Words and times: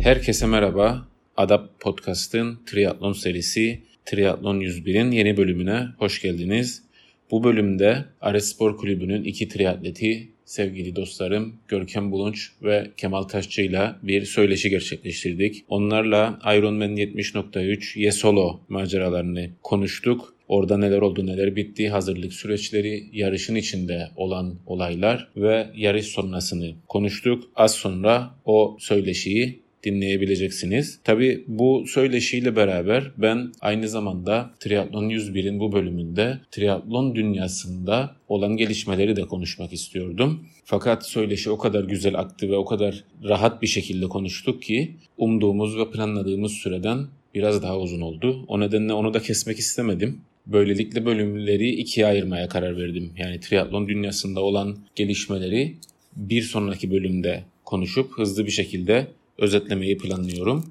Herkese 0.00 0.46
merhaba. 0.46 1.08
Adap 1.36 1.80
Podcast'ın 1.80 2.58
triatlon 2.66 3.12
serisi 3.12 3.80
Triatlon 4.04 4.60
101'in 4.60 5.10
yeni 5.10 5.36
bölümüne 5.36 5.86
hoş 5.98 6.22
geldiniz. 6.22 6.82
Bu 7.30 7.44
bölümde 7.44 8.04
Ares 8.20 8.54
Spor 8.54 8.76
Kulübü'nün 8.76 9.24
iki 9.24 9.48
triatleti 9.48 10.28
sevgili 10.44 10.96
dostlarım 10.96 11.54
Görkem 11.68 12.12
Bulunç 12.12 12.50
ve 12.62 12.90
Kemal 12.96 13.22
Taşçı 13.22 13.62
ile 13.62 13.90
bir 14.02 14.24
söyleşi 14.24 14.70
gerçekleştirdik. 14.70 15.64
Onlarla 15.68 16.38
Ironman 16.56 16.96
70.3 16.96 17.98
Yesolo 17.98 18.60
maceralarını 18.68 19.50
konuştuk. 19.62 20.34
Orada 20.48 20.78
neler 20.78 21.00
oldu, 21.00 21.26
neler 21.26 21.56
bitti, 21.56 21.88
hazırlık 21.88 22.32
süreçleri, 22.32 23.04
yarışın 23.12 23.54
içinde 23.54 24.08
olan 24.16 24.54
olaylar 24.66 25.28
ve 25.36 25.66
yarış 25.76 26.06
sonrasını 26.06 26.74
konuştuk. 26.88 27.44
Az 27.56 27.74
sonra 27.74 28.30
o 28.44 28.76
söyleşiyi 28.80 29.60
dinleyebileceksiniz. 29.84 31.00
Tabi 31.04 31.44
bu 31.48 31.84
söyleşiyle 31.86 32.56
beraber 32.56 33.10
ben 33.18 33.52
aynı 33.60 33.88
zamanda 33.88 34.50
Triathlon 34.60 35.08
101'in 35.08 35.60
bu 35.60 35.72
bölümünde 35.72 36.38
triatlon 36.50 37.14
dünyasında 37.14 38.16
olan 38.28 38.56
gelişmeleri 38.56 39.16
de 39.16 39.22
konuşmak 39.22 39.72
istiyordum. 39.72 40.46
Fakat 40.64 41.06
söyleşi 41.06 41.50
o 41.50 41.58
kadar 41.58 41.84
güzel 41.84 42.18
aktı 42.18 42.48
ve 42.48 42.56
o 42.56 42.64
kadar 42.64 43.04
rahat 43.24 43.62
bir 43.62 43.66
şekilde 43.66 44.06
konuştuk 44.06 44.62
ki 44.62 44.96
umduğumuz 45.18 45.78
ve 45.78 45.90
planladığımız 45.90 46.52
süreden 46.52 47.06
biraz 47.34 47.62
daha 47.62 47.78
uzun 47.78 48.00
oldu. 48.00 48.44
O 48.48 48.60
nedenle 48.60 48.92
onu 48.92 49.14
da 49.14 49.22
kesmek 49.22 49.58
istemedim. 49.58 50.20
Böylelikle 50.46 51.06
bölümleri 51.06 51.70
ikiye 51.70 52.06
ayırmaya 52.06 52.48
karar 52.48 52.76
verdim. 52.76 53.12
Yani 53.16 53.40
triatlon 53.40 53.88
dünyasında 53.88 54.40
olan 54.40 54.78
gelişmeleri 54.94 55.76
bir 56.16 56.42
sonraki 56.42 56.90
bölümde 56.90 57.44
konuşup 57.64 58.18
hızlı 58.18 58.46
bir 58.46 58.50
şekilde 58.50 59.06
özetlemeyi 59.40 59.98
planlıyorum. 59.98 60.64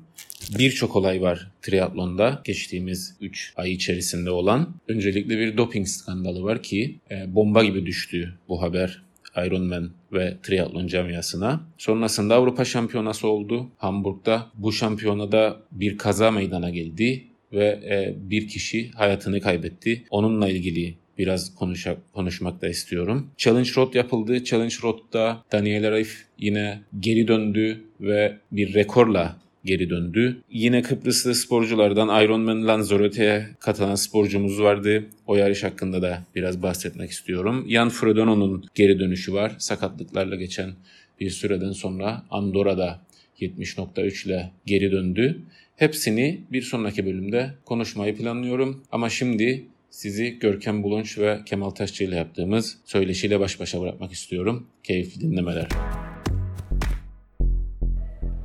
Birçok 0.58 0.96
olay 0.96 1.22
var 1.22 1.52
triatlonda 1.62 2.42
geçtiğimiz 2.44 3.16
3 3.22 3.54
ay 3.58 3.72
içerisinde 3.72 4.32
olan. 4.32 4.76
Öncelikle 4.88 5.40
bir 5.40 5.58
doping 5.58 5.88
skandalı 5.88 6.44
var 6.44 6.64
ki 6.64 7.00
e, 7.12 7.36
bomba 7.36 7.64
gibi 7.64 7.86
düştü 7.86 8.38
bu 8.50 8.62
haber 8.62 9.02
Ironman 9.38 9.92
ve 10.14 10.38
triatlon 10.44 10.88
camiasına. 10.88 11.62
Sonrasında 11.78 12.36
Avrupa 12.36 12.66
Şampiyonası 12.66 13.28
oldu 13.28 13.68
Hamburg'da. 13.78 14.48
Bu 14.54 14.72
şampiyonada 14.72 15.62
bir 15.72 15.98
kaza 15.98 16.32
meydana 16.32 16.70
geldi 16.70 17.24
ve 17.54 17.66
e, 17.66 18.16
bir 18.30 18.48
kişi 18.48 18.92
hayatını 18.92 19.42
kaybetti. 19.42 20.04
Onunla 20.10 20.50
ilgili 20.50 20.96
biraz 21.20 21.56
konuşak, 21.56 21.98
konuşmak 22.14 22.62
da 22.62 22.68
istiyorum. 22.68 23.32
Challenge 23.38 23.70
Road 23.78 23.94
yapıldı. 23.94 24.44
Challenge 24.44 24.76
Road'da 24.84 25.44
Daniel 25.52 25.92
Raif 25.92 26.26
yine 26.38 26.82
geri 27.00 27.28
döndü 27.28 27.84
ve 28.02 28.38
bir 28.52 28.74
rekorla 28.74 29.38
geri 29.66 29.90
döndü. 29.90 30.42
Yine 30.52 30.82
Kıbrıslı 30.82 31.36
sporculardan 31.36 32.24
Ironman 32.24 32.68
Lanzarote'ye 32.68 33.48
katılan 33.60 33.96
sporcumuz 33.96 34.62
vardı. 34.62 35.06
O 35.28 35.36
yarış 35.36 35.64
hakkında 35.64 36.02
da 36.02 36.24
biraz 36.36 36.64
bahsetmek 36.64 37.12
istiyorum. 37.12 37.66
Jan 37.70 37.90
Frodeno'nun 37.90 38.66
geri 38.76 39.00
dönüşü 39.00 39.34
var. 39.34 39.56
Sakatlıklarla 39.58 40.36
geçen 40.36 40.72
bir 41.20 41.30
süreden 41.30 41.72
sonra 41.72 42.24
Andorra'da 42.32 43.02
70.3 43.40 44.28
ile 44.28 44.52
geri 44.66 44.92
döndü. 44.92 45.42
Hepsini 45.76 46.42
bir 46.52 46.62
sonraki 46.62 47.06
bölümde 47.06 47.54
konuşmayı 47.66 48.18
planlıyorum. 48.18 48.84
Ama 48.92 49.10
şimdi 49.10 49.66
sizi 49.90 50.40
Görkem 50.40 50.84
Bulunç 50.84 51.18
ve 51.18 51.40
Kemal 51.46 51.70
Taşçı 51.70 52.04
ile 52.04 52.16
yaptığımız 52.16 52.78
söyleşiyle 52.86 53.40
baş 53.40 53.60
başa 53.60 53.82
bırakmak 53.82 54.12
istiyorum. 54.12 54.68
Keyifli 54.84 55.22
dinlemeler. 55.22 55.68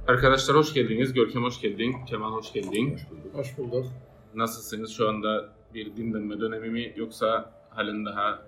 Arkadaşlar 0.08 0.56
hoş 0.56 0.74
geldiniz. 0.74 1.12
Görkem 1.12 1.42
hoş 1.42 1.60
geldin. 1.60 1.96
Kemal 2.06 2.32
hoş 2.32 2.52
geldin. 2.52 2.92
Hoş 2.92 3.10
bulduk. 3.10 3.34
Hoş 3.34 3.58
bulduk. 3.58 3.86
Nasılsınız? 4.34 4.90
Şu 4.90 5.08
anda 5.08 5.48
bir 5.74 5.96
dinlenme 5.96 6.40
dönemi 6.40 6.68
mi 6.68 6.92
yoksa 6.96 7.52
halen 7.70 8.06
daha 8.06 8.42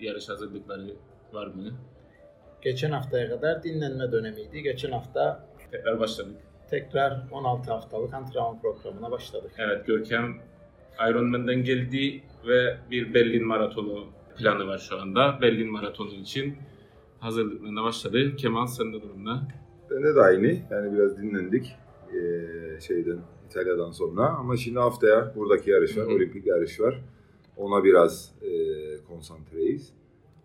yarış 0.00 0.28
hazırlıkları 0.28 0.96
var 1.32 1.46
mı? 1.46 1.70
Geçen 2.62 2.90
haftaya 2.90 3.28
kadar 3.28 3.62
dinlenme 3.62 4.12
dönemiydi. 4.12 4.62
Geçen 4.62 4.90
hafta 4.90 5.48
tekrar 5.72 6.00
başladık. 6.00 6.36
Tekrar 6.70 7.22
16 7.32 7.72
haftalık 7.72 8.14
antrenman 8.14 8.60
programına 8.60 9.10
başladık. 9.10 9.52
Evet 9.58 9.86
Görkem 9.86 10.38
Ironman'den 11.00 11.64
geldi 11.64 12.22
ve 12.46 12.78
bir 12.90 13.14
Berlin 13.14 13.46
maratonu 13.46 14.04
planı 14.38 14.66
var 14.66 14.78
şu 14.78 15.00
anda. 15.00 15.38
Berlin 15.42 15.72
maratonu 15.72 16.14
için 16.14 16.56
hazırlıklarına 17.18 17.84
başladı. 17.84 18.36
Kemal 18.36 18.66
sende 18.66 19.02
durumda. 19.02 19.42
Bende 19.90 20.14
de 20.14 20.20
aynı. 20.20 20.56
Yani 20.70 20.92
biraz 20.92 21.18
dinlendik 21.18 21.76
ee, 22.14 22.80
şeyden 22.80 23.18
İtalya'dan 23.50 23.90
sonra. 23.90 24.28
Ama 24.28 24.56
şimdi 24.56 24.78
haftaya 24.78 25.32
buradaki 25.36 25.70
yarış 25.70 25.96
var. 25.96 26.06
Hı-hı. 26.06 26.14
Olimpik 26.14 26.46
yarış 26.46 26.80
var. 26.80 27.00
Ona 27.56 27.84
biraz 27.84 28.34
e, 28.42 28.50
konsantreyiz. 29.08 29.92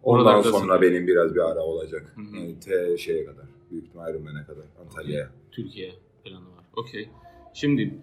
Ondan 0.03 0.22
Oralarda 0.25 0.44
sonra 0.44 0.59
sonra 0.59 0.81
benim 0.81 1.07
biraz 1.07 1.35
bir 1.35 1.51
ara 1.51 1.59
olacak. 1.59 2.13
Hı-hı. 2.16 2.38
Yani 2.38 2.59
T 2.59 2.97
şeye 2.97 3.25
kadar. 3.25 3.45
Büyük 3.72 3.85
ihtimal 3.85 4.13
Ironman'e 4.13 4.45
kadar. 4.45 4.63
Antalya'ya. 4.81 5.29
Türkiye 5.51 5.91
planı 6.23 6.45
var. 6.45 6.66
Okey. 6.75 7.09
Şimdi 7.53 7.94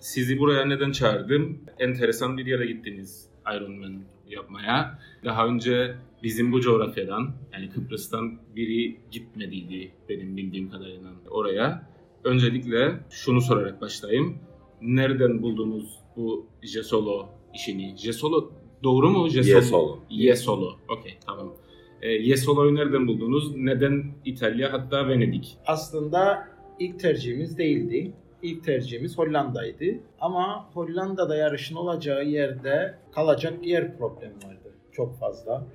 sizi 0.00 0.38
buraya 0.38 0.64
neden 0.64 0.92
çağırdım? 0.92 1.58
Enteresan 1.78 2.38
bir 2.38 2.46
yere 2.46 2.66
gittiniz 2.66 3.28
Ironman 3.56 4.02
yapmaya. 4.28 4.98
Daha 5.24 5.46
önce 5.46 5.94
bizim 6.22 6.52
bu 6.52 6.60
coğrafyadan 6.60 7.30
yani 7.52 7.70
Kıbrıs'tan 7.70 8.38
biri 8.56 8.96
gitmediydi 9.10 9.92
benim 10.08 10.36
bildiğim 10.36 10.70
kadarıyla 10.70 11.10
oraya. 11.30 11.88
Öncelikle 12.24 13.00
şunu 13.10 13.40
sorarak 13.40 13.80
başlayayım. 13.80 14.38
Nereden 14.82 15.42
buldunuz 15.42 16.00
bu 16.16 16.46
Jesolo 16.62 17.26
işini? 17.54 17.94
Jesolo 17.98 18.50
doğru 18.82 19.10
mu? 19.10 19.28
Jesolo. 19.28 19.56
Yesolo. 19.56 19.98
Yesolo. 20.10 20.76
Okey 20.88 21.18
tamam. 21.26 21.54
E, 22.02 22.10
Yesolo'yu 22.10 22.74
nereden 22.74 23.08
buldunuz? 23.08 23.56
Neden 23.56 24.04
İtalya 24.24 24.72
hatta 24.72 25.08
Venedik? 25.08 25.56
Aslında 25.66 26.48
ilk 26.78 27.00
tercihimiz 27.00 27.58
değildi. 27.58 28.12
İlk 28.42 28.64
tercihimiz 28.64 29.18
Hollanda'ydı. 29.18 29.84
Ama 30.20 30.70
Hollanda'da 30.74 31.36
yarışın 31.36 31.74
olacağı 31.74 32.24
yerde 32.24 32.94
kalacak 33.14 33.66
yer 33.66 33.98
problemi 33.98 34.34
vardı. 34.34 34.72
Çok 34.92 35.18
fazla. 35.18 35.66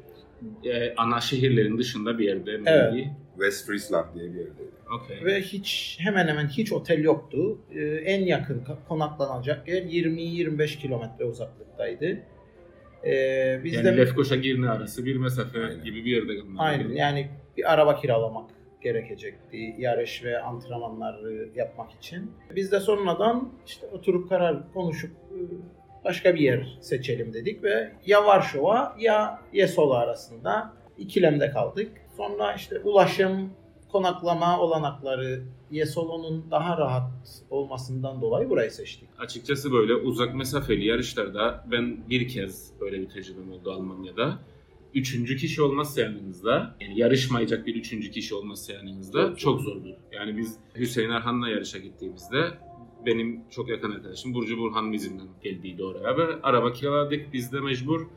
Ee, 0.63 0.95
ana 0.97 1.21
şehirlerin 1.21 1.77
dışında 1.77 2.17
bir 2.19 2.25
yerde 2.25 2.57
mi? 2.57 2.63
Evet. 2.65 3.07
West 3.33 3.67
Friesland 3.67 4.15
diye 4.15 4.33
bir 4.33 4.39
yerdeydi. 4.39 4.71
Okay. 5.01 5.25
Ve 5.25 5.41
hiç 5.41 5.97
hemen 5.99 6.27
hemen 6.27 6.47
hiç 6.47 6.71
otel 6.71 7.03
yoktu. 7.03 7.57
Ee, 7.75 7.81
en 7.85 8.25
yakın 8.25 8.63
konaklanacak 8.87 9.67
yer 9.67 9.83
20-25 9.83 10.77
kilometre 10.77 11.25
uzaklıktaydı. 11.25 12.17
Ee, 13.05 13.61
biz 13.63 13.73
yani 13.73 13.85
de, 13.85 13.97
Lefkoşa 13.97 14.35
Girne 14.35 14.69
arası 14.69 15.05
bir 15.05 15.15
mesafe 15.15 15.59
Aynen. 15.59 15.83
gibi 15.83 16.05
bir 16.05 16.11
yerde. 16.11 16.31
Aynen 16.57 16.89
yani 16.89 17.29
bir 17.57 17.73
araba 17.73 17.95
kiralamak 17.95 18.49
gerekecekti 18.83 19.75
yarış 19.77 20.23
ve 20.23 20.41
antrenmanları 20.41 21.49
yapmak 21.55 21.91
için. 21.91 22.31
Biz 22.55 22.71
de 22.71 22.79
sonradan 22.79 23.49
işte 23.65 23.87
oturup 23.87 24.29
karar 24.29 24.73
konuşup 24.73 25.11
e, 25.11 25.37
başka 26.05 26.35
bir 26.35 26.39
yer 26.39 26.77
seçelim 26.81 27.33
dedik 27.33 27.63
ve 27.63 27.91
ya 28.05 28.25
Varşova 28.25 28.95
ya 28.99 29.41
Yesolo 29.53 29.93
arasında 29.93 30.73
ikilemde 30.97 31.51
kaldık. 31.51 31.91
Sonra 32.17 32.53
işte 32.53 32.79
ulaşım, 32.79 33.49
konaklama 33.91 34.59
olanakları 34.59 35.43
Yesolo'nun 35.71 36.45
daha 36.51 36.77
rahat 36.77 37.11
olmasından 37.49 38.21
dolayı 38.21 38.49
burayı 38.49 38.71
seçtik. 38.71 39.09
Açıkçası 39.19 39.71
böyle 39.71 39.95
uzak 39.95 40.35
mesafeli 40.35 40.85
yarışlarda 40.85 41.63
ben 41.71 42.09
bir 42.09 42.27
kez 42.27 42.71
böyle 42.81 42.99
bir 42.99 43.09
tecrübem 43.09 43.51
oldu 43.51 43.71
Almanya'da 43.71 44.39
üçüncü 44.93 45.37
kişi 45.37 45.61
olmazsa 45.61 46.01
yanınızda, 46.01 46.75
yani 46.81 46.99
yarışmayacak 46.99 47.67
bir 47.67 47.75
üçüncü 47.75 48.11
kişi 48.11 48.35
olmazsa 48.35 48.73
yanınızda 48.73 49.27
çok, 49.27 49.39
çok 49.39 49.61
zordur. 49.61 49.93
Yani 50.11 50.37
biz 50.37 50.57
Hüseyin 50.75 51.09
Erhan'la 51.09 51.49
yarışa 51.49 51.79
gittiğimizde 51.79 52.51
benim 53.05 53.41
çok 53.49 53.69
yakın 53.69 53.91
arkadaşım 53.91 54.33
Burcu 54.33 54.57
Burhan 54.57 54.93
bizimden 54.93 55.27
geldiydi 55.43 55.83
oraya 55.83 56.17
ve 56.17 56.41
araba 56.43 56.73
kiraladık. 56.73 57.33
Biz 57.33 57.53
de 57.53 57.59
mecbur 57.59 58.07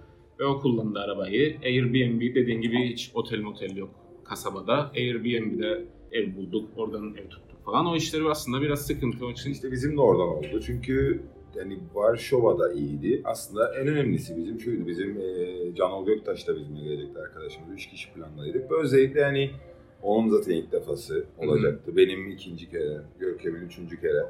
ve 0.40 0.44
o 0.44 0.58
kullandı 0.58 0.98
arabayı. 0.98 1.58
Airbnb 1.64 2.34
dediğin 2.34 2.60
gibi 2.60 2.92
hiç 2.92 3.10
otel 3.14 3.40
motel 3.40 3.76
yok 3.76 3.90
kasabada. 4.24 4.92
Airbnb'de 4.96 5.84
ev 6.12 6.36
bulduk, 6.36 6.68
oradan 6.76 7.14
ev 7.14 7.28
tuttuk 7.28 7.64
falan. 7.64 7.86
O 7.86 7.96
işleri 7.96 8.28
aslında 8.28 8.62
biraz 8.62 8.86
sıkıntı. 8.86 9.26
O 9.26 9.30
için 9.30 9.50
işte 9.50 9.72
bizim 9.72 9.96
de 9.96 10.00
oradan 10.00 10.28
oldu. 10.28 10.60
Çünkü 10.66 11.22
yani 11.58 11.78
Varşova'da 11.94 12.72
iyiydi. 12.72 13.22
Aslında 13.24 13.74
en 13.74 13.86
önemlisi 13.86 14.36
bizim 14.36 14.60
şuydu. 14.60 14.86
Bizim 14.86 15.20
e, 15.20 15.74
Canol 15.74 16.06
Göktaş 16.06 16.48
da 16.48 16.56
bizimle 16.56 16.84
gelecekti 16.84 17.20
arkadaşımız. 17.20 17.74
Üç 17.74 17.86
kişi 17.86 18.12
planlaydık. 18.12 18.70
Ve 18.70 18.76
özellikle 18.76 19.20
yani 19.20 19.50
onun 20.02 20.28
zaten 20.28 20.52
ilk 20.52 20.72
defası 20.72 21.24
olacaktı. 21.38 21.82
Hı-hı. 21.86 21.96
Benim 21.96 22.30
ikinci 22.30 22.70
kere, 22.70 23.00
Görkem'in 23.18 23.60
üçüncü 23.60 24.00
kere. 24.00 24.26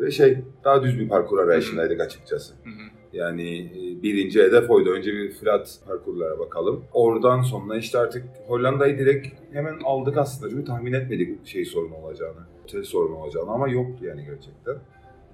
Ve 0.00 0.10
şey 0.10 0.38
daha 0.64 0.82
düz 0.82 1.00
bir 1.00 1.08
parkur 1.08 1.38
arayışındaydık 1.38 2.00
açıkçası. 2.00 2.54
Hı-hı. 2.64 2.94
Yani 3.12 3.58
e, 3.60 4.02
birinci 4.02 4.42
hedef 4.42 4.70
oydu. 4.70 4.90
Önce 4.90 5.12
bir 5.12 5.30
flat 5.30 5.78
parkurlara 5.86 6.38
bakalım. 6.38 6.84
Oradan 6.92 7.42
sonra 7.42 7.76
işte 7.76 7.98
artık 7.98 8.24
Hollanda'yı 8.46 8.98
direkt 8.98 9.28
hemen 9.52 9.80
aldık 9.84 10.16
aslında. 10.16 10.50
Çünkü 10.50 10.64
tahmin 10.64 10.92
etmedik 10.92 11.46
şey 11.46 11.64
sorun 11.64 11.90
olacağını. 11.90 12.40
Otel 12.64 12.84
sorun 12.84 13.12
olacağını 13.12 13.50
ama 13.50 13.68
yoktu 13.68 14.04
yani 14.04 14.24
gerçekten. 14.24 14.76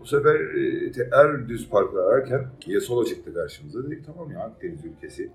Bu 0.00 0.06
sefer 0.06 0.35
e, 0.35 0.93
tekrar 0.93 1.49
düz 1.49 1.69
parkur 1.69 1.99
ararken 1.99 2.47
Yesolo 2.67 3.05
çıktı 3.05 3.35
karşımıza. 3.35 3.87
Dedik 3.87 4.06
tamam 4.06 4.31
ya 4.32 4.38
Akdeniz 4.41 4.85
ülkesi. 4.85 5.31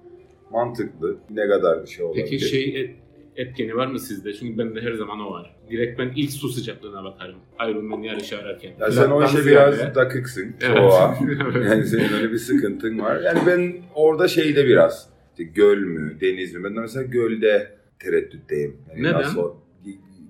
Mantıklı. 0.52 1.18
Ne 1.30 1.48
kadar 1.48 1.86
şey 1.86 2.06
olabilir. 2.06 2.24
Peki 2.24 2.40
şey 2.40 2.82
et- 2.82 2.96
etkeni 3.36 3.76
var 3.76 3.88
mı 3.88 4.00
sizde? 4.00 4.34
Çünkü 4.34 4.58
bende 4.58 4.82
her 4.82 4.94
zaman 4.94 5.20
o 5.20 5.32
var. 5.32 5.56
Direkt 5.70 6.00
ben 6.00 6.12
ilk 6.16 6.32
su 6.32 6.50
sıcaklığına 6.50 7.04
bakarım. 7.04 7.36
Ironman 7.70 8.02
yarışı 8.02 8.38
ararken. 8.38 8.72
Ya 8.80 8.92
sen 8.92 9.10
o 9.12 9.24
işe 9.26 9.46
biraz 9.46 9.76
ziyade- 9.76 9.96
dakıksın. 9.96 10.56
Evet. 10.62 10.78
Soğuğa. 10.78 11.18
Evet. 11.56 11.66
Yani 11.72 11.86
senin 11.86 12.14
öyle 12.14 12.32
bir 12.32 12.38
sıkıntın 12.38 13.00
var. 13.00 13.22
Yani 13.22 13.40
ben 13.48 13.76
orada 13.96 14.28
şeyde 14.28 14.66
biraz 14.66 15.10
işte 15.32 15.44
göl 15.44 15.78
mü, 15.78 16.18
deniz 16.22 16.54
mi? 16.56 16.64
Ben 16.64 16.76
de 16.76 16.80
mesela 16.80 17.04
gölde 17.06 17.72
tereddütteyim. 18.00 18.78
Yani 18.90 19.04
Neden? 19.04 19.14
Nasıl, 19.14 19.54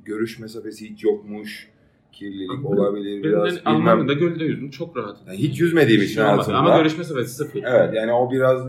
görüş 0.06 0.40
mesafesi 0.40 0.90
hiç 0.90 1.04
yokmuş. 1.04 1.70
Kirlilik 2.16 2.50
Ben- 2.64 2.64
olabilir 2.78 3.16
Ben, 3.16 3.24
biraz. 3.24 3.56
ben. 3.66 3.72
Almanya'da 3.72 4.14
gölde 4.14 4.44
yüzdüm. 4.46 4.70
Çok 4.70 4.98
rahat. 4.98 5.18
Yani 5.28 5.38
hiç 5.38 5.60
yüzmediğim 5.60 6.02
için 6.02 6.14
şey 6.14 6.24
olmadı. 6.24 6.36
hayatımda. 6.36 6.58
Ama 6.58 6.78
görüş 6.78 6.98
mesafesi 6.98 7.30
sıfır. 7.36 7.64
Evet 7.64 7.94
yani 7.94 8.14
o 8.14 8.32
biraz 8.32 8.62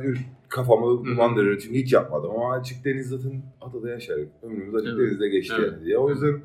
kafamı 0.49 0.85
bulandırır 0.87 1.57
için 1.57 1.75
hiç 1.75 1.93
yapmadım 1.93 2.31
ama 2.31 2.53
açık 2.53 2.85
deniz 2.85 3.09
zaten 3.09 3.43
adada 3.61 3.91
yaşarız. 3.91 4.29
Ömrümüz 4.43 4.75
açık 4.75 4.89
Evet. 4.89 4.99
denizde 5.11 5.29
geçti 5.29 5.55
Evet. 5.59 5.73
yani 5.73 5.85
diye. 5.85 5.99
O 5.99 6.11
yüzden 6.11 6.41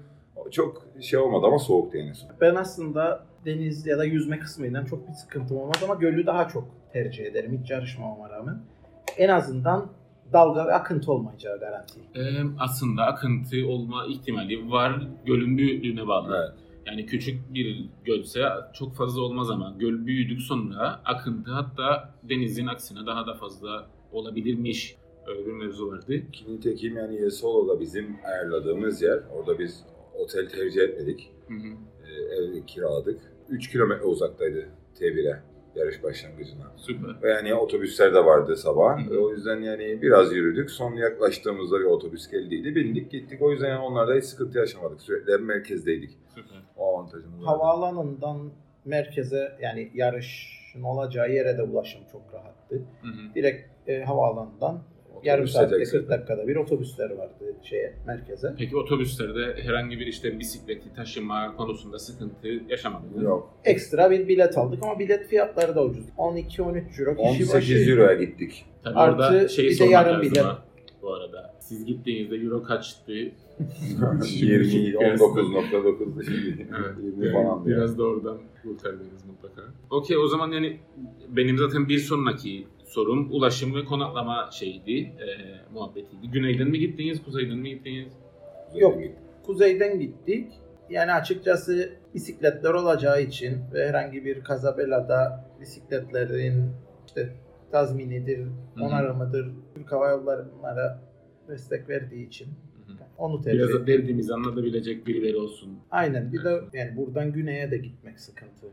çok 0.51 0.85
şey 1.01 1.19
olmadı 1.19 1.45
ama 1.47 1.59
soğuktu 1.59 1.97
yani. 1.97 2.11
Ben 2.41 2.55
aslında 2.55 3.25
deniz 3.45 3.87
ya 3.87 3.97
da 3.97 4.05
yüzme 4.05 4.39
kısmıyla 4.39 4.85
çok 4.85 5.07
bir 5.07 5.13
sıkıntım 5.13 5.57
olmaz 5.57 5.75
ama 5.83 5.93
gölü 5.95 6.25
daha 6.25 6.47
çok 6.47 6.63
tercih 6.93 7.25
ederim 7.25 7.59
hiç 7.61 7.71
yarışmamama 7.71 8.29
rağmen. 8.29 8.57
En 9.17 9.29
azından 9.29 9.87
dalga 10.33 10.67
ve 10.67 10.73
akıntı 10.73 11.11
olmayacağı 11.11 11.59
garanti. 11.59 11.99
Ee, 12.15 12.21
aslında 12.59 13.03
akıntı 13.03 13.67
olma 13.67 14.05
ihtimali 14.09 14.71
var. 14.71 15.07
Gölün 15.25 15.57
büyüklüğüne 15.57 16.07
bağlı. 16.07 16.37
Evet. 16.37 16.70
Yani 16.85 17.05
küçük 17.05 17.53
bir 17.53 17.89
gölse 18.05 18.43
çok 18.73 18.95
fazla 18.95 19.21
olmaz 19.21 19.51
ama 19.51 19.75
göl 19.79 20.05
büyüdük 20.05 20.41
sonra 20.41 21.01
akıntı 21.05 21.51
hatta 21.51 22.15
denizin 22.23 22.67
aksine 22.67 23.05
daha 23.05 23.27
da 23.27 23.33
fazla 23.33 23.87
olabilirmiş. 24.11 24.95
Öyle 25.27 25.45
bir 25.45 25.51
mevzu 25.51 25.87
vardı. 25.87 26.31
Ki 26.31 26.55
nitekim 26.55 26.97
yani 26.97 27.21
Yesolo'da 27.21 27.79
bizim 27.79 28.15
ayarladığımız 28.25 29.01
yer. 29.01 29.19
Orada 29.33 29.59
biz 29.59 29.83
otel 30.19 30.49
tercih 30.49 30.81
etmedik. 30.81 31.31
Hı 31.47 31.53
hı. 31.53 31.73
Ee, 32.07 32.35
ev 32.35 32.65
kiraladık. 32.65 33.21
3 33.49 33.71
kilometre 33.71 34.05
uzaktaydı 34.05 34.69
T1'e 34.99 35.41
yarış 35.75 36.03
başlangıcına. 36.03 36.71
Süper. 36.77 37.23
Ve 37.23 37.29
yani 37.29 37.55
otobüsler 37.55 38.13
de 38.13 38.25
vardı 38.25 38.57
sabah. 38.57 39.09
Hı 39.09 39.19
o 39.19 39.31
yüzden 39.31 39.61
yani 39.61 40.01
biraz 40.01 40.33
yürüdük. 40.33 40.71
Son 40.71 40.95
yaklaştığımızda 40.95 41.79
bir 41.79 41.85
otobüs 41.85 42.31
geldiydi. 42.31 42.75
Bindik 42.75 43.11
gittik. 43.11 43.41
O 43.41 43.51
yüzden 43.51 43.69
yani 43.69 43.79
onlarda 43.79 44.15
hiç 44.15 44.23
sıkıntı 44.23 44.57
yaşamadık. 44.57 45.01
Sürekli 45.01 45.37
merkezdeydik. 45.37 46.11
O 46.81 46.95
avantajımız 46.95 47.33
vardı. 47.33 47.45
Havaalanından 47.45 48.51
merkeze 48.85 49.57
yani 49.61 49.91
yarışın 49.93 50.83
olacağı 50.83 51.31
yere 51.31 51.57
de 51.57 51.63
ulaşım 51.63 52.01
çok 52.11 52.21
rahattı. 52.33 52.75
Hı 53.01 53.07
hı. 53.07 53.35
Direkt 53.35 53.89
e, 53.89 54.03
havaalanından 54.03 54.81
Otobüs 55.11 55.27
yarım 55.27 55.47
saatte 55.47 55.85
sıcak 55.85 55.91
40 55.91 56.09
dakikada 56.09 56.47
bir 56.47 56.55
otobüsler 56.55 57.09
vardı 57.09 57.55
şeye 57.63 57.93
merkeze. 58.07 58.53
Peki 58.57 58.77
otobüslerde 58.77 59.63
herhangi 59.63 59.99
bir 59.99 60.07
işte 60.07 60.39
bisikleti 60.39 60.93
taşıma 60.93 61.55
konusunda 61.55 61.99
sıkıntı 61.99 62.47
yaşamadınız? 62.69 63.23
Yok. 63.23 63.53
Ekstra 63.65 64.11
bir 64.11 64.27
bilet 64.27 64.57
aldık 64.57 64.83
ama 64.83 64.99
bilet 64.99 65.27
fiyatları 65.27 65.75
da 65.75 65.83
ucuz. 65.83 66.05
12-13 66.17 67.01
euro 67.01 67.15
kişi 67.15 67.27
18 67.27 67.53
başı. 67.53 67.91
euroya 67.91 68.13
gittik. 68.13 68.65
Tabii 68.83 68.95
Artı 68.99 69.23
orada 69.23 69.47
şeyi 69.47 69.65
bir 69.65 69.73
de 69.73 69.77
sormak 69.77 69.93
yarım 69.93 70.13
lazım 70.15 70.31
bilet. 70.31 70.43
ha, 70.45 70.63
bu 71.01 71.13
arada. 71.13 71.53
Siz 71.71 71.85
gittiğinizde 71.85 72.35
euro 72.35 72.63
kaçtı? 72.63 73.11
20 73.11 73.31
19.9'da 74.21 76.23
şimdi. 76.23 76.67
Evet. 76.79 76.95
20 77.03 77.31
falan. 77.31 77.65
Biraz 77.65 77.97
da 77.97 78.03
oradan 78.03 78.37
kurtardınız 78.63 79.25
mutlaka. 79.25 79.61
Okey 79.89 80.17
o 80.17 80.27
zaman 80.27 80.51
yani 80.51 80.79
benim 81.29 81.57
zaten 81.57 81.89
bir 81.89 81.97
sonraki 81.97 82.67
sorum 82.85 83.31
ulaşım 83.31 83.75
ve 83.75 83.85
konaklama 83.85 84.49
şeydi, 84.51 84.99
e, 84.99 85.27
muhabbetiydi. 85.73 86.31
Güneyden 86.31 86.67
mi 86.67 86.79
gittiniz, 86.79 87.23
kuzeyden 87.23 87.57
mi 87.57 87.69
gittiniz? 87.69 88.13
Yok. 88.75 88.97
Kuzeyden 89.45 89.99
gittik. 89.99 90.51
Yani 90.89 91.13
açıkçası 91.13 91.89
bisikletler 92.13 92.73
olacağı 92.73 93.21
için 93.21 93.57
ve 93.73 93.87
herhangi 93.87 94.25
bir 94.25 94.43
kaza 94.43 94.77
belada 94.77 95.45
bisikletlerin 95.61 96.69
işte 97.07 97.33
tazminidir, 97.71 98.47
onarımıdır, 98.81 99.51
Türk 99.75 99.91
Hava 99.91 100.09
Yolları'na 100.09 101.10
destek 101.47 101.89
verdiği 101.89 102.27
için 102.27 102.47
onu 103.17 103.41
tercih 103.41 103.59
Biraz 103.59 103.87
derdimizi 103.87 104.33
anlatabilecek 104.33 105.07
birileri 105.07 105.37
olsun. 105.37 105.69
Aynen. 105.91 106.33
Bir 106.33 106.43
de 106.43 106.61
yani 106.73 106.97
buradan 106.97 107.31
güneye 107.33 107.71
de 107.71 107.77
gitmek 107.77 108.19
sıkıntı. 108.19 108.67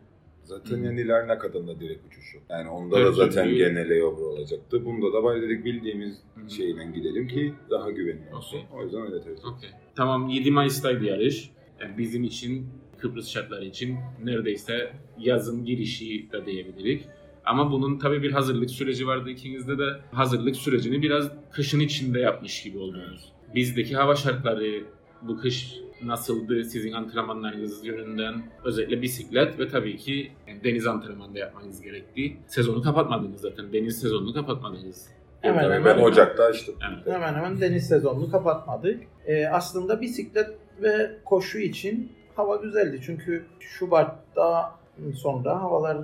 Zaten 0.44 0.76
Hı. 0.76 0.84
yani 0.84 1.08
Larnaka'dan 1.08 1.68
da 1.68 1.80
direkt 1.80 2.06
uçuş 2.06 2.34
yok. 2.34 2.42
Yani 2.50 2.68
onda 2.68 2.96
Evet, 2.98 3.06
da 3.08 3.12
zaten 3.12 3.44
çünkü- 3.44 3.56
gene 3.56 3.88
layover 3.88 4.22
olacaktı. 4.22 4.84
Bunda 4.84 5.12
da 5.12 5.22
bari 5.24 5.42
dedik 5.42 5.64
bildiğimiz 5.64 6.18
Hı. 6.34 6.50
şeyle 6.50 6.84
gidelim 6.94 7.28
ki 7.28 7.54
daha 7.70 7.90
güvenli 7.90 8.34
olsun. 8.34 8.58
Okey. 8.58 8.78
O 8.78 8.82
yüzden 8.84 9.00
öyle 9.02 9.20
tercih. 9.24 9.44
Okey. 9.44 9.70
Tamam 9.96 10.28
7 10.28 10.50
Mayıs'taydı 10.50 11.04
yarış. 11.04 11.50
Yani 11.80 11.98
bizim 11.98 12.24
için 12.24 12.66
Kıbrıs 12.98 13.28
şartları 13.28 13.64
için 13.64 13.96
neredeyse 14.24 14.92
yazın 15.18 15.64
girişi 15.64 16.32
de 16.32 16.46
diyebiliriz. 16.46 17.02
Ama 17.44 17.72
bunun 17.72 17.98
tabii 17.98 18.22
bir 18.22 18.32
hazırlık 18.32 18.70
süreci 18.70 19.06
vardı 19.06 19.30
ikinizde 19.30 19.78
de. 19.78 19.84
Hazırlık 20.12 20.56
sürecini 20.56 21.02
biraz 21.02 21.30
kışın 21.50 21.80
içinde 21.80 22.20
yapmış 22.20 22.62
gibi 22.62 22.78
oldunuz. 22.78 23.32
Bizdeki 23.54 23.96
hava 23.96 24.14
şartları 24.14 24.84
bu 25.22 25.38
kış 25.40 25.74
nasıldı 26.02 26.64
sizin 26.64 26.92
antrenmanlarınız 26.92 27.86
yönünden? 27.86 28.34
Özellikle 28.64 29.02
bisiklet 29.02 29.58
ve 29.58 29.68
tabii 29.68 29.96
ki 29.96 30.32
deniz 30.64 30.86
antrenmanı 30.86 31.34
da 31.34 31.38
yapmanız 31.38 31.82
gerekti. 31.82 32.36
Sezonu 32.46 32.82
kapatmadınız 32.82 33.40
zaten. 33.40 33.72
Deniz 33.72 34.00
sezonunu 34.00 34.34
kapatmadınız. 34.34 35.08
Hemen 35.40 35.62
Tabii 35.62 35.74
hemen. 35.74 35.98
Ocak'ta 35.98 36.44
açtım. 36.44 36.74
Evet. 36.90 37.14
Hemen 37.14 37.34
hemen 37.34 37.60
deniz 37.60 37.86
sezonunu 37.86 38.30
kapatmadık. 38.30 39.02
Ee, 39.26 39.46
aslında 39.46 40.00
bisiklet 40.00 40.50
ve 40.82 41.18
koşu 41.24 41.58
için 41.58 42.12
hava 42.36 42.56
güzeldi. 42.56 43.00
Çünkü 43.06 43.44
Şubat'ta 43.60 44.74
sonra 45.14 45.62
havalar 45.62 45.98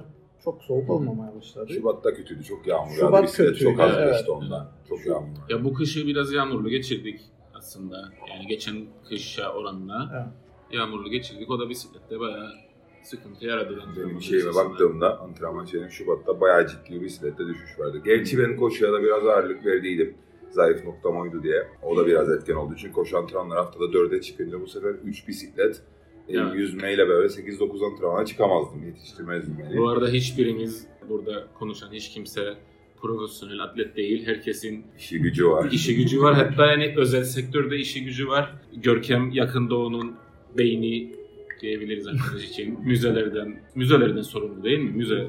çok 0.45 0.63
soğuk 0.63 0.91
olmamaya 0.91 1.35
başladı. 1.35 1.73
Şubat'ta 1.73 2.15
kötüydü. 2.15 2.45
Çok 2.45 2.67
yağmur 2.67 2.93
Şubat 2.93 3.13
yağdı. 3.13 3.23
Bisiklet 3.23 3.49
kötüydü, 3.49 3.71
çok 3.71 3.81
az 3.81 3.93
evet. 3.99 4.13
geçti 4.15 4.31
ondan. 4.31 4.71
Çok 4.89 5.07
yağmur 5.07 5.29
var. 5.29 5.49
Ya 5.49 5.65
bu 5.65 5.75
kışı 5.75 6.07
biraz 6.07 6.33
yağmurlu 6.33 6.69
geçirdik 6.69 7.21
aslında. 7.55 8.13
Yani 8.31 8.47
geçen 8.47 8.77
kışa 9.09 9.53
oranla 9.53 10.11
Evet. 10.15 10.27
yağmurlu 10.81 11.11
geçirdik. 11.11 11.51
O 11.51 11.59
da 11.61 11.69
bisiklette 11.69 12.21
bayağı 12.21 12.51
sıkıntı 13.03 13.47
yaradı. 13.47 13.83
Benim 13.97 14.23
şeyime 14.23 14.49
açısından. 14.49 14.71
baktığımda 14.71 15.21
antrenman 15.21 15.65
şeyine 15.65 15.91
Şubat'ta 15.91 16.41
bayağı 16.41 16.67
ciddi 16.67 16.91
bir 16.91 17.01
bisiklette 17.01 17.47
düşüş 17.47 17.79
vardı. 17.79 18.01
Gerçi 18.05 18.39
ben 18.39 18.57
koşuya 18.57 18.93
da 18.93 19.03
biraz 19.03 19.27
ağırlık 19.27 19.67
verdiydim. 19.67 20.15
Zayıf 20.51 20.85
noktam 20.85 21.17
oydu 21.17 21.43
diye. 21.43 21.69
O 21.83 21.97
da 21.97 22.07
biraz 22.07 22.31
etken 22.31 22.55
oldu. 22.55 22.75
Çünkü 22.77 22.93
koşu 22.93 23.19
antrenmanları 23.19 23.59
haftada 23.59 23.85
4'e 23.85 24.21
çıkınca 24.21 24.61
bu 24.61 24.67
sefer 24.67 24.91
3 24.91 25.29
bisiklet 25.29 25.83
Evet. 26.29 26.55
yüzmeyle 26.55 27.09
böyle 27.09 27.29
8-9 27.29 27.93
antrenmana 27.93 28.25
çıkamazdım. 28.27 28.87
Yetiştirmezdim 28.87 29.59
beni. 29.59 29.79
Bu 29.79 29.89
arada 29.89 30.09
hiçbirimiz 30.09 30.87
burada 31.09 31.47
konuşan 31.59 31.93
hiç 31.93 32.11
kimse 32.11 32.55
profesyonel 33.01 33.61
atlet 33.61 33.97
değil. 33.97 34.27
Herkesin 34.27 34.85
İşi 34.99 35.19
gücü 35.19 35.49
var. 35.49 35.69
işi 35.73 35.97
gücü 35.97 36.21
var. 36.23 36.35
Hatta 36.35 36.67
yani 36.67 36.95
özel 36.97 37.25
sektörde 37.25 37.77
işi 37.77 38.05
gücü 38.05 38.29
var. 38.29 38.55
Görkem 38.77 39.31
Yakın 39.31 39.71
Doğu'nun 39.71 40.13
beyni 40.59 41.13
diyebiliriz 41.61 42.07
arkadaş 42.07 42.45
için. 42.45 42.79
Müzelerden, 42.85 43.61
müzelerden 43.75 44.23
sorumlu 44.23 44.65
değil 44.65 44.79
mi? 44.79 44.91
Müze, 44.91 45.29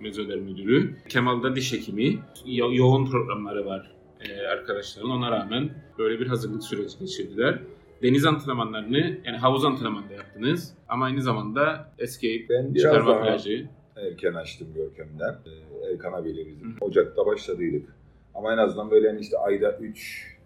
müzeler 0.00 0.38
müdürü. 0.38 0.94
Kemal 1.08 1.42
da 1.42 1.56
diş 1.56 1.72
hekimi. 1.72 2.18
Yo- 2.46 2.74
yoğun 2.74 3.06
programları 3.10 3.66
var 3.66 3.90
e, 4.28 4.46
arkadaşların. 4.46 5.10
Ona 5.10 5.30
rağmen 5.30 5.70
böyle 5.98 6.20
bir 6.20 6.26
hazırlık 6.26 6.62
süreci 6.64 6.98
geçirdiler. 6.98 7.58
Deniz 8.02 8.24
antrenmanlarını 8.26 9.18
yani 9.24 9.36
havuz 9.36 9.64
antrenmanı 9.64 10.08
da 10.08 10.12
yaptınız. 10.14 10.74
Ama 10.88 11.04
aynı 11.04 11.22
zamanda 11.22 11.92
escape, 11.98 12.48
Ben 12.48 12.74
çıkarma 12.74 13.22
plajı. 13.22 13.66
erken 13.96 14.34
açtım 14.34 14.68
Görkem'den. 14.74 15.32
Ee, 15.46 15.92
Erkan 15.92 16.12
abiyle 16.12 16.46
bizim. 16.46 16.76
Ocak'ta 16.80 17.26
başladıydık. 17.26 17.88
Ama 18.34 18.52
en 18.52 18.58
azından 18.58 18.90
böyle 18.90 19.08
hani 19.08 19.20
işte 19.20 19.38
ayda 19.38 19.78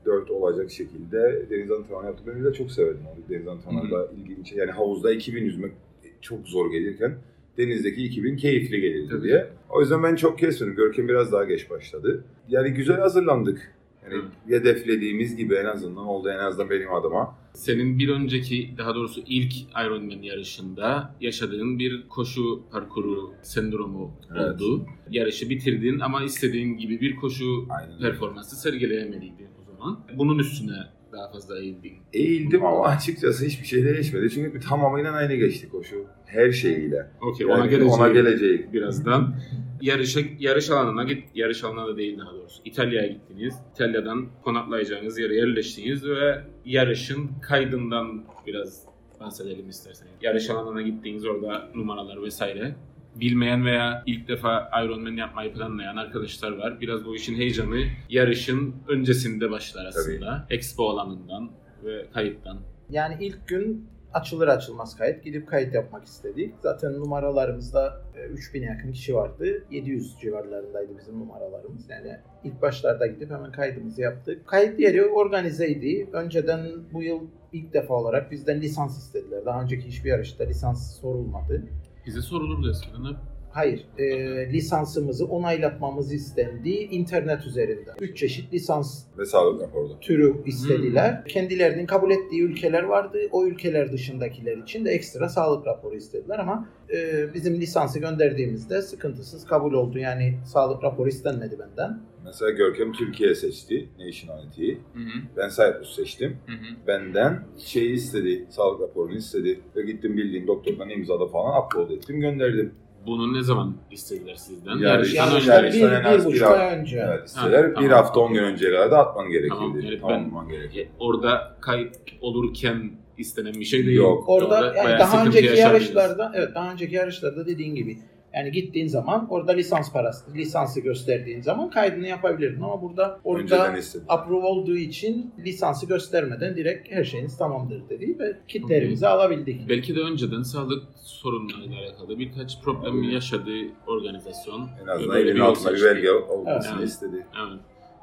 3-4 0.07 0.31
olacak 0.31 0.71
şekilde 0.71 1.47
deniz 1.51 1.71
antrenmanı 1.71 2.07
yaptık. 2.07 2.27
Ben 2.27 2.45
de 2.45 2.53
çok 2.53 2.71
severdim 2.71 3.03
o 3.07 3.31
deniz 3.33 3.49
antrenmanında 3.49 4.09
ilginç. 4.17 4.53
Yani 4.53 4.71
havuzda 4.71 5.13
2000 5.13 5.45
yüzmek 5.45 5.73
çok 6.21 6.49
zor 6.49 6.71
gelirken 6.73 7.15
denizdeki 7.59 8.05
2000 8.05 8.37
keyifli 8.37 8.81
gelirdi 8.81 9.09
Tabii. 9.11 9.23
diye. 9.23 9.47
O 9.71 9.81
yüzden 9.81 10.03
ben 10.03 10.15
çok 10.17 10.39
kesmedim. 10.39 10.75
Görkem 10.75 11.09
biraz 11.09 11.33
daha 11.33 11.45
geç 11.45 11.71
başladı. 11.71 12.25
Yani 12.49 12.71
güzel 12.71 12.97
hazırlandık. 13.01 13.75
Yani 14.11 14.23
hedeflediğimiz 14.49 15.37
gibi 15.37 15.55
en 15.55 15.65
azından 15.65 16.07
oldu 16.07 16.29
en 16.31 16.39
azından 16.39 16.71
benim 16.71 16.95
adıma. 16.95 17.42
Senin 17.55 17.99
bir 17.99 18.09
önceki, 18.09 18.75
daha 18.79 18.95
doğrusu 18.95 19.23
ilk 19.27 19.53
Ironman 19.85 20.23
yarışında 20.23 21.15
yaşadığın 21.21 21.79
bir 21.79 22.09
koşu 22.09 22.63
parkuru 22.73 23.33
sendromu 23.43 24.13
Evet. 24.31 24.55
oldu. 24.63 24.87
Yarışı 25.11 25.51
bitirdin 25.51 26.01
ama 26.01 26.23
istediğin 26.23 26.77
gibi 26.77 27.01
bir 27.01 27.17
koşu 27.17 27.67
Aynen. 27.71 27.99
performansı 27.99 28.57
sergileyemediydin 28.57 29.49
o 29.61 29.65
zaman. 29.73 30.01
Bunun 30.17 30.39
üstüne 30.39 30.77
daha 31.13 31.29
fazla 31.33 31.59
eğildin. 31.59 31.93
Eğildim 32.13 32.65
ama 32.65 32.85
açıkçası 32.87 33.47
hiçbir 33.47 33.67
şey 33.67 33.85
değişmedi. 33.85 34.31
Çünkü 34.31 34.61
tamamıyla 34.61 35.13
aynı 35.13 35.35
geçti 35.35 35.69
koşu. 35.69 36.07
Her 36.27 36.53
şeyiyle. 36.53 37.11
Okey, 37.21 37.47
Yani 37.47 37.59
ona 37.59 37.67
geleceğim. 37.67 37.93
Ona 37.93 38.09
geleceğiz. 38.09 38.73
birazdan. 38.73 39.35
Yarışa, 39.81 40.21
yarış 40.39 40.71
alanına 40.71 41.05
git, 41.05 41.25
yarış 41.35 41.65
alanına 41.65 41.87
da 41.87 41.97
değil 41.97 42.19
daha 42.19 42.33
doğrusu. 42.33 42.63
İtalya'ya 42.65 43.09
gittiniz. 43.09 43.55
İtalya'dan 43.75 44.27
konaklayacağınız 44.45 45.19
yere 45.19 45.35
yerleştiniz 45.37 46.05
ve 46.09 46.41
yarışın 46.65 47.31
kaydından 47.43 48.25
biraz 48.47 48.83
bahsedelim 49.21 49.69
isterseniz. 49.69 50.13
Yarış 50.23 50.51
alanına 50.51 50.83
gittiğiniz 50.83 51.27
orada 51.27 51.69
numaralar 51.75 52.23
vesaire. 52.23 52.75
Bilmeyen 53.21 53.67
veya 53.67 54.03
ilk 54.07 54.29
defa 54.29 54.71
Ironman 54.85 55.17
yapmayı 55.17 55.53
planlayan 55.53 55.97
arkadaşlar 55.97 56.53
var. 56.53 56.81
Biraz 56.81 57.05
bu 57.05 57.17
işin 57.17 57.35
heyecanı 57.35 57.85
yarışın 58.09 58.75
öncesinde 58.89 59.51
başlar 59.51 59.87
aslında. 59.87 60.47
Expo 60.51 60.89
alanından 60.89 61.51
ve 61.85 62.07
kayıttan. 62.15 62.59
Yani 62.91 63.17
ilk 63.21 63.49
gün 63.49 63.89
açılır 64.15 64.49
açılmaz 64.49 64.97
kayıt. 64.97 65.25
Gidip 65.25 65.49
kayıt 65.49 65.75
yapmak 65.75 66.05
istedik. 66.05 66.55
Zaten 66.63 66.93
numaralarımızda 66.93 68.03
e, 68.17 68.21
3000'e 68.21 68.65
yakın 68.65 68.93
kişi 68.93 69.15
vardı. 69.15 69.65
700 69.71 70.17
civarlarındaydı 70.21 70.99
bizim 70.99 71.21
numaralarımız. 71.21 71.91
Yani 71.91 72.17
ilk 72.45 72.63
başlarda 72.63 73.07
gidip 73.07 73.31
hemen 73.31 73.53
kaydımızı 73.53 74.03
yaptık. 74.03 74.47
Kayıt 74.47 74.81
yeri 74.81 75.05
organizeydi. 75.05 76.09
Önceden 76.13 76.67
bu 76.93 77.03
yıl 77.03 77.21
ilk 77.53 77.73
defa 77.73 77.95
olarak 77.95 78.31
bizden 78.31 78.61
lisans 78.61 78.99
istediler. 78.99 79.45
Daha 79.47 79.63
önceki 79.63 79.87
hiçbir 79.87 80.11
yarışta 80.11 80.45
lisans 80.45 81.01
sorulmadı. 81.01 81.63
Bize 82.07 82.23
sorulurdu 82.23 82.71
eskiden 82.71 83.05
hep. 83.05 83.17
Hayır, 83.53 83.87
e, 83.99 84.07
lisansımızı 84.53 85.27
onaylatmamız 85.27 86.13
istendi 86.13 86.71
internet 86.71 87.47
üzerinden. 87.47 87.95
Üç 88.01 88.17
çeşit 88.19 88.53
lisans 88.53 89.05
Ve 89.19 89.25
sağlık 89.27 89.63
raporu. 89.63 90.01
türü 90.01 90.35
istediler. 90.47 91.25
Kendilerinin 91.29 91.87
kabul 91.87 92.11
ettiği 92.11 92.43
ülkeler 92.43 92.83
vardı. 92.83 93.19
O 93.33 93.47
ülkeler 93.47 93.93
dışındakiler 93.93 94.57
için 94.57 94.85
de 94.85 94.91
ekstra 94.91 95.29
sağlık 95.29 95.67
raporu 95.67 95.97
istediler 95.97 96.39
ama 96.39 96.69
e, 96.95 97.27
bizim 97.35 97.61
lisansı 97.61 97.99
gönderdiğimizde 97.99 98.83
sıkıntısız 98.83 99.47
kabul 99.47 99.73
oldu. 99.73 99.99
Yani 99.99 100.35
sağlık 100.47 100.85
raporu 100.85 101.09
istenmedi 101.09 101.59
benden. 101.59 102.01
Mesela 102.25 102.51
Görkem 102.51 102.93
Türkiye 102.93 103.35
seçti. 103.35 103.89
Nationality'yi. 104.07 104.75
Hı 104.75 104.99
hı. 105.01 105.23
Ben 105.37 105.49
Cyprus 105.49 105.97
seçtim. 105.97 106.37
Hı 106.47 106.53
hı. 106.53 106.87
Benden 106.87 107.43
şeyi 107.59 107.93
istedi. 107.95 108.47
Sağlık 108.51 108.81
raporunu 108.81 109.15
istedi. 109.17 109.61
Ve 109.77 109.83
gittim 109.83 110.17
bildiğim 110.17 110.47
doktordan 110.47 110.91
imzala 110.91 111.27
falan 111.29 111.65
upload 111.67 111.91
ettim 111.91 112.21
gönderdim. 112.21 112.75
Bunu 113.07 113.35
ne 113.35 113.43
zaman 113.43 113.77
istediler 113.91 114.35
sizden? 114.35 114.71
Yani 114.71 114.83
Yarıştan 114.83 115.27
yani 115.27 115.37
önce. 115.37 115.51
yani- 115.53 115.63
bir, 115.73 115.81
yarıştan 115.81 116.01
en 116.01 116.05
az 116.05 116.19
bir 116.27 116.31
bir 116.31 116.35
buçuk 116.35 116.47
ay- 116.49 116.61
ay 116.69 116.79
önce. 116.79 117.05
Evet 117.09 117.29
isteler. 117.29 117.65
Ha, 117.65 117.71
bir 117.71 117.75
tamam. 117.75 117.91
hafta 117.91 118.21
10 118.21 118.33
gün 118.35 118.43
önceye 118.43 118.73
kadar 118.73 118.91
da 118.91 118.99
atman 118.99 119.29
gerekiyordu. 119.31 119.59
Tamam, 119.59 119.77
evet, 119.83 119.93
ben- 120.03 120.09
Tamamlaman 120.09 120.49
gerekiyordu. 120.49 120.89
E, 120.91 120.93
Orada 120.99 121.57
kayıt 121.61 121.97
olurken 122.21 122.91
istenen 123.19 123.55
bir 123.55 123.65
şey 123.65 123.87
değil. 123.87 123.97
Yok. 123.99 124.25
Orada 124.29 124.67
yani 124.67 124.85
bayağı 124.85 124.99
daha 124.99 125.27
önceki 125.27 125.59
yarışlarda 125.59 126.33
evet 126.35 126.55
daha 126.55 126.73
önceki 126.73 126.95
yarışlarda 126.95 127.47
dediğin 127.47 127.75
gibi 127.75 127.99
yani 128.35 128.53
gittiğin 128.53 128.87
zaman 128.87 129.27
orada 129.31 129.53
lisans 129.53 129.93
parası 129.93 130.35
lisansı 130.35 130.81
gösterdiğin 130.81 131.41
zaman 131.41 131.71
kaydını 131.71 132.07
yapabilirdin 132.07 132.63
ama 132.63 132.83
burada 132.83 133.21
orada 133.25 133.75
approve 134.09 134.47
olduğu 134.47 134.77
için 134.77 135.35
lisansı 135.39 135.87
göstermeden 135.87 136.57
direkt 136.57 136.91
her 136.93 137.05
şeyiniz 137.05 137.39
tamamdır 137.39 137.89
dedi 137.89 138.17
ve 138.19 138.37
kitlerimizi 138.49 139.07
alabildik. 139.09 139.69
Belki 139.69 139.97
de 139.97 140.01
önceden 140.01 140.43
sağlık 140.43 140.83
sorunlarıyla 141.03 141.77
alakalı 141.79 142.19
birkaç 142.19 142.63
problem 142.63 143.03
yaşadığı 143.03 143.63
organizasyon. 143.87 144.69
En 144.83 144.87
azından 144.87 145.21
elinin 145.21 145.41
altında 145.41 145.75
bir 145.75 145.83
belge 145.83 146.11
olmasını 146.11 146.79
Evet. 146.79 146.89
istedi. 146.89 147.27
Evet. 147.49 147.61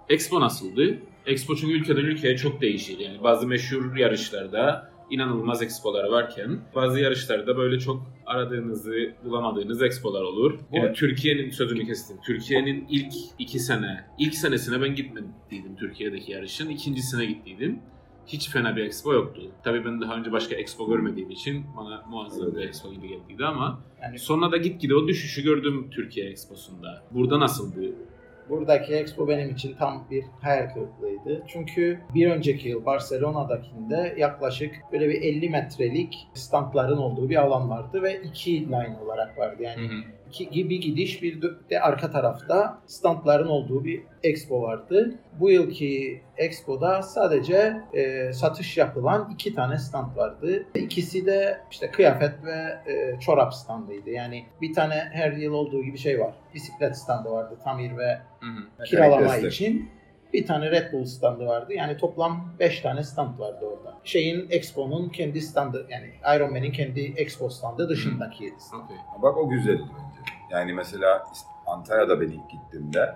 Expo 0.10 0.42
nasıldı? 0.42 0.98
Expo 1.26 1.56
çünkü 1.56 1.74
ülkeden 1.74 2.02
ülkeye 2.02 2.38
çok 2.38 2.62
değişir. 2.62 3.00
Yani 3.00 3.24
bazı 3.24 3.48
meşhur 3.48 3.96
yarışlarda 3.98 4.90
inanılmaz 5.10 5.62
expolar 5.62 6.04
varken 6.04 6.60
bazı 6.76 7.00
yarışlarda 7.00 7.58
böyle 7.58 7.80
çok 7.80 8.12
aradığınızı 8.26 8.94
bulamadığınız 9.26 9.82
expolar 9.82 10.22
olur. 10.22 10.60
Bu- 10.72 10.78
Yani 10.78 10.94
Türkiye'nin 10.94 11.50
sözünü 11.50 11.86
kestim. 11.86 12.18
Türkiye'nin 12.26 12.86
ilk 12.90 13.14
iki 13.40 13.60
sene, 13.60 14.06
ilk 14.20 14.36
senesine 14.36 14.82
ben 14.82 14.96
gitmediydim 14.96 15.76
Türkiye'deki 15.80 16.32
yarışın. 16.32 16.70
İkincisine 16.70 17.26
gittiydim. 17.26 17.80
Hiç 18.28 18.50
fena 18.50 18.76
bir 18.76 18.84
expo 18.86 19.14
yoktu. 19.14 19.42
Tabii 19.64 19.86
ben 19.86 20.02
daha 20.02 20.16
önce 20.16 20.32
başka 20.32 20.56
expo 20.56 20.88
görmediğim 20.90 21.30
için 21.32 21.66
bana 21.78 22.06
muazzam 22.10 22.56
bir 22.56 22.62
expo 22.62 22.92
gibi 22.94 23.08
geldiydi 23.08 23.46
ama 23.46 23.80
Yani 24.02 24.20
sonra 24.20 24.52
da 24.52 24.58
gitgide 24.58 24.96
o 24.96 25.08
düşüşü 25.08 25.44
gördüm 25.44 25.88
Türkiye 25.92 26.30
exposunda. 26.30 27.04
Burada 27.12 27.40
nasıldı? 27.40 27.82
Buradaki 28.50 28.94
expo 28.94 29.28
benim 29.28 29.50
için 29.50 29.76
tam 29.76 30.08
bir 30.12 30.26
hayal 30.42 30.74
kırıklığıydı. 30.74 31.44
Çünkü 31.48 32.00
bir 32.14 32.32
önceki 32.32 32.70
yıl 32.70 32.86
Barcelona'dakinde 32.86 34.16
yaklaşık 34.18 34.76
böyle 34.92 35.10
bir 35.10 35.22
50 35.22 35.50
metrelik 35.50 36.28
standların 36.34 36.98
olduğu 36.98 37.30
bir 37.30 37.36
alan 37.36 37.70
vardı 37.70 38.04
ve 38.04 38.22
iki 38.22 38.68
line 38.68 38.98
olarak 39.06 39.38
vardı. 39.38 39.64
Yani 39.64 39.82
Hı 39.82 39.96
hı. 39.96 40.19
İki 40.30 40.50
gibi 40.50 40.80
gidiş 40.80 41.24
bir 41.24 41.42
de 41.70 41.82
arka 41.82 42.12
tarafta 42.12 42.82
standların 42.86 43.48
olduğu 43.48 43.86
bir 43.86 44.04
expo 44.24 44.62
vardı. 44.62 45.16
Bu 45.40 45.50
yılki 45.50 46.22
expoda 46.38 47.02
sadece 47.02 47.78
e, 47.94 48.34
satış 48.34 48.78
yapılan 48.78 49.30
iki 49.34 49.56
tane 49.56 49.78
stand 49.78 50.16
vardı. 50.18 50.66
İkisi 50.76 51.26
de 51.26 51.62
işte 51.72 51.92
kıyafet 51.92 52.44
ve 52.44 52.52
e, 52.92 53.20
çorap 53.20 53.54
standıydı. 53.54 54.10
Yani 54.10 54.46
bir 54.62 54.74
tane 54.74 54.94
her 55.12 55.32
yıl 55.32 55.54
olduğu 55.54 55.84
gibi 55.84 55.98
şey 55.98 56.20
var. 56.20 56.34
Bisiklet 56.54 56.98
standı 56.98 57.32
vardı 57.32 57.58
Tamir 57.64 57.98
ve 57.98 58.20
Hı 58.40 58.46
hı. 58.80 58.84
kiralama 58.84 59.34
destek. 59.34 59.52
için. 59.54 59.90
Bir 60.34 60.46
tane 60.46 60.72
Red 60.72 60.94
Bull 60.94 61.06
standı 61.06 61.46
vardı. 61.46 61.74
Yani 61.74 61.98
toplam 61.98 62.54
5 62.60 62.80
tane 62.82 63.04
stand 63.04 63.40
vardı 63.40 63.66
orada. 63.66 63.98
Şeyin 64.04 64.48
Expo'nun 64.50 65.10
kendi 65.10 65.42
standı 65.42 65.86
yani 65.90 66.36
Ironman'in 66.36 66.72
kendi 66.72 67.14
Expo 67.18 67.50
standı 67.50 67.90
dışındaki 67.90 68.54
stand. 68.58 68.84
Okey. 68.84 68.98
Bak 69.22 69.38
o 69.38 69.50
güzeldi. 69.50 69.82
Yani 70.52 70.74
mesela 70.74 71.24
Antalya'da 71.68 72.22
ben 72.22 72.28
ilk 72.28 72.50
gittiğimde 72.50 73.16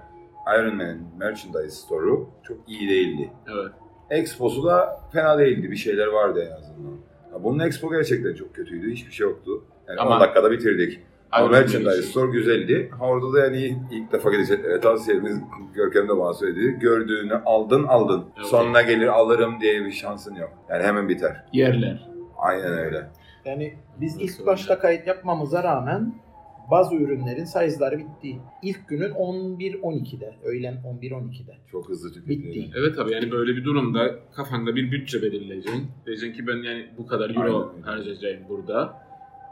Ironman'in 0.56 1.08
merchandise 1.18 1.70
store'u 1.70 2.30
çok 2.44 2.58
iyi 2.68 2.90
değildi. 2.90 3.32
Evet. 3.48 3.72
Expo'su 4.10 4.64
da 4.64 5.00
fena 5.14 5.38
değildi. 5.38 5.72
Bir 5.72 5.76
şeyler 5.76 6.08
vardı 6.08 6.50
en 6.52 6.56
azından. 6.62 6.92
Ya 7.34 7.44
bunun 7.44 7.60
Expo 7.60 7.92
gerçekten 7.92 8.34
çok 8.34 8.56
kötüydü. 8.56 8.92
Hiçbir 8.92 9.12
şey 9.12 9.28
yoktu. 9.28 9.64
Yani 9.88 10.00
Ama- 10.00 10.16
10 10.16 10.22
dakikada 10.22 10.52
bitirdik. 10.52 11.00
Ama 11.32 11.48
merchandise 11.48 12.02
store 12.02 12.32
güzeldi. 12.32 12.92
Ha, 13.00 13.06
Orada 13.06 13.34
da 13.34 13.40
yani 13.40 13.78
ilk 13.92 14.12
defa 14.12 14.32
gideceklere 14.32 14.80
tavsiyemiz 14.80 15.40
Görkem 15.74 16.10
de 16.10 16.18
bana 16.18 16.34
söyledi. 16.34 16.80
Gördüğünü 16.80 17.34
aldın 17.46 17.84
aldın. 17.84 18.26
Evet. 18.38 18.46
Sonuna 18.48 18.82
gelir 18.82 19.08
alırım 19.08 19.62
diye 19.62 19.86
bir 19.86 19.92
şansın 19.92 20.36
yok. 20.36 20.52
Yani 20.70 20.84
hemen 20.84 21.10
biter. 21.10 21.46
Yerler. 21.54 22.10
Aynen 22.38 22.78
öyle. 22.78 23.08
Yani 23.46 23.74
biz 24.02 24.16
Nasıl 24.16 24.28
ilk 24.40 24.46
başta 24.48 24.80
kayıt 24.80 25.08
yapmamıza 25.08 25.64
rağmen 25.64 26.14
bazı 26.72 26.96
ürünlerin 26.96 27.44
size'ları 27.44 27.98
bitti. 27.98 28.40
İlk 28.64 28.88
günün 28.88 29.10
11-12'de, 29.10 30.34
öğlen 30.44 30.74
11-12'de. 31.02 31.58
Çok 31.72 31.90
hızlı 31.90 32.10
Bitti. 32.10 32.26
tüketiyor. 32.26 32.66
Evet 32.76 32.96
tabii 32.96 33.14
yani 33.14 33.32
böyle 33.32 33.56
bir 33.56 33.64
durumda 33.66 34.20
kafanda 34.36 34.76
bir 34.76 34.92
bütçe 34.92 35.22
belirleyeceksin. 35.22 35.88
Diyeceksin 36.06 36.34
ki 36.34 36.48
ben 36.48 36.56
yani 36.64 36.88
bu 36.98 37.08
kadar 37.08 37.30
euro 37.30 37.72
Aynen 37.74 37.82
harcayacağım 37.84 38.50
burada. 38.50 39.04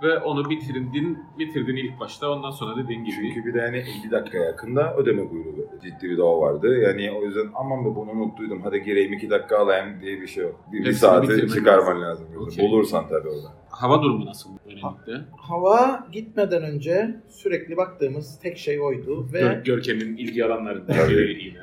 Ve 0.03 0.17
onu 0.17 0.49
bitirdin, 0.49 1.19
bitirdin 1.39 1.75
ilk 1.75 1.99
başta 1.99 2.29
ondan 2.31 2.51
sonra 2.51 2.83
dediğin 2.83 3.03
gibi. 3.05 3.15
Çünkü 3.15 3.45
bir 3.45 3.53
de 3.53 3.57
yani 3.57 3.77
50 3.77 4.11
dakika 4.11 4.37
yakında 4.37 4.95
ödeme 4.95 5.27
kuyruğu 5.27 5.69
ciddi 5.83 6.09
bir 6.09 6.17
daha 6.17 6.39
vardı. 6.39 6.77
Yani 6.79 7.11
o 7.11 7.25
yüzden 7.25 7.49
aman 7.55 7.85
be 7.85 7.95
bunu 7.95 8.11
unuttuydum 8.11 8.61
hadi 8.61 8.83
gireyim 8.83 9.13
2 9.13 9.29
dakika 9.29 9.57
alayım 9.57 10.01
diye 10.01 10.21
bir 10.21 10.27
şey 10.27 10.43
yok. 10.43 10.59
Bir, 10.71 10.85
bir 10.85 10.93
saati 10.93 11.47
çıkarman 11.53 12.01
lazım. 12.01 12.27
Okey. 12.39 12.65
Bulursan 12.65 13.07
tabii 13.07 13.27
orada. 13.29 13.53
Hava 13.69 14.01
durumu 14.01 14.25
nasıl 14.25 14.49
Venedik'te? 14.67 15.11
Hava 15.37 16.07
gitmeden 16.11 16.63
önce 16.63 17.15
sürekli 17.29 17.77
baktığımız 17.77 18.39
tek 18.39 18.57
şey 18.57 18.81
oydu 18.81 19.27
ve 19.33 19.39
Gör, 19.39 19.63
Görkem'in 19.63 20.17
ilgi 20.17 20.45
alanlarından 20.45 21.09
biri 21.09 21.43
yine. 21.43 21.59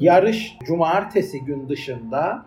yarış 0.00 0.56
cumartesi 0.66 1.44
gün 1.44 1.68
dışında 1.68 2.46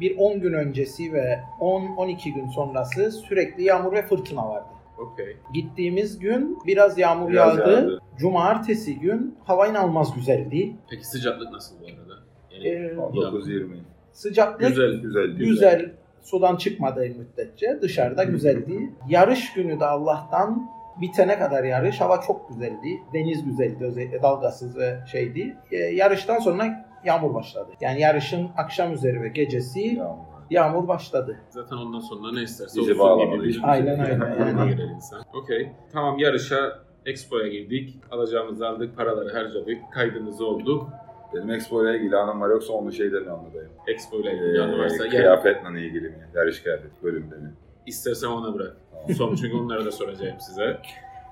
bir 0.00 0.16
10 0.18 0.40
gün 0.40 0.52
öncesi 0.52 1.12
ve 1.12 1.40
10-12 1.60 2.34
gün 2.34 2.46
sonrası 2.48 3.10
sürekli 3.12 3.62
yağmur 3.64 3.92
ve 3.92 4.02
fırtına 4.02 4.48
vardı. 4.48 4.66
Okey. 4.98 5.36
Gittiğimiz 5.54 6.18
gün 6.18 6.58
biraz 6.66 6.98
yağmur 6.98 7.30
Biraz 7.30 7.58
yağdı. 7.58 7.70
yağdı. 7.70 8.00
Cumartesi 8.18 8.98
gün 8.98 9.38
hava 9.44 9.66
inanılmaz 9.66 10.14
güzeldi. 10.14 10.76
Peki 10.90 11.06
sıcaklık 11.06 11.52
nasıl 11.52 11.80
bu 11.80 11.84
arada? 11.84 12.22
Yani 12.50 12.68
Ee, 12.68 12.94
19-20. 12.94 13.76
sıcaklık 14.12 14.68
güzel. 14.68 14.92
Güzel. 15.02 15.26
güzel 15.36 15.92
sudan 16.22 16.56
çıkmadığı 16.56 17.00
müddetçe 17.00 17.78
dışarıda 17.82 18.24
güzeldi. 18.24 18.90
Yarış 19.08 19.52
günü 19.52 19.80
de 19.80 19.84
Allah'tan 19.86 20.70
bitene 21.00 21.38
kadar 21.38 21.64
yarış 21.64 22.00
hava 22.00 22.20
çok 22.20 22.48
güzeldi. 22.48 23.00
Deniz 23.14 23.44
güzeldi 23.44 23.84
özellikle 23.84 24.22
dalgasız 24.22 24.76
ve 24.78 24.98
şeydi. 25.12 25.56
Ee, 25.72 25.76
yarıştan 25.76 26.38
sonra 26.38 26.85
yağmur 27.06 27.34
başladı. 27.34 27.68
Yani 27.80 28.00
yarışın 28.00 28.48
akşam 28.56 28.92
üzeri 28.92 29.22
ve 29.22 29.28
gecesi 29.28 29.80
Yağmur. 29.80 30.16
yağmur 30.50 30.88
başladı. 30.88 31.36
Zaten 31.50 31.76
ondan 31.76 32.00
sonra 32.00 32.32
ne 32.32 32.42
isterse 32.42 32.80
Bizi 32.80 33.00
olsun 33.02 33.40
gibi 33.42 33.66
Aynen, 33.66 33.98
aynen, 33.98 34.56
yani. 34.58 34.82
insan. 34.96 35.22
Okey. 35.42 35.72
Tamam 35.92 36.18
yarışa 36.18 36.78
Expo'ya 37.06 37.48
girdik. 37.48 37.96
Alacağımızı 38.10 38.68
aldık, 38.68 38.96
paraları 38.96 39.32
harcadık, 39.32 39.78
kaydımızı 39.92 40.46
olduk. 40.46 40.88
Benim 41.34 41.50
Expo 41.50 41.84
ile 41.84 41.98
ilgili 41.98 42.16
anım 42.16 42.40
var 42.40 42.50
yoksa 42.50 42.72
onu 42.72 42.92
şeyden 42.92 43.22
mi 43.22 43.30
anlatayım? 43.30 43.68
Expo 43.86 44.20
ile 44.20 44.32
ilgili 44.32 44.78
varsa 44.78 45.04
Ee, 45.06 45.08
gel. 45.08 45.20
kıyafetle 45.20 45.86
ilgili 45.86 46.08
mi? 46.08 46.28
Yarış 46.34 46.62
kıyafet 46.62 47.02
bölümde 47.02 47.34
mi? 47.36 47.52
İstersen 47.86 48.28
ona 48.28 48.54
bırak. 48.54 48.76
Son 49.16 49.34
çünkü 49.34 49.56
onları 49.56 49.84
da 49.84 49.92
soracağım 49.92 50.36
size. 50.40 50.78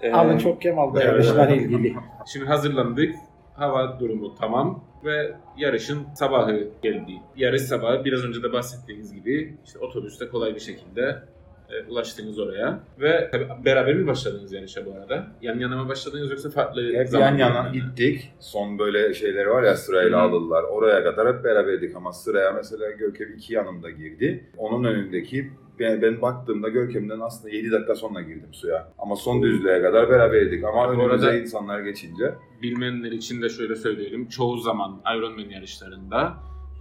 Ee, 0.02 0.12
Alın 0.12 0.38
çok 0.38 0.62
Kemal'da 0.62 1.02
evet. 1.02 1.12
yarışlar 1.12 1.48
ilgili. 1.48 1.94
Şimdi 2.32 2.46
hazırlandık. 2.46 3.14
Hava 3.54 4.00
durumu 4.00 4.34
tamam 4.34 4.84
ve 5.04 5.36
yarışın 5.56 6.06
sabahı 6.14 6.68
geldi. 6.82 7.12
Yarış 7.36 7.62
sabahı 7.62 8.04
biraz 8.04 8.24
önce 8.24 8.42
de 8.42 8.52
bahsettiğiniz 8.52 9.14
gibi 9.14 9.56
işte 9.66 9.78
otobüste 9.78 10.28
kolay 10.28 10.54
bir 10.54 10.60
şekilde 10.60 11.22
e, 11.70 11.90
ulaştınız 11.90 12.38
oraya. 12.38 12.80
Ve 13.00 13.28
tabii 13.32 13.48
beraber 13.64 13.94
mi 13.94 14.06
başladınız 14.06 14.52
yarışa 14.52 14.86
bu 14.86 14.92
arada? 14.92 15.26
Yan 15.42 15.58
yana 15.58 15.82
mı 15.82 15.88
başladınız 15.88 16.30
yoksa 16.30 16.50
farklı 16.50 16.94
Hep 16.94 17.12
yan 17.12 17.38
yana 17.38 17.70
gittik. 17.72 18.32
Son 18.40 18.78
böyle 18.78 19.14
şeyleri 19.14 19.50
var 19.50 19.62
ya 19.62 19.76
sırayla 19.76 20.18
Hı. 20.18 20.22
alırlar. 20.22 20.62
Oraya 20.62 21.04
kadar 21.04 21.36
hep 21.36 21.44
beraberdik 21.44 21.96
ama 21.96 22.12
sıraya 22.12 22.52
mesela 22.52 22.90
Görkem 22.90 23.32
iki 23.36 23.54
yanımda 23.54 23.90
girdi. 23.90 24.50
Onun 24.58 24.84
önündeki 24.84 25.50
ben, 25.78 26.02
ben 26.02 26.22
baktığımda 26.22 26.68
Görkem'den 26.68 27.20
aslında 27.20 27.54
7 27.54 27.72
dakika 27.72 27.94
sonra 27.94 28.20
girdim 28.20 28.54
suya. 28.54 28.92
Ama 28.98 29.16
son 29.16 29.42
düzlüğe 29.42 29.82
kadar 29.82 30.10
beraberdik. 30.10 30.64
Ama 30.64 30.88
Bu 30.88 31.02
önümüze 31.02 31.40
insanlar 31.40 31.80
geçince 31.80 32.34
Bilmeyenler 32.62 33.12
için 33.12 33.42
de 33.42 33.48
şöyle 33.48 33.74
söyleyelim. 33.76 34.28
Çoğu 34.28 34.56
zaman 34.58 35.00
Ironman 35.16 35.50
yarışlarında 35.50 36.34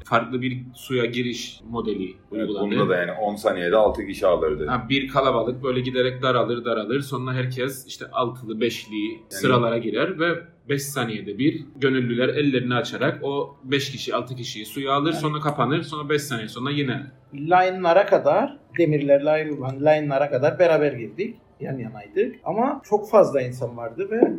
farklı 0.04 0.42
bir 0.42 0.58
suya 0.74 1.06
giriş 1.06 1.62
modeli 1.70 2.04
evet, 2.06 2.20
uygulanır. 2.32 2.72
bunda 2.72 2.90
da 2.90 2.96
yani 2.96 3.12
10 3.12 3.36
saniyede 3.36 3.76
6 3.76 4.06
kişi 4.06 4.28
alırdı. 4.28 4.68
Ha, 4.68 4.86
bir 4.90 5.08
kalabalık 5.08 5.64
böyle 5.64 5.80
giderek 5.80 6.22
daralır 6.22 6.66
daralır. 6.66 7.00
Sonra 7.02 7.34
herkes 7.34 7.88
işte 7.88 8.06
altılı, 8.12 8.62
beşli 8.62 9.20
sıralara 9.30 9.78
girer 9.78 10.20
ve 10.20 10.44
5 10.70 10.84
saniyede 10.84 11.38
bir 11.38 11.66
gönüllüler 11.76 12.30
ellerini 12.30 12.76
açarak 12.76 13.20
o 13.24 13.56
5 13.64 13.92
kişi, 13.92 14.16
6 14.16 14.36
kişiyi 14.36 14.66
suya 14.66 14.94
alır. 14.94 15.12
Yani- 15.12 15.22
Sonra 15.22 15.40
kapanır. 15.40 15.84
Sonra 15.84 16.10
5 16.10 16.22
saniye 16.22 16.48
sonra 16.48 16.72
yine. 16.72 17.02
Line'lara 17.34 18.06
kadar, 18.06 18.58
demirlerle 18.78 19.30
ayrılan 19.30 19.76
line'lara 19.76 20.30
kadar 20.30 20.60
beraber 20.60 20.94
girdik. 20.94 21.36
Yan 21.60 21.78
yanaydık. 21.78 22.36
Ama 22.44 22.82
çok 22.90 23.10
fazla 23.10 23.42
insan 23.42 23.78
vardı 23.78 24.08
ve 24.12 24.34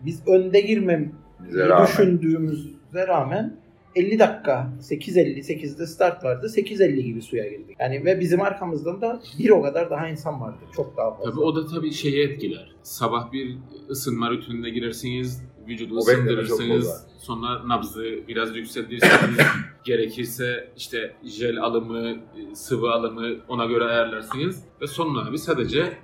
biz 0.00 0.28
önde 0.28 0.60
rağmen. 1.68 1.86
düşündüğümüze 1.86 3.06
rağmen 3.08 3.56
50 3.98 4.18
dakika 4.18 4.72
8.50 4.80 5.38
8'de 5.38 5.86
start 5.86 6.24
vardı. 6.24 6.46
8.50 6.56 7.00
gibi 7.00 7.22
suya 7.22 7.48
girdik. 7.48 7.76
Yani 7.80 8.04
ve 8.04 8.20
bizim 8.20 8.40
arkamızdan 8.42 9.00
da 9.00 9.22
bir 9.38 9.50
o 9.50 9.62
kadar 9.62 9.90
daha 9.90 10.08
insan 10.08 10.40
vardı. 10.40 10.58
Çok 10.76 10.96
daha 10.96 11.14
fazla. 11.14 11.30
Tabii 11.30 11.40
o 11.40 11.56
da 11.56 11.66
tabii 11.66 11.92
şeye 11.92 12.24
etkiler. 12.24 12.74
Sabah 12.82 13.32
bir 13.32 13.58
ısınma 13.90 14.30
rutinine 14.30 14.70
girersiniz. 14.70 15.42
Vücudu 15.68 15.96
O 15.96 16.00
kolay. 16.00 16.82
Sonra 17.18 17.68
nabzı 17.68 18.04
biraz 18.28 18.56
yükseltirsiniz. 18.56 19.38
Gerekirse 19.84 20.72
işte 20.76 21.14
jel 21.24 21.60
alımı, 21.60 22.16
sıvı 22.54 22.90
alımı 22.90 23.28
ona 23.48 23.66
göre 23.66 23.84
ayarlarsınız. 23.84 24.64
Ve 24.80 24.86
sonra 24.86 25.28
abi 25.28 25.38
sadece 25.38 25.98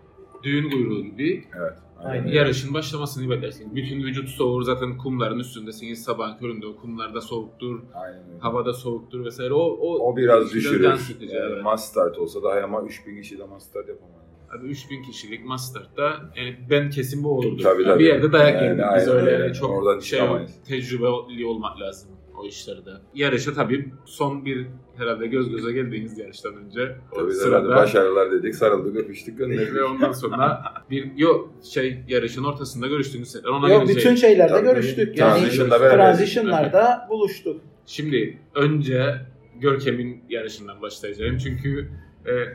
düğün 0.44 0.70
kuyruğu 0.70 1.02
gibi 1.02 1.44
Evet. 1.58 1.72
Aynen. 2.04 2.26
yarışın 2.26 2.74
başlamasını 2.74 3.30
beklersiniz. 3.30 3.74
Bütün 3.74 4.02
vücut 4.02 4.28
soğur 4.28 4.62
zaten 4.62 4.98
kumların 4.98 5.38
üstündesiniz. 5.38 6.02
Sabah 6.04 6.38
köründe 6.38 6.66
o 6.66 6.76
kumlarda 6.76 7.20
soğuktur, 7.20 7.80
Aynen 7.94 8.38
havada 8.40 8.72
soğuktur 8.72 9.24
vesaire. 9.24 9.54
O, 9.54 9.58
o, 9.62 10.12
O 10.12 10.16
biraz 10.16 10.52
düşürür. 10.52 10.84
Yani 10.84 10.98
evet. 11.32 11.62
mass 11.64 11.84
start 11.90 12.18
olsa 12.18 12.42
daha 12.42 12.60
ama 12.60 12.82
3000 12.82 13.22
kişi 13.22 13.38
de 13.38 13.44
mass 13.44 13.66
start 13.68 13.88
yapamaz. 13.88 14.14
Abi 14.58 14.66
3000 14.68 15.02
kişilik 15.02 15.44
Master'da 15.44 16.10
yani 16.36 16.56
ben 16.70 16.90
kesin 16.90 17.24
bu 17.24 17.38
olurdu. 17.38 17.62
Tabii, 17.62 17.82
Yani 17.82 17.92
tabii. 17.92 17.98
Bir 18.02 18.08
yerde 18.08 18.32
dayak 18.32 18.62
Yani 18.62 18.66
yerdik. 18.80 18.84
Biz 18.96 19.08
aynen 19.08 19.26
öyle 19.26 19.42
öyle. 19.42 19.54
çok 19.54 19.70
Oradan 19.70 19.98
şey 20.00 20.18
çıkamayız. 20.18 20.50
tecrübeli 20.68 21.46
olmak 21.46 21.80
lazım 21.80 22.10
o 22.36 22.46
işlerde. 22.46 22.90
Yarışa 23.14 23.52
tabii 23.54 23.92
son 24.04 24.44
bir 24.44 24.66
herhalde 24.96 25.26
göz 25.26 25.50
göze 25.50 25.72
geldiğiniz 25.72 26.18
yarıştan 26.18 26.56
önce 26.56 26.96
Tabii 27.14 27.32
sırada 27.32 27.56
herhalde 27.56 27.76
başarılar 27.76 28.32
dedik, 28.32 28.54
sarıldık, 28.54 28.96
öpüştük, 28.96 29.38
gönderdik. 29.38 29.74
ve 29.74 29.84
ondan 29.84 30.12
sonra 30.12 30.62
bir 30.90 31.16
yok 31.16 31.50
şey 31.62 31.98
yarışın 32.08 32.44
ortasında 32.44 32.86
görüştüğünüz 32.86 33.28
sefer 33.30 33.48
ona 33.48 33.72
Yok 33.72 33.88
bütün 33.88 34.14
şey. 34.14 34.16
şeylerde 34.16 34.52
Tabii, 34.52 34.64
görüştük. 34.66 35.18
Yani 35.18 35.38
Transition'da 35.40 35.80
beraber. 35.80 35.96
transition'larda 35.96 37.06
buluştuk. 37.10 37.60
Şimdi 37.86 38.38
önce 38.54 39.14
Görkem'in 39.60 40.24
yarışından 40.28 40.82
başlayacağım 40.82 41.38
çünkü 41.38 41.88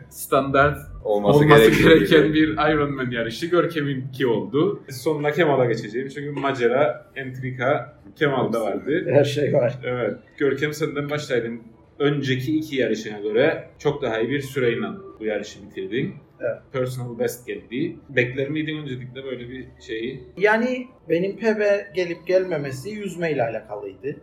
standart 0.09 0.77
Olması, 1.03 1.39
olması 1.39 1.83
gereken 1.83 2.23
gibi. 2.27 2.33
bir 2.33 2.49
Ironman 2.51 3.11
yarışı 3.11 3.45
Görkem'inki 3.45 4.27
oldu. 4.27 4.83
Sonuna 4.89 5.31
Kemal'a 5.31 5.65
geçeceğim 5.65 6.07
çünkü 6.07 6.31
macera, 6.31 7.11
entrika 7.15 7.99
Kemal'da 8.15 8.61
vardı. 8.61 9.05
Her 9.09 9.23
şey 9.23 9.53
var. 9.53 9.79
Evet. 9.83 10.13
Görkem 10.37 10.73
senden 10.73 11.09
başlayalım. 11.09 11.63
Önceki 11.99 12.57
iki 12.57 12.75
yarışına 12.75 13.19
göre 13.19 13.69
çok 13.79 14.01
daha 14.01 14.19
iyi 14.19 14.29
bir 14.29 14.41
süreyle 14.41 14.87
bu 15.19 15.25
yarışı 15.25 15.59
bitirdin. 15.63 16.13
Evet. 16.41 16.57
Personal 16.73 17.19
best 17.19 17.47
geldi. 17.47 17.95
Bekler 18.09 18.49
miydin 18.49 18.77
öncelikle 18.77 19.23
böyle 19.23 19.49
bir 19.49 19.65
şeyi? 19.87 20.23
Yani 20.37 20.87
benim 21.09 21.37
PB 21.37 21.61
gelip 21.95 22.27
gelmemesi 22.27 22.89
yüzmeyle 22.89 23.43
alakalıydı. 23.43 24.15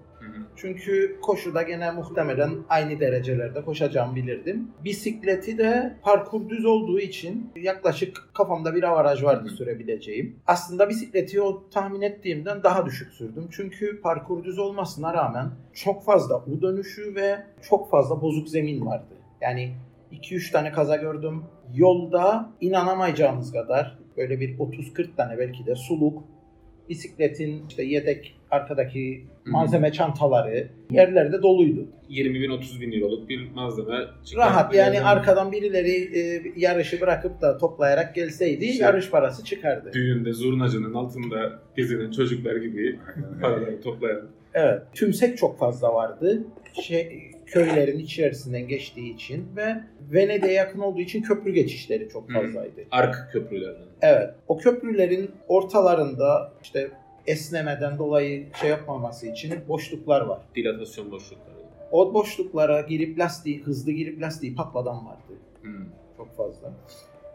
Çünkü 0.56 1.20
koşuda 1.22 1.62
gene 1.62 1.90
muhtemelen 1.90 2.50
aynı 2.68 3.00
derecelerde 3.00 3.64
koşacağımı 3.64 4.16
bilirdim. 4.16 4.70
Bisikleti 4.84 5.58
de 5.58 5.96
parkur 6.02 6.48
düz 6.48 6.64
olduğu 6.64 7.00
için 7.00 7.50
yaklaşık 7.56 8.30
kafamda 8.34 8.74
bir 8.74 8.82
avaraj 8.82 9.24
vardı 9.24 9.48
sürebileceğim. 9.48 10.36
Aslında 10.46 10.88
bisikleti 10.88 11.40
o 11.42 11.68
tahmin 11.70 12.00
ettiğimden 12.00 12.62
daha 12.62 12.86
düşük 12.86 13.12
sürdüm. 13.12 13.48
Çünkü 13.50 14.00
parkur 14.00 14.44
düz 14.44 14.58
olmasına 14.58 15.14
rağmen 15.14 15.50
çok 15.74 16.04
fazla 16.04 16.44
U 16.44 16.62
dönüşü 16.62 17.14
ve 17.14 17.36
çok 17.68 17.90
fazla 17.90 18.22
bozuk 18.22 18.48
zemin 18.48 18.86
vardı. 18.86 19.14
Yani 19.40 19.74
2-3 20.12 20.52
tane 20.52 20.72
kaza 20.72 20.96
gördüm. 20.96 21.44
Yolda 21.74 22.50
inanamayacağınız 22.60 23.52
kadar 23.52 23.98
böyle 24.16 24.40
bir 24.40 24.58
30-40 24.58 25.16
tane 25.16 25.38
belki 25.38 25.66
de 25.66 25.74
suluk, 25.74 26.24
bisikletin 26.88 27.64
işte 27.68 27.82
yedek 27.82 28.34
arkadaki 28.50 29.24
malzeme 29.44 29.92
çantaları 29.92 30.68
yerlerde 30.90 31.42
doluydu. 31.42 31.86
20 32.08 32.40
bin 32.40 32.50
30 32.50 32.80
bin 32.80 32.92
euroluk 32.92 33.28
bir 33.28 33.50
malzeme 33.54 33.98
çıkarttı. 34.24 34.36
Rahat 34.50 34.74
yani 34.74 34.94
Yerden 34.94 35.06
arkadan 35.08 35.52
birileri 35.52 36.18
e, 36.18 36.42
yarışı 36.56 37.00
bırakıp 37.00 37.40
da 37.40 37.58
toplayarak 37.58 38.14
gelseydi 38.14 38.66
Şey- 38.66 38.76
yarış 38.76 39.10
parası 39.10 39.44
çıkardı. 39.44 39.90
Düğünde 39.92 40.32
zurnacının 40.32 40.94
altında 40.94 41.60
gezinen 41.76 42.10
çocuklar 42.10 42.56
gibi 42.56 42.98
paraları 43.40 43.80
toplayan. 43.80 44.22
Evet. 44.54 44.82
Tümsek 44.94 45.38
çok 45.38 45.58
fazla 45.58 45.94
vardı. 45.94 46.44
Şey, 46.82 47.30
köylerin 47.46 47.98
içerisinden 47.98 48.68
geçtiği 48.68 49.14
için 49.14 49.46
ve 49.56 49.76
Venedik'e 50.12 50.52
yakın 50.52 50.78
olduğu 50.78 51.00
için 51.00 51.22
köprü 51.22 51.52
geçişleri 51.52 52.08
çok 52.08 52.28
Hı. 52.28 52.32
fazlaydı. 52.34 52.84
Ark 52.90 53.16
köprülerden. 53.32 53.86
Evet. 54.02 54.30
O 54.48 54.58
köprülerin 54.58 55.30
ortalarında 55.48 56.52
işte 56.62 56.90
esnemeden 57.26 57.98
dolayı 57.98 58.46
şey 58.60 58.70
yapmaması 58.70 59.26
için 59.26 59.54
boşluklar 59.68 60.20
var. 60.20 60.40
Dilatasyon 60.54 61.10
boşlukları. 61.10 61.56
O 61.92 62.14
boşluklara 62.14 62.80
girip 62.80 63.18
lastiği, 63.18 63.62
hızlı 63.62 63.92
girip 63.92 64.22
lastiği 64.22 64.54
patladan 64.54 65.06
vardı. 65.06 65.32
Hı. 65.62 65.68
Çok 66.16 66.36
fazla. 66.36 66.72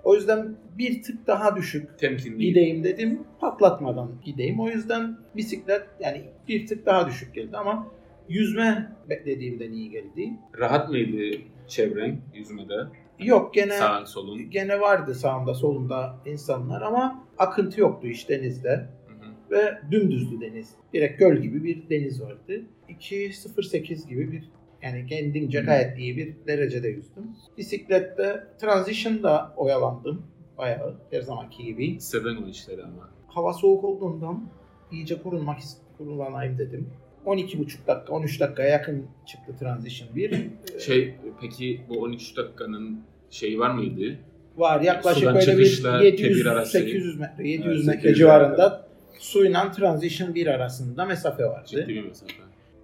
O 0.04 0.16
yüzden 0.16 0.56
bir 0.78 1.04
tık 1.04 1.28
daha 1.28 1.56
düşük 1.56 2.00
Temkinli. 2.00 2.38
gideyim 2.38 2.84
dedim. 2.84 3.24
Patlatmadan 3.40 4.12
gideyim. 4.26 4.60
O 4.60 4.70
yüzden 4.70 5.18
bisiklet 5.36 5.82
yani 6.00 6.22
bir 6.48 6.68
tık 6.68 6.86
daha 6.86 7.08
düşük 7.08 7.36
geldi 7.36 7.58
ama 7.58 7.88
yüzme 8.32 8.92
beklediğimden 9.10 9.72
iyi 9.72 9.90
geldi. 9.90 10.34
Rahat 10.60 10.90
mıydı 10.90 11.38
çevren 11.68 12.22
yüzmede? 12.34 12.74
Yok 13.20 13.54
gene 13.54 13.74
Sağın 13.74 14.06
solun. 14.06 14.50
gene 14.50 14.80
vardı 14.80 15.16
sağımda 15.16 15.54
solumda 15.54 16.18
insanlar 16.26 16.82
ama 16.82 17.28
akıntı 17.38 17.82
yoktu 17.82 18.08
iş 18.08 18.30
denizde. 18.30 18.70
Hı 19.08 19.14
hı. 19.14 19.52
ve 19.52 19.78
dümdüzdü 19.92 20.42
deniz. 20.42 20.76
Direkt 20.94 21.20
göl 21.20 21.38
gibi 21.38 21.64
bir 21.64 21.90
deniz 21.90 22.22
vardı. 22.22 22.62
2.08 22.90 24.08
gibi 24.10 24.32
bir 24.32 24.44
yani 24.82 25.06
kendimce 25.06 25.62
gayet 25.62 25.98
iyi 26.00 26.18
bir 26.18 26.36
derecede 26.48 26.88
yüzdüm. 26.88 27.24
Bisiklette 27.58 28.48
transition'da 28.62 29.54
oyalandım 29.58 30.26
bayağı 30.58 30.96
her 31.12 31.22
zamanki 31.22 31.64
gibi. 31.64 32.02
Seven 32.02 32.36
o 32.36 32.48
işleri 32.48 32.84
ama. 32.84 33.10
Hava 33.28 33.54
soğuk 33.54 33.84
olduğundan 33.84 34.50
iyice 34.92 35.22
korunmak 35.22 35.58
kurulanayım 35.98 36.58
dedim. 36.58 36.90
12,5 37.26 37.88
dakika 37.88 38.14
13 38.14 38.40
dakikaya 38.40 38.70
yakın 38.70 39.08
çıktı 39.26 39.56
transition 39.60 40.16
1. 40.16 40.48
Şey 40.80 41.16
peki 41.42 41.82
bu 41.90 42.02
13 42.02 42.38
dakikanın 42.38 43.00
şeyi 43.30 43.60
var 43.60 43.70
mıydı? 43.70 44.18
var 44.58 44.82
yaklaşık 44.82 45.20
Sudan 45.20 45.36
böyle 45.36 45.58
bir 45.58 45.84
tebir 45.84 46.06
700 46.06 46.48
arası. 46.48 46.72
800 46.72 47.20
metre 47.20 47.48
700 47.50 47.68
Evet, 47.68 47.86
metre 47.86 48.02
800 48.02 48.18
civarında 48.18 48.88
suyla 49.20 49.72
transition 49.72 50.36
1 50.36 50.48
arasında 50.48 51.06
mesafe 51.06 51.46
vardı. 51.46 51.68
Ciddi 51.68 51.88
bir 51.88 52.04
mesafe. 52.04 52.34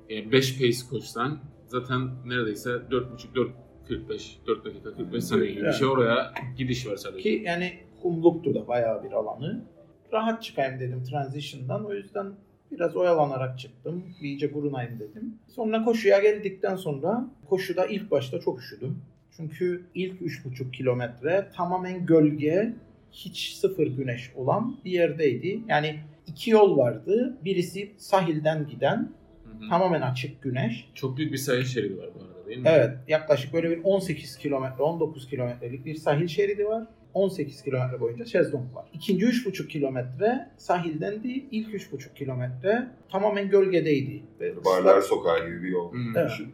Yani 0.10 0.32
5 0.32 0.58
pace 0.58 0.78
koşsan 0.89 1.39
zaten 1.67 2.10
neredeyse 2.26 2.69
4.5 2.69 3.50
4.45 3.89 4.47
4 4.47 4.65
dakika 4.65 4.93
45 4.93 5.23
saniye 5.23 5.52
gibi 5.52 5.65
bir 5.65 5.71
şey 5.71 5.88
oraya 5.88 6.34
gidiş 6.58 6.88
var 6.88 6.95
sadece. 6.95 7.21
Ki 7.23 7.41
yani 7.45 7.73
kumluktu 8.02 8.56
da 8.56 8.67
bayağı 8.67 9.04
bir 9.04 9.12
alanı. 9.12 9.63
Rahat 10.13 10.43
çıkayım 10.43 10.80
dedim 10.80 11.04
transition'dan. 11.04 11.86
O 11.86 11.93
yüzden 11.93 12.34
biraz 12.71 12.95
oyalanarak 12.95 13.60
çıktım. 13.60 14.03
İyice 14.21 14.53
burunayım 14.53 14.99
dedim. 14.99 15.36
Sonra 15.47 15.84
koşuya 15.84 16.19
geldikten 16.19 16.75
sonra 16.75 17.30
koşuda 17.49 17.86
ilk 17.86 18.12
başta 18.12 18.39
çok 18.39 18.60
üşüdüm. 18.60 19.01
Çünkü 19.32 19.86
ilk 19.95 20.21
3,5 20.21 20.71
kilometre 20.71 21.47
tamamen 21.56 22.06
gölge, 22.06 22.73
hiç 23.12 23.53
sıfır 23.53 23.88
güneş 23.88 24.32
olan 24.36 24.77
bir 24.86 24.91
yerdeydi. 24.91 25.60
Yani 25.67 25.99
iki 26.27 26.51
yol 26.51 26.77
vardı. 26.77 27.38
Birisi 27.45 27.91
sahilden 27.97 28.67
giden, 28.67 29.12
tamamen 29.69 30.01
açık 30.01 30.41
güneş. 30.41 30.89
Çok 30.93 31.17
büyük 31.17 31.34
bir 31.34 31.38
sahil 31.38 31.63
şeridi 31.63 31.97
var 31.97 32.10
bu 32.15 32.23
arada 32.23 32.47
değil 32.47 32.60
mi? 32.60 32.69
Evet, 32.69 32.91
yaklaşık 33.08 33.53
böyle 33.53 33.69
bir 33.69 33.84
18 33.84 34.38
kilometre, 34.38 34.84
19 34.84 35.30
kilometrelik 35.30 35.86
bir 35.86 35.95
sahil 35.95 36.27
şeridi 36.27 36.65
var. 36.65 36.88
18 37.17 37.62
kilometre 37.63 37.99
boyunca 37.99 38.25
şezlong 38.25 38.75
var. 38.75 38.86
İkinci 38.93 39.25
3,5 39.25 39.67
kilometre 39.67 40.49
sahilden 40.58 41.23
değil, 41.23 41.45
ilk 41.51 41.73
3,5 41.73 42.13
kilometre 42.13 42.88
tamamen 43.12 43.49
gölgedeydi. 43.49 44.23
Ve 44.39 44.65
Barlar 44.65 45.01
Sokağı 45.01 45.45
gibi 45.47 45.63
bir 45.63 45.69
yol 45.69 45.91
Hmm. 45.91 46.17
Evet. 46.17 46.30
düşün. 46.32 46.51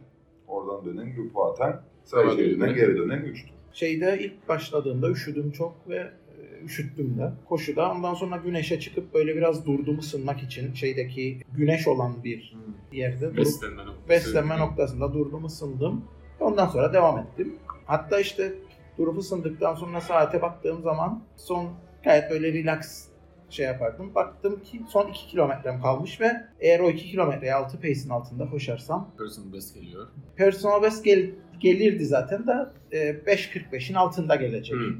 Oradan 0.48 0.84
dönen, 0.84 1.16
lupu 1.16 1.44
atan, 1.44 1.82
Sağa 2.04 2.16
sahil 2.22 2.36
şeridinden 2.36 2.68
dönüyor. 2.70 2.86
geri 2.88 2.98
dönen 2.98 3.22
üçtü. 3.22 3.50
Şeyde 3.72 4.18
ilk 4.20 4.48
başladığımda 4.48 5.10
üşüdüm 5.10 5.50
çok 5.50 5.88
ve 5.88 5.96
e, 5.96 6.64
üşüttüm 6.64 7.18
de 7.18 7.32
koşuda. 7.48 7.92
Ondan 7.92 8.14
sonra 8.14 8.36
güneşe 8.36 8.80
çıkıp 8.80 9.14
böyle 9.14 9.36
biraz 9.36 9.66
durdum 9.66 9.98
ısınmak 9.98 10.42
için 10.42 10.74
şeydeki 10.74 11.38
güneş 11.56 11.88
olan 11.88 12.24
bir 12.24 12.54
yerde 12.92 13.20
durup 13.20 13.36
Beslenme 13.38 13.82
noktası. 13.86 14.08
beslenme 14.08 14.58
noktasında 14.58 15.12
durdum 15.14 15.44
ısındım. 15.44 16.04
Ondan 16.40 16.66
sonra 16.66 16.92
devam 16.92 17.18
ettim. 17.18 17.54
Hatta 17.86 18.20
işte 18.20 18.52
durup 18.98 19.18
ısındıktan 19.18 19.74
sonra 19.74 20.00
saate 20.00 20.42
baktığım 20.42 20.82
zaman 20.82 21.22
son 21.36 21.70
gayet 22.04 22.30
böyle 22.30 22.52
relax 22.52 23.08
şey 23.50 23.66
yapardım. 23.66 24.14
Baktım 24.14 24.62
ki 24.62 24.80
son 24.88 25.08
2 25.08 25.26
kilometrem 25.28 25.80
kalmış 25.80 26.20
ve 26.20 26.30
eğer 26.60 26.80
o 26.80 26.90
2 26.90 27.04
kilometreyi 27.10 27.54
6 27.54 27.76
pace'in 27.80 28.08
altında 28.10 28.50
koşarsam 28.50 29.10
Personal 29.18 29.52
best 29.52 29.74
geliyor. 29.74 30.06
personal 30.36 30.82
best 30.82 31.04
gel- 31.04 31.30
gelirdi 31.60 32.04
zaten 32.06 32.46
de 32.46 32.52
e, 32.92 32.98
5.45'in 33.10 33.94
altında 33.94 34.36
gelecek 34.36 34.76
Hı. 34.76 34.94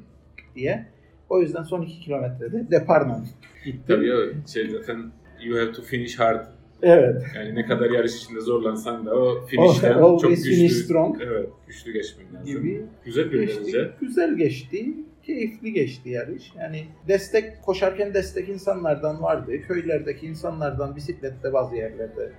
diye. 0.55 0.87
O 1.29 1.41
yüzden 1.41 1.63
son 1.63 1.83
2 1.83 2.01
kilometrede 2.01 2.71
deparla 2.71 3.25
gittim. 3.65 3.83
Tabii 3.89 4.09
ya 4.09 4.17
şey 4.53 4.71
zaten 4.71 5.13
you 5.45 5.59
have 5.59 5.73
to 5.73 5.83
finish 5.83 6.19
hard. 6.19 6.47
Evet. 6.85 7.23
Yani 7.37 7.55
ne 7.55 7.67
kadar 7.67 7.91
yarış 7.91 8.17
içinde 8.17 8.41
zorlansan 8.41 9.07
da 9.07 9.15
o 9.15 9.47
finishten 9.47 9.93
Always 9.93 10.23
çok 10.23 10.31
güçlü. 10.31 10.55
finish 10.55 10.73
strong. 10.73 11.21
Evet, 11.23 11.49
güçlü 11.67 11.93
geçmen 11.93 12.27
lazım. 12.35 12.47
Gibi 12.47 12.83
Güzel 13.05 13.33
bir 13.33 13.41
geçti. 13.41 13.61
bence. 13.67 13.91
Güzel 14.01 14.37
geçti. 14.37 14.87
Keyifli 15.23 15.73
geçti 15.73 16.09
yarış. 16.11 16.53
Yani 16.59 16.85
destek 17.09 17.63
koşarken 17.63 18.15
destek 18.15 18.49
insanlardan 18.49 19.23
vardı. 19.23 19.53
Köylerdeki 19.69 20.27
insanlardan 20.27 20.97
bisiklette 20.97 21.53
bazı 21.53 21.77
yerlerde 21.77 22.33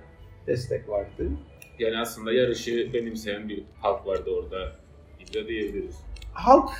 destek 0.46 0.88
vardı. 0.88 1.28
Yani 1.78 1.98
aslında 1.98 2.32
yarışı 2.32 2.90
benimseyen 2.92 3.48
bir 3.48 3.62
halk 3.80 4.06
vardı 4.06 4.30
orada. 4.30 4.72
İlla 5.20 5.48
diyebiliriz. 5.48 5.96
Halk 6.32 6.70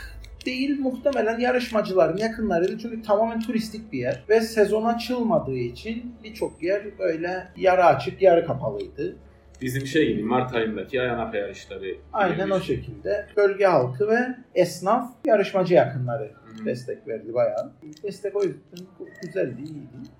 değil 0.47 0.81
muhtemelen 0.81 1.39
yarışmacıların 1.39 2.17
yakınlarıydı. 2.17 2.79
Çünkü 2.79 3.03
tamamen 3.03 3.41
turistik 3.41 3.93
bir 3.93 3.99
yer. 3.99 4.25
Ve 4.29 4.41
sezon 4.41 4.85
açılmadığı 4.85 5.57
için 5.59 6.15
birçok 6.25 6.63
yer 6.63 6.99
böyle 6.99 7.49
yarı 7.57 7.85
açık 7.85 8.23
yarı 8.23 8.47
kapalıydı. 8.47 9.17
Bizim 9.63 9.87
şey 9.87 10.09
gibi 10.13 10.23
Mart 10.23 10.55
ayındaki 10.55 11.01
Ayanapa 11.01 11.37
yarışları. 11.37 11.95
Aynen 12.13 12.51
o 12.51 12.61
şey. 12.61 12.77
şekilde. 12.77 13.27
Bölge 13.37 13.65
halkı 13.65 14.09
ve 14.09 14.19
esnaf 14.55 15.11
yarışmacı 15.27 15.75
yakınları 15.75 16.25
Hı 16.25 16.63
hı. 16.63 16.67
destek 16.67 17.09
verdi 17.09 17.35
bayağı. 17.35 17.73
Destek 18.03 18.37
o 18.37 18.43
yüzden 18.43 18.87
güzeldi, 19.23 19.63
iyiydi. 19.63 20.11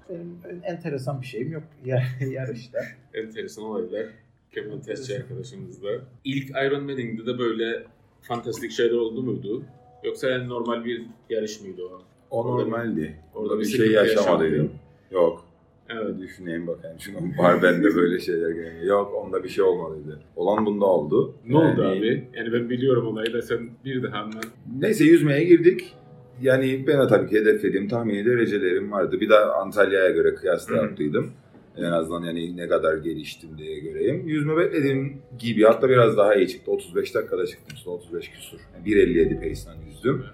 Benim 0.45 0.61
enteresan 0.65 1.21
bir 1.21 1.27
şeyim 1.27 1.53
yok 1.53 1.63
yar- 1.85 2.17
yarışta. 2.31 2.79
Enteresan 3.15 3.65
olaylar. 3.65 4.07
Kemal 4.55 4.79
Testçi 4.81 5.17
arkadaşımızda. 5.17 5.89
İlk 6.25 6.51
Ironman'inde 6.51 7.27
de 7.27 7.39
böyle 7.39 7.83
fantastik 8.23 8.71
şeyler 8.73 8.95
oldu 8.97 9.23
muydu? 9.23 9.65
Yoksa 10.05 10.29
yani 10.31 10.49
normal 10.49 10.85
bir 10.85 11.03
yarış 11.31 11.61
mıydı 11.61 11.83
o? 11.85 12.03
O 12.31 12.43
Orada 12.43 12.63
normaldi. 12.65 13.17
orada 13.35 13.49
Orada 13.49 13.55
bir 13.61 13.65
bir 13.65 13.69
şey 13.69 13.91
yaşamadıydım. 13.93 14.71
Yok. 15.11 15.45
Evet. 15.89 16.19
Düşüneyim 16.19 16.67
bakayım. 16.67 16.97
Şunu 17.01 17.17
var 17.39 17.63
bende 17.63 17.95
böyle 17.95 18.21
şeyler 18.21 18.51
geliyor. 18.51 18.83
Yok 18.85 19.15
onda 19.15 19.45
bir 19.45 19.49
şey 19.49 19.65
olmadıydı. 19.65 20.21
Olan 20.37 20.67
bunda 20.67 20.85
oldu. 20.87 21.35
Ne 21.47 21.57
oldu 21.59 21.83
Yani- 21.83 21.99
abi? 21.99 22.29
Yani 22.35 22.53
ben 22.53 22.71
biliyorum 22.71 23.07
olayı 23.07 23.33
da 23.33 23.43
sen 23.43 23.59
bir 23.85 24.03
daha 24.03 24.19
anlat. 24.19 24.45
Neyse 24.81 25.05
yüzmeye 25.05 25.45
girdik. 25.45 25.95
Yani 26.43 26.85
ben 26.87 27.01
de 27.01 27.07
tabii 27.09 27.31
ki 27.31 27.37
hedeflediğim 27.41 27.89
tahmini 27.89 28.27
derecelerim 28.27 28.93
vardı. 28.93 29.21
Bir 29.21 29.29
de 29.29 29.37
Antalya'ya 29.39 30.11
göre 30.11 30.35
kıyasla 30.35 30.77
yaptıydım. 30.77 31.31
En 31.77 31.83
azından 31.93 32.23
yani 32.25 32.57
ne 32.57 32.69
kadar 32.69 32.97
geliştim 32.97 33.51
diye 33.59 33.79
göreyim. 33.81 34.29
Yüzme 34.29 34.57
beklediğim 34.57 35.19
gibi 35.39 35.63
hatta 35.65 35.89
biraz 35.89 36.17
daha 36.17 36.35
iyi 36.35 36.49
çıktı. 36.49 36.71
35 36.71 37.15
dakikada 37.15 37.47
çıktım. 37.47 37.77
Sonra 37.77 37.95
35 37.97 38.31
küsur. 38.31 38.59
Yani 38.75 38.87
1.57 38.89 39.35
pace'den 39.41 39.87
yüzdüm. 39.89 40.25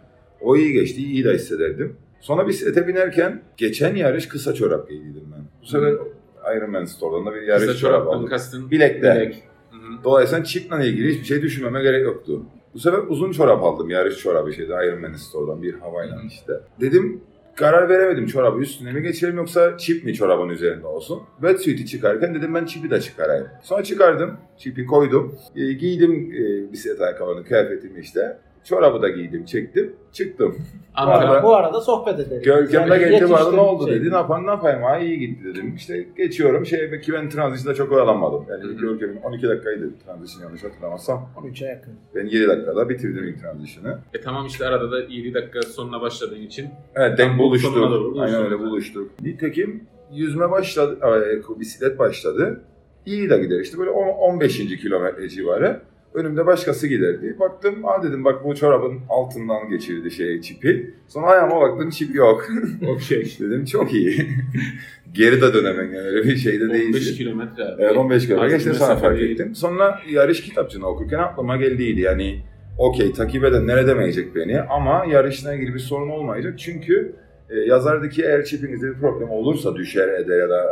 O 0.41 0.57
iyi 0.57 0.73
geçti. 0.73 1.01
iyi 1.03 1.25
de 1.25 1.35
hissederdim. 1.35 1.97
Sonra 2.21 2.49
bisiklete 2.49 2.89
binerken 2.89 3.43
geçen 3.57 3.95
yarış 3.97 4.29
kısa 4.29 4.55
çorap 4.55 4.89
giydiydim 4.89 5.25
ben. 5.37 5.45
Bu 5.63 5.67
sefer 5.67 5.95
Ironman 6.57 6.85
Store'dan 6.85 7.27
da 7.27 7.35
bir 7.35 7.43
yarış 7.43 7.67
Kısa 7.67 7.79
çorap 7.79 8.09
aldım. 8.09 8.27
kastın 8.29 8.71
Bilekte. 8.71 9.01
bilek. 9.17 9.43
Dolayısıyla 10.05 10.45
çiple 10.45 10.89
ilgili 10.89 11.13
hiçbir 11.15 11.25
şey 11.25 11.43
düşünmeme 11.43 11.83
gerek 11.83 12.05
yoktu. 12.05 12.43
Bu 12.75 12.79
sefer 12.79 12.99
uzun 13.09 13.33
çorap 13.33 13.63
aldım. 13.63 13.91
Yarış 13.91 14.19
çorabı 14.19 14.53
şeydi 14.53 14.73
Ironman 14.73 15.13
Store'dan 15.13 15.63
bir 15.63 15.75
havayla 15.75 16.23
işte. 16.29 16.53
Dedim 16.81 17.21
karar 17.57 17.89
veremedim 17.89 18.27
çorabı 18.27 18.61
üstüne 18.61 18.93
mi 18.93 19.03
geçelim 19.03 19.37
yoksa 19.37 19.79
çip 19.79 20.05
mi 20.05 20.15
çorabın 20.15 20.49
üzerinde 20.49 20.87
olsun. 20.87 21.23
Wetsuit'i 21.41 21.87
çıkarken 21.87 22.35
dedim 22.35 22.55
ben 22.55 22.65
çipi 22.65 22.91
de 22.91 23.01
çıkarayım. 23.01 23.47
Sonra 23.63 23.85
çıkardım. 23.85 24.39
Çipi 24.59 24.87
koydum. 24.87 25.35
E, 25.57 25.73
giydim 25.73 26.33
e, 26.33 26.73
bisiklet 26.73 27.01
ayakkabını, 27.01 27.45
kıyafetimi 27.45 28.01
işte. 28.01 28.39
Çorabı 28.65 29.03
da 29.03 29.09
giydim, 29.09 29.45
çektim, 29.45 29.93
çıktım. 30.13 30.57
Ankara. 30.95 31.19
Arada- 31.31 31.43
Bu 31.43 31.55
arada 31.55 31.81
sohbet 31.81 32.19
edelim. 32.21 32.43
Görkem 32.43 32.91
de 32.91 32.95
Yani 32.95 33.11
geldi 33.11 33.31
bu 33.31 33.35
arada 33.37 33.53
ne 33.53 33.61
oldu 33.61 33.87
şey. 33.87 33.95
dedi. 34.01 34.11
Ne 34.11 34.15
yapayım 34.15 34.47
ne 34.47 34.51
yapayım 34.51 34.83
ha 34.83 34.99
iyi 34.99 35.19
gitti 35.19 35.45
dedim. 35.45 35.75
İşte 35.77 36.07
geçiyorum 36.17 36.67
şey 36.67 37.01
ki 37.01 37.13
ben 37.13 37.29
transition'da 37.29 37.75
çok 37.77 37.93
oyalanmadım. 37.93 38.45
Yani 38.51 38.65
hı. 38.65 38.73
Görkem'in 38.73 39.17
12 39.23 39.49
dakikaydı 39.49 39.91
transition 40.07 40.43
yanlış 40.47 40.65
hatırlamazsam. 40.65 41.31
13'e 41.37 41.67
yakın. 41.69 41.93
Ben 42.15 42.27
7 42.27 42.49
dakikada 42.49 42.89
bitirdim 42.89 43.25
ilk 43.25 43.41
transition'ı. 43.41 43.99
E 44.15 44.21
tamam 44.21 44.47
işte 44.47 44.67
arada 44.67 44.91
da 44.93 45.01
7 45.01 45.35
dakika 45.35 45.63
sonuna 45.63 46.01
başladığın 46.01 46.43
için 46.43 46.69
Evet 46.95 47.19
denk 47.19 47.39
bu 47.39 47.43
buluştuk. 47.43 47.77
buluştuk. 47.77 48.17
Aynen 48.23 48.45
öyle 48.45 48.59
buluştuk. 48.59 49.11
Nitekim 49.23 49.85
yüzme 50.13 50.51
başladı, 50.51 50.99
e, 51.57 51.61
bisiklet 51.61 51.99
başladı. 51.99 52.61
İyi 53.07 53.31
de 53.31 53.39
gider 53.39 53.61
işte 53.61 53.79
böyle 53.79 53.91
10, 53.91 54.09
15. 54.09 54.77
kilometre 54.77 55.29
civarı. 55.29 55.81
Önümde 56.15 56.47
başkası 56.47 56.87
giderdi. 56.87 57.37
Baktım, 57.41 57.75
aa 57.85 58.03
dedim 58.03 58.25
bak 58.25 58.45
bu 58.45 58.55
çorabın 58.55 59.01
altından 59.09 59.69
geçirdi 59.69 60.11
şey 60.11 60.41
çipi. 60.41 60.95
Sonra 61.09 61.27
ayağıma 61.27 61.61
baktım 61.61 61.91
çip 61.91 62.15
yok. 62.15 62.49
okey. 62.89 63.37
dedim 63.41 63.65
çok 63.65 63.95
iyi. 63.95 64.27
Geri 65.13 65.43
de 65.43 65.55
dönemem 65.55 65.95
yani 65.95 66.07
öyle 66.09 66.25
bir 66.25 66.37
şeyde 66.37 66.65
15 66.65 66.75
değilsin. 66.81 67.17
kilometre 67.17 67.65
abi. 67.65 67.83
Evet 67.83 67.97
15 67.97 68.27
kilometre 68.27 68.55
geçtim 68.57 68.75
sonra 68.75 68.97
fark 68.97 69.19
değil. 69.19 69.31
ettim. 69.31 69.55
Sonra 69.55 70.01
yarış 70.11 70.43
kitapçığını 70.43 70.87
okurken 70.87 71.19
aklıma 71.19 71.57
geldiydi 71.57 72.01
yani 72.01 72.41
okey 72.79 73.13
takip 73.13 73.45
edenler 73.45 73.79
edemeyecek 73.79 74.35
beni 74.35 74.61
ama 74.61 75.05
yarışla 75.11 75.55
ilgili 75.55 75.75
bir 75.75 75.79
sorun 75.79 76.09
olmayacak. 76.09 76.59
Çünkü 76.59 77.13
e, 77.51 77.59
yazardaki 77.59 78.23
eğer 78.23 78.45
çipinizde 78.45 78.89
bir 78.91 78.95
problem 79.01 79.31
olursa 79.31 79.75
düşer 79.77 80.09
eder 80.09 80.39
ya 80.39 80.51
da 80.51 80.67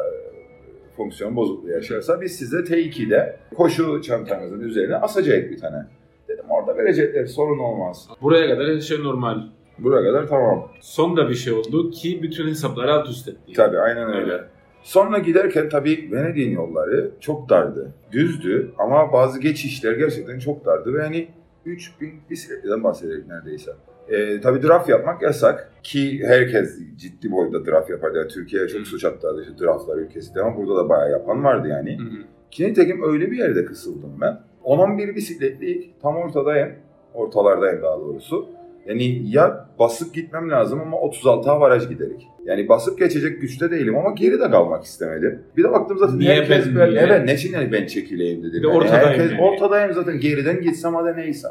fonksiyon 1.00 1.36
bozukluğu 1.36 1.70
yaşarsa 1.70 2.20
biz 2.20 2.36
size 2.36 2.56
T2'de 2.56 3.36
koşu 3.56 4.02
çantanızın 4.02 4.60
üzerine 4.60 4.96
asacak 4.96 5.50
bir 5.50 5.58
tane. 5.58 5.86
Dedim 6.28 6.44
orada 6.48 6.76
verecekler 6.76 7.26
sorun 7.26 7.58
olmaz. 7.58 8.08
Buraya 8.22 8.54
kadar 8.54 8.74
her 8.74 8.80
şey 8.80 9.02
normal. 9.02 9.40
Buraya 9.78 10.12
kadar 10.12 10.28
tamam. 10.28 10.68
Sonda 10.80 11.28
bir 11.28 11.34
şey 11.34 11.52
oldu 11.52 11.90
ki 11.90 12.22
bütün 12.22 12.48
hesapları 12.48 12.92
alt 12.94 13.08
üst 13.08 13.28
etti. 13.28 13.52
Tabii 13.56 13.78
aynen 13.78 14.08
öyle. 14.16 14.32
Evet. 14.32 14.44
Sonra 14.82 15.18
giderken 15.18 15.68
tabii 15.68 16.08
Venedik'in 16.12 16.50
yolları 16.50 17.10
çok 17.20 17.48
dardı. 17.48 17.92
Düzdü 18.12 18.72
ama 18.78 19.12
bazı 19.12 19.40
geçişler 19.40 19.92
gerçekten 19.92 20.38
çok 20.38 20.64
dardı 20.64 20.94
ve 20.94 21.02
hani 21.02 21.28
3000 21.64 22.20
bisikletten 22.30 22.84
bahsederek 22.84 23.26
neredeyse. 23.26 23.72
Ee, 24.10 24.40
tabii 24.40 24.62
draft 24.62 24.88
yapmak 24.88 25.22
yasak 25.22 25.72
ki 25.82 26.22
herkes 26.26 26.78
ciddi 26.96 27.30
boyda 27.30 27.66
draft 27.66 27.90
yapar. 27.90 28.12
Yani 28.14 28.28
Türkiye 28.28 28.68
çok 28.68 28.86
suç 28.86 29.04
attı 29.04 29.28
işte 29.42 29.64
draftlar 29.64 29.98
ülkesi 29.98 30.40
ama 30.40 30.56
burada 30.56 30.76
da 30.76 30.88
bayağı 30.88 31.10
yapan 31.10 31.44
vardı 31.44 31.68
yani. 31.68 31.98
Hı 31.98 32.02
hı. 32.02 32.22
Ki 32.50 32.64
nitekim 32.66 33.02
öyle 33.12 33.30
bir 33.30 33.38
yerde 33.38 33.64
kısıldım 33.64 34.12
ben. 34.20 34.40
10-11 34.64 35.14
bisikletli 35.14 35.90
tam 36.02 36.16
ortadayım. 36.16 36.68
Ortalardayım 37.14 37.82
daha 37.82 38.00
doğrusu. 38.00 38.48
Yani 38.86 39.30
ya 39.30 39.68
basıp 39.78 40.14
gitmem 40.14 40.50
lazım 40.50 40.80
ama 40.80 40.96
36 41.00 41.50
avaraj 41.50 41.88
giderik. 41.88 42.28
Yani 42.44 42.68
basıp 42.68 42.98
geçecek 42.98 43.40
güçte 43.40 43.70
değilim 43.70 43.96
ama 43.96 44.10
geri 44.10 44.40
de 44.40 44.50
kalmak 44.50 44.84
istemedim. 44.84 45.42
Bir 45.56 45.64
de 45.64 45.70
baktım 45.72 45.98
zaten 45.98 46.18
Niye 46.18 46.34
herkes 46.34 46.66
ben 46.66 46.74
böyle, 46.74 47.00
evet 47.00 47.24
ne 47.24 47.34
için 47.34 47.52
yani 47.52 47.72
ben 47.72 47.86
çekileyim 47.86 48.42
dedim. 48.42 48.62
De 48.62 48.66
Yani 48.66 48.76
ortadayım 48.76 49.08
herkes 49.08 49.32
yani. 49.32 49.40
ortadayım 49.40 49.92
zaten 49.92 50.20
geriden 50.20 50.60
gitsem 50.60 50.94
hadi 50.94 51.20
neyse. 51.20 51.48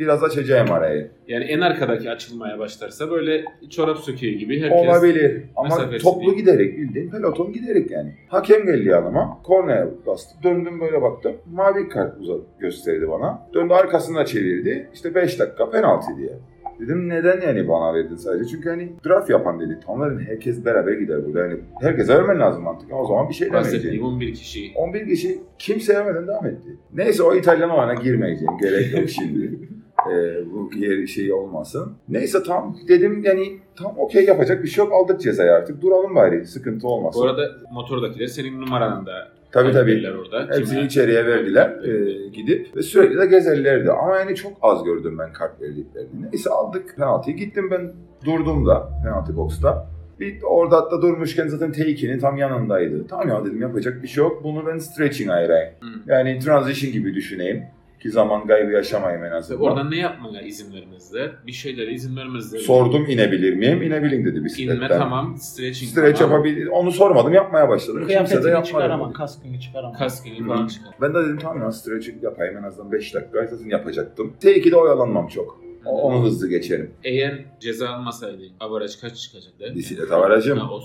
Biraz 0.00 0.22
açacağım 0.22 0.72
arayı. 0.72 1.10
Yani 1.28 1.44
en 1.44 1.60
arkadaki 1.60 2.10
açılmaya 2.10 2.58
başlarsa 2.58 3.10
böyle 3.10 3.44
çorap 3.70 3.98
söküğü 3.98 4.30
gibi 4.30 4.60
herkes 4.60 4.88
Olabilir 4.88 5.42
ama 5.56 5.98
toplu 5.98 6.20
değil. 6.20 6.36
giderek 6.36 6.78
bildiğin 6.78 7.10
peloton 7.10 7.52
giderek 7.52 7.90
yani. 7.90 8.14
Hakem 8.28 8.66
geldi 8.66 8.88
yanıma. 8.88 9.38
Kornaya 9.42 9.88
bastı. 10.06 10.42
Döndüm 10.42 10.80
böyle 10.80 11.02
baktım. 11.02 11.32
Mavi 11.52 11.88
kart 11.88 12.20
uzat 12.20 12.40
gösterdi 12.60 13.08
bana. 13.08 13.48
Döndü 13.54 13.74
arkasına 13.74 14.24
çevirdi. 14.24 14.90
İşte 14.94 15.14
5 15.14 15.38
dakika 15.38 15.70
penaltı 15.70 16.16
diye. 16.18 16.32
Dedim 16.80 17.08
neden 17.08 17.40
yani 17.40 17.68
bana 17.68 17.94
verdin 17.94 18.16
sadece? 18.16 18.50
Çünkü 18.50 18.68
hani 18.68 18.92
draft 19.06 19.30
yapan 19.30 19.60
dedi. 19.60 19.78
Dedim 19.88 20.20
herkes 20.28 20.64
beraber 20.64 20.92
gider 20.92 21.26
burada. 21.26 21.46
Yani 21.46 21.60
herkese 21.80 22.14
vermen 22.14 22.40
lazım 22.40 22.62
mantıken. 22.62 22.96
O 22.96 23.06
zaman 23.06 23.28
bir 23.28 23.34
şey 23.34 23.52
demeyeceğim. 23.52 24.04
11 24.04 24.34
kişi 24.34 24.72
11 24.74 25.06
kişi 25.06 25.38
kimse 25.58 25.92
yemeden 25.92 26.26
devam 26.26 26.46
etti. 26.46 26.68
Neyse 26.94 27.22
o 27.22 27.34
İtalyan 27.34 27.70
olana 27.70 27.94
girmeyeceğim. 27.94 28.58
Gerek 28.62 28.98
yok 28.98 29.08
şimdi. 29.08 29.58
Ee, 30.12 30.44
bu 30.52 30.70
yer 30.76 31.06
şey 31.06 31.32
olmasın. 31.32 31.92
Neyse 32.08 32.42
tam 32.42 32.76
dedim 32.88 33.22
yani 33.24 33.58
tam 33.78 33.98
okey 33.98 34.24
yapacak 34.24 34.62
bir 34.62 34.68
şey 34.68 34.84
yok. 34.84 34.92
Aldık 34.94 35.20
cezayı 35.20 35.52
artık. 35.52 35.82
Duralım 35.82 36.14
bari. 36.14 36.46
Sıkıntı 36.46 36.88
olmasın. 36.88 37.22
Bu 37.22 37.26
arada 37.26 37.50
motordakiler 37.72 38.26
senin 38.26 38.60
numaranı 38.60 39.06
da 39.06 39.28
tabii 39.52 39.72
tabii. 39.72 40.06
orada. 40.20 40.56
Hepsini 40.56 40.78
Kime- 40.78 40.86
içeriye 40.86 41.26
verdiler 41.26 41.70
e, 41.84 42.26
gidip 42.28 42.76
ve 42.76 42.82
sürekli 42.82 43.18
de 43.18 43.26
gezerlerdi. 43.26 43.90
Ama 43.90 44.16
yani 44.16 44.34
çok 44.34 44.52
az 44.62 44.84
gördüm 44.84 45.18
ben 45.18 45.32
kart 45.32 45.60
verdiklerini. 45.62 46.30
Neyse 46.32 46.50
aldık 46.50 46.96
penaltıyı. 46.96 47.36
Gittim 47.36 47.70
ben 47.70 47.92
durdum 48.24 48.66
da 48.66 48.88
penaltı 49.04 49.36
boxta. 49.36 49.86
Bir 50.20 50.42
orada 50.42 50.76
hatta 50.76 51.02
durmuşken 51.02 51.48
zaten 51.48 51.70
T2'nin 51.72 52.18
tam 52.18 52.36
yanındaydı. 52.36 53.06
Tamam 53.06 53.28
ya 53.28 53.44
dedim 53.44 53.60
yapacak 53.62 54.02
bir 54.02 54.08
şey 54.08 54.24
yok. 54.24 54.44
Bunu 54.44 54.66
ben 54.66 54.78
stretching 54.78 55.30
ayırayım. 55.30 55.74
Hı. 55.80 55.86
Yani 56.12 56.38
transition 56.38 56.92
gibi 56.92 57.14
düşüneyim. 57.14 57.62
Ki 58.02 58.10
zaman 58.10 58.46
kaybı 58.46 58.72
yaşamayayım 58.72 59.24
en 59.24 59.30
azından. 59.30 59.62
Oradan 59.62 59.90
ne 59.90 59.96
yapmaya 59.96 60.42
izin 60.42 60.74
vermezler? 60.74 61.30
Bir 61.46 61.52
şeylere 61.52 61.92
izin 61.92 62.16
vermezler. 62.16 62.58
Sordum 62.58 63.06
inebilir 63.06 63.54
miyim? 63.54 63.82
İnebilin 63.82 64.24
dedi 64.24 64.44
bisikletten. 64.44 64.74
İnme 64.76 64.88
tamam, 64.88 65.36
stretching 65.36 65.90
Stretch 65.92 66.18
tamam. 66.18 66.32
yapabilir. 66.36 66.66
Onu 66.66 66.90
sormadım 66.92 67.32
yapmaya 67.32 67.68
başladım. 67.68 68.06
Kimse 68.08 68.14
de 68.36 68.40
Kıyafetini 68.40 68.64
çıkaramam, 68.66 69.08
dedi. 69.10 69.16
kaskını 69.18 69.60
çıkaramam. 69.60 69.92
Kaskını 69.98 70.38
Hı. 70.38 70.46
falan 70.46 70.66
çıkar. 70.66 70.94
Ben 71.00 71.14
de 71.14 71.18
dedim 71.24 71.38
tamam 71.42 71.62
ya 71.62 71.72
stretching 71.72 72.22
yapayım 72.24 72.56
en 72.56 72.62
azından 72.62 72.92
5 72.92 73.14
dakika 73.14 73.46
zaten 73.46 73.68
yapacaktım. 73.68 74.32
T2'de 74.42 74.76
oyalanmam 74.76 75.28
çok. 75.28 75.60
Onu 75.84 76.22
hızlı 76.24 76.48
geçerim. 76.48 76.90
Eğer 77.04 77.44
ceza 77.60 77.88
almasaydı 77.88 78.42
avaraj 78.60 78.96
kaç 79.00 79.16
çıkacaktı? 79.16 79.72
Bisiklet 79.74 80.12
avarajım 80.12 80.58
Ha, 80.58 80.70
o 80.72 80.80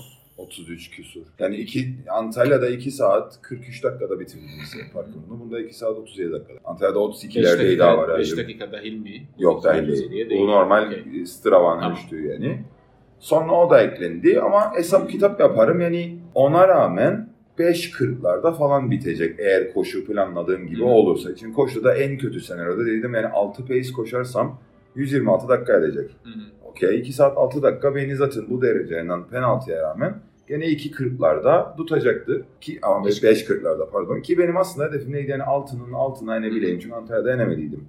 33 0.46 0.90
küsur. 0.90 1.20
Yani 1.38 1.56
iki, 1.56 1.94
Antalya'da 2.10 2.68
2 2.68 2.90
saat 2.90 3.42
43 3.42 3.84
dakikada 3.84 4.20
bitirdim 4.20 4.48
bisiklet 4.62 4.92
parkurunu. 4.94 5.40
Bunda 5.40 5.60
2 5.60 5.74
saat 5.78 5.96
37 5.98 6.32
dakikada. 6.32 6.58
Antalya'da 6.64 7.00
5 7.08 7.14
32'lerdeydi 7.24 7.58
dakika, 7.58 7.68
5 7.68 7.80
avarajım. 7.98 8.38
dakika 8.38 8.72
dahil 8.72 8.98
mi? 8.98 9.26
Yok 9.38 9.64
dahil 9.64 9.88
37'ye 9.88 10.30
değil. 10.30 10.40
Bu 10.42 10.46
normal 10.46 10.86
Okey. 10.86 11.26
Strava'nın 11.26 11.80
Tamam. 11.80 11.96
ölçtüğü 11.96 12.26
yani. 12.26 12.62
Sonra 13.18 13.52
o 13.52 13.70
da 13.70 13.82
eklendi 13.82 14.40
ama 14.40 14.72
hesap 14.76 15.10
kitap 15.10 15.40
yaparım 15.40 15.80
yani 15.80 16.18
ona 16.34 16.68
rağmen 16.68 17.28
5.40'larda 17.58 18.54
falan 18.58 18.90
bitecek 18.90 19.40
eğer 19.40 19.74
koşu 19.74 20.06
planladığım 20.06 20.66
gibi 20.66 20.80
Hı. 20.80 20.84
olursa. 20.84 21.36
Çünkü 21.36 21.52
koşuda 21.54 21.94
en 21.94 22.18
kötü 22.18 22.40
senaryoda 22.40 22.86
dedim 22.86 23.14
yani 23.14 23.26
6 23.26 23.66
pace 23.66 23.92
koşarsam 23.92 24.58
126 24.94 25.48
dakika 25.48 25.78
edecek. 25.78 26.10
Okey 26.64 27.00
2 27.00 27.12
saat 27.12 27.36
6 27.38 27.62
dakika 27.62 27.94
beni 27.94 28.16
zaten 28.16 28.44
bu 28.50 28.62
dereceden 28.62 29.24
penaltıya 29.28 29.82
rağmen 29.82 30.14
gene 30.48 30.64
2.40'larda 30.64 31.76
tutacaktı. 31.76 32.44
Ki 32.60 32.78
ama 32.82 33.06
Beş- 33.06 33.22
5.40'larda 33.22 33.90
pardon. 33.90 34.20
Ki 34.20 34.38
benim 34.38 34.56
aslında 34.56 34.88
hedefim 34.88 35.12
neydi 35.12 35.30
yani 35.30 35.42
altının 35.42 35.92
altına 35.92 36.36
inebileyim. 36.36 36.78
Çünkü 36.78 36.94
Antalya'da 36.94 37.34
inemediydim. 37.34 37.84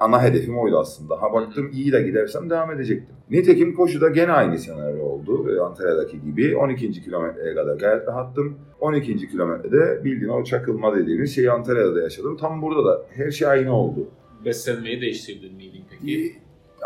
Ana 0.00 0.22
hedefim 0.22 0.58
oydu 0.58 0.78
aslında. 0.78 1.22
Ha 1.22 1.32
baktım 1.32 1.70
iyi 1.72 1.92
de 1.92 2.02
gidersem 2.02 2.50
devam 2.50 2.70
edecektim. 2.70 3.14
Nitekim 3.30 3.74
koşuda 3.74 4.08
gene 4.08 4.32
aynı 4.32 4.58
senaryo 4.58 5.02
oldu. 5.04 5.56
e, 5.56 5.60
Antalya'daki 5.60 6.20
gibi 6.22 6.56
12. 6.56 6.92
kilometreye 6.92 7.54
kadar 7.54 7.76
gayet 7.76 8.08
rahattım. 8.08 8.56
12. 8.80 9.28
kilometrede 9.28 10.04
bildiğin 10.04 10.30
o 10.30 10.44
çakılma 10.44 10.96
dediğimiz 10.96 11.34
şeyi 11.34 11.50
Antalya'da 11.50 11.94
da 11.94 12.00
yaşadım. 12.02 12.36
Tam 12.36 12.62
burada 12.62 12.84
da 12.84 13.02
her 13.10 13.30
şey 13.30 13.48
aynı 13.48 13.76
oldu. 13.76 14.08
Beslenmeyi 14.44 15.00
değiştirdin 15.00 15.54
miydin 15.54 15.84
peki? 15.90 16.32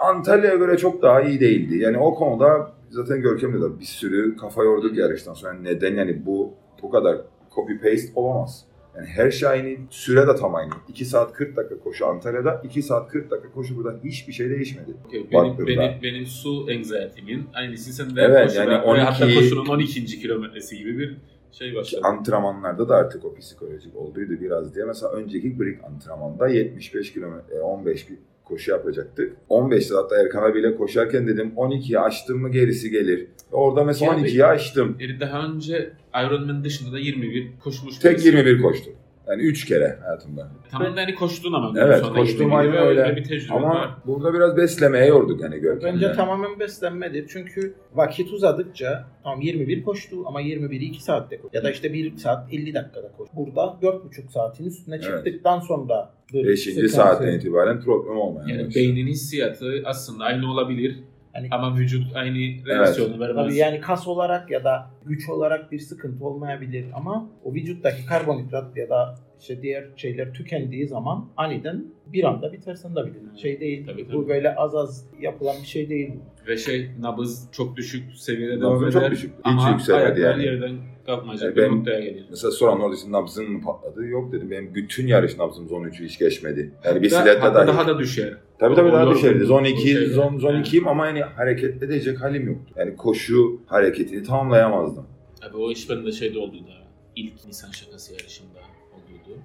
Antalya'ya 0.08 0.56
göre 0.56 0.76
çok 0.76 1.02
daha 1.02 1.22
iyi 1.22 1.40
değildi. 1.40 1.78
Yani 1.78 1.98
o 1.98 2.14
konuda 2.14 2.72
zaten 2.94 3.22
Görkem'le 3.22 3.62
de 3.62 3.80
bir 3.80 3.84
sürü 3.84 4.36
kafa 4.36 4.64
yorduk 4.64 4.96
yarıştan 4.96 5.34
sonra. 5.34 5.52
Neden 5.52 5.94
yani 5.96 6.26
bu 6.26 6.54
bu 6.82 6.90
kadar 6.90 7.16
copy 7.54 7.72
paste 7.72 8.08
olamaz. 8.14 8.64
Yani 8.96 9.06
her 9.06 9.30
şey 9.30 9.48
aynı, 9.48 9.76
süre 9.90 10.26
de 10.26 10.36
tam 10.36 10.54
aynı. 10.54 10.72
2 10.88 11.04
saat 11.04 11.32
40 11.32 11.56
dakika 11.56 11.78
koşu 11.78 12.06
Antalya'da, 12.06 12.62
2 12.64 12.82
saat 12.82 13.10
40 13.10 13.30
dakika 13.30 13.52
koşu 13.52 13.76
burada 13.76 14.00
hiçbir 14.04 14.32
şey 14.32 14.50
değişmedi. 14.50 14.94
Okey, 15.06 15.26
Benim, 15.32 15.66
benim, 15.66 16.02
benim 16.02 16.26
su 16.26 16.60
anxiety'min 16.60 17.46
aynısı 17.54 17.92
sende 17.92 18.20
Evet, 18.20 18.44
koşuda, 18.44 18.60
yani 18.62 18.72
ve 18.72 18.82
12 18.82 19.04
hatta 19.04 19.34
koşunun 19.34 19.66
12. 19.66 20.06
kilometresi 20.06 20.78
gibi 20.78 20.98
bir 20.98 21.16
şey 21.52 21.74
başladı. 21.74 22.02
Antrenmanlarda 22.04 22.88
da 22.88 22.94
artık 22.94 23.24
o 23.24 23.34
psikolojik 23.34 23.96
olduydu 23.96 24.32
biraz 24.40 24.74
diye. 24.74 24.84
Mesela 24.84 25.12
önceki 25.12 25.60
break 25.60 25.84
antrenmanda 25.84 26.48
75 26.48 27.12
kilometre, 27.12 27.60
15 27.60 28.10
bir 28.10 28.18
koşu 28.44 28.70
yapacaktık. 28.70 29.32
15'te 29.50 29.94
hatta 29.94 30.16
Erkan 30.22 30.42
abiyle 30.50 30.76
koşarken 30.76 31.26
dedim 31.26 31.52
12'yi 31.56 31.98
açtım 32.00 32.40
mı 32.40 32.50
gerisi 32.50 32.90
gelir. 32.90 33.26
Orada 33.52 33.84
mesela 33.84 34.12
Yani- 34.12 34.20
12'yi 34.26 34.44
açtım. 34.44 34.96
Yani 35.00 35.20
daha 35.20 35.46
önce 35.46 35.92
Ironman 36.26 36.64
dışında 36.64 36.92
da 36.92 36.98
21 36.98 37.48
koşmuş 37.64 37.98
Tek 37.98 38.12
birisi. 38.12 38.26
21 38.28 38.62
koştum. 38.62 38.92
Yani 39.28 39.42
3 39.42 39.64
kere 39.64 39.98
hayatımda. 40.04 40.48
Tamam 40.70 40.96
da 40.96 41.00
hani 41.00 41.14
koştun 41.14 41.52
ama. 41.52 41.72
Evet, 41.78 42.04
21 42.16 42.52
aynen 42.56 42.72
ve 42.72 42.80
öyle. 42.80 43.16
Bir 43.16 43.24
tecrübe 43.24 43.54
Ama 43.54 43.68
var. 43.68 43.90
burada 44.06 44.34
biraz 44.34 44.56
beslemeye 44.56 45.06
yorduk 45.06 45.40
yani 45.40 45.58
Görkem'le. 45.58 45.94
Bence 45.94 46.12
tamamen 46.12 46.60
beslenmedir. 46.60 47.26
Çünkü 47.28 47.74
vakit 47.94 48.32
uzadıkça 48.32 49.04
tam 49.22 49.40
21 49.40 49.82
koştu 49.84 50.16
ama 50.26 50.42
21'i 50.42 50.84
2 50.84 51.02
saatte 51.02 51.36
koştu. 51.36 51.56
Ya 51.56 51.64
da 51.64 51.70
işte 51.70 51.92
1 51.92 52.16
saat 52.16 52.52
50 52.52 52.74
dakikada 52.74 53.12
koştu. 53.12 53.36
Burada 53.36 53.60
4,5 53.82 54.32
saatin 54.32 54.64
üstüne 54.64 54.94
Evet. 54.94 55.04
çıktıktan 55.04 55.60
sonra 55.60 56.10
5. 56.34 56.90
saatten 56.90 57.32
itibaren 57.32 57.80
problem 57.80 58.16
olmaya 58.16 58.48
Yani 58.48 58.58
başladı. 58.66 58.74
beynin 58.74 59.06
hissiyatı 59.06 59.82
aslında 59.84 60.24
aynı 60.24 60.52
olabilir 60.52 60.98
Yani- 61.34 61.48
ama 61.50 61.76
vücut 61.76 62.16
aynı 62.16 62.38
reaksiyonu 62.66 63.20
vermez. 63.20 63.44
Tabii 63.46 63.56
yani 63.56 63.80
kas 63.80 64.06
olarak 64.08 64.50
ya 64.50 64.64
da 64.64 64.90
güç 65.06 65.28
olarak 65.28 65.72
bir 65.72 65.78
sıkıntı 65.78 66.24
olmayabilir 66.24 66.84
ama 66.94 67.28
o 67.44 67.54
vücuttaki 67.54 68.06
karbonhidrat 68.06 68.76
ya 68.76 68.88
da 68.88 69.14
işte 69.40 69.62
diğer 69.62 69.84
şeyler 69.96 70.32
tükendiği 70.32 70.86
zaman 70.88 71.28
aniden 71.36 71.84
bir 72.06 72.24
anda 72.24 72.52
bitersin 72.52 72.96
de 72.96 73.06
bilir. 73.06 73.20
Şey 73.42 73.60
değil. 73.60 73.86
Tabii, 73.86 74.06
Bu 74.08 74.12
tabii. 74.12 74.28
böyle 74.28 74.54
az 74.54 74.74
az 74.74 75.06
yapılan 75.20 75.56
bir 75.62 75.66
şey 75.66 75.88
değil. 75.88 76.12
Ve 76.48 76.56
şey 76.56 76.90
nabız 77.00 77.48
çok 77.52 77.76
düşük 77.76 78.12
seviyede 78.16 78.60
devam 78.60 78.80
çok 78.80 78.90
eder. 79.02 79.10
düşük. 79.10 79.30
Hiç 79.32 79.40
Ama 79.44 79.70
yükselmedi 79.70 80.04
ayaklar 80.04 80.30
yani. 80.30 80.44
yerden 80.44 80.76
kalkmayacak 81.06 81.56
Yani 81.56 81.70
bir 81.72 81.76
noktaya 81.76 82.00
gelir. 82.00 82.24
Mesela 82.30 82.50
soran 82.50 82.80
orada 82.80 82.96
için 82.96 83.12
nabzın 83.12 83.50
mı 83.50 83.60
patladı? 83.64 84.06
Yok 84.06 84.32
dedim. 84.32 84.50
Benim 84.50 84.74
bütün 84.74 85.06
yarış 85.06 85.38
nabzım 85.38 85.68
zone 85.68 85.88
3'ü 85.88 86.04
hiç 86.04 86.18
geçmedi. 86.18 86.70
Yani 86.84 87.08
hatta 87.40 87.54
dahi. 87.54 87.66
daha 87.66 87.86
da 87.86 87.98
düşer. 87.98 88.34
Tabii 88.64 88.74
tabii 88.74 88.88
O- 88.88 88.92
daha 88.92 89.04
Zone 89.44 89.68
o 89.68 89.70
2, 89.70 89.88
şeyler. 89.88 90.06
zone, 90.06 90.38
zone 90.38 90.56
Evet. 90.56 90.66
2'yim 90.66 90.88
ama 90.88 91.06
yani 91.06 91.20
hareket 91.22 91.82
edecek 91.82 92.20
halim 92.22 92.46
yoktu. 92.46 92.74
Yani 92.76 92.96
koşu 92.96 93.60
hareketini 93.66 94.22
tamamlayamazdım. 94.22 95.06
Abi 95.48 95.56
o 95.56 95.70
iş 95.70 95.90
bende 95.90 96.12
şeyde 96.12 96.38
oldu 96.38 96.56
da 96.56 96.84
ilk 97.16 97.46
Nisan 97.46 97.70
şakası 97.70 98.12
yarışımda 98.12 98.58
oldu. 98.94 99.38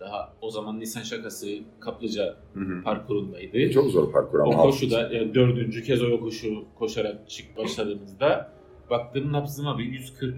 Daha 0.00 0.32
o 0.40 0.50
zaman 0.50 0.80
Nisan 0.80 1.02
şakası 1.02 1.48
Kaplıca 1.80 2.36
parkurundaydı. 2.84 3.70
Çok 3.70 3.90
zor 3.90 4.12
parkur 4.12 4.38
ama. 4.38 4.52
o 4.52 4.62
koşuda 4.62 5.00
yani 5.12 5.34
dördüncü 5.34 5.82
kez 5.82 6.02
o 6.02 6.08
yokuşu 6.08 6.64
koşarak 6.78 7.30
çık 7.30 7.56
başladığımızda 7.56 8.52
baktım 8.90 9.32
nabzıma 9.32 9.78
bir 9.78 9.84
140, 9.84 10.34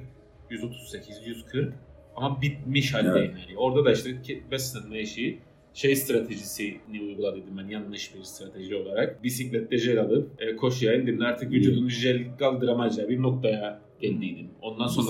138, 0.50 1.26
140 1.26 1.74
ama 2.16 2.42
bitmiş 2.42 2.94
haldeyim 2.94 3.36
yani. 3.36 3.56
Orada 3.58 3.84
da 3.84 3.92
işte 3.92 4.10
beslenme 4.50 5.00
işi 5.00 5.38
şey 5.76 5.96
stratejisini 5.96 7.02
uyguladım 7.02 7.42
ben 7.58 7.68
yanlış 7.68 8.14
bir 8.14 8.22
strateji 8.22 8.74
olarak. 8.76 9.24
Bisiklette 9.24 9.78
jel 9.78 10.00
alıp 10.00 10.30
e, 10.38 10.56
koşuya 10.56 10.94
indim. 10.94 11.22
Artık 11.22 11.52
vücudun 11.52 11.88
jel 11.88 12.36
kaldıramayacağı 12.38 13.08
bir 13.08 13.22
noktaya 13.22 13.80
geldiydim. 14.00 14.46
Ondan 14.62 14.86
sonra 14.86 15.06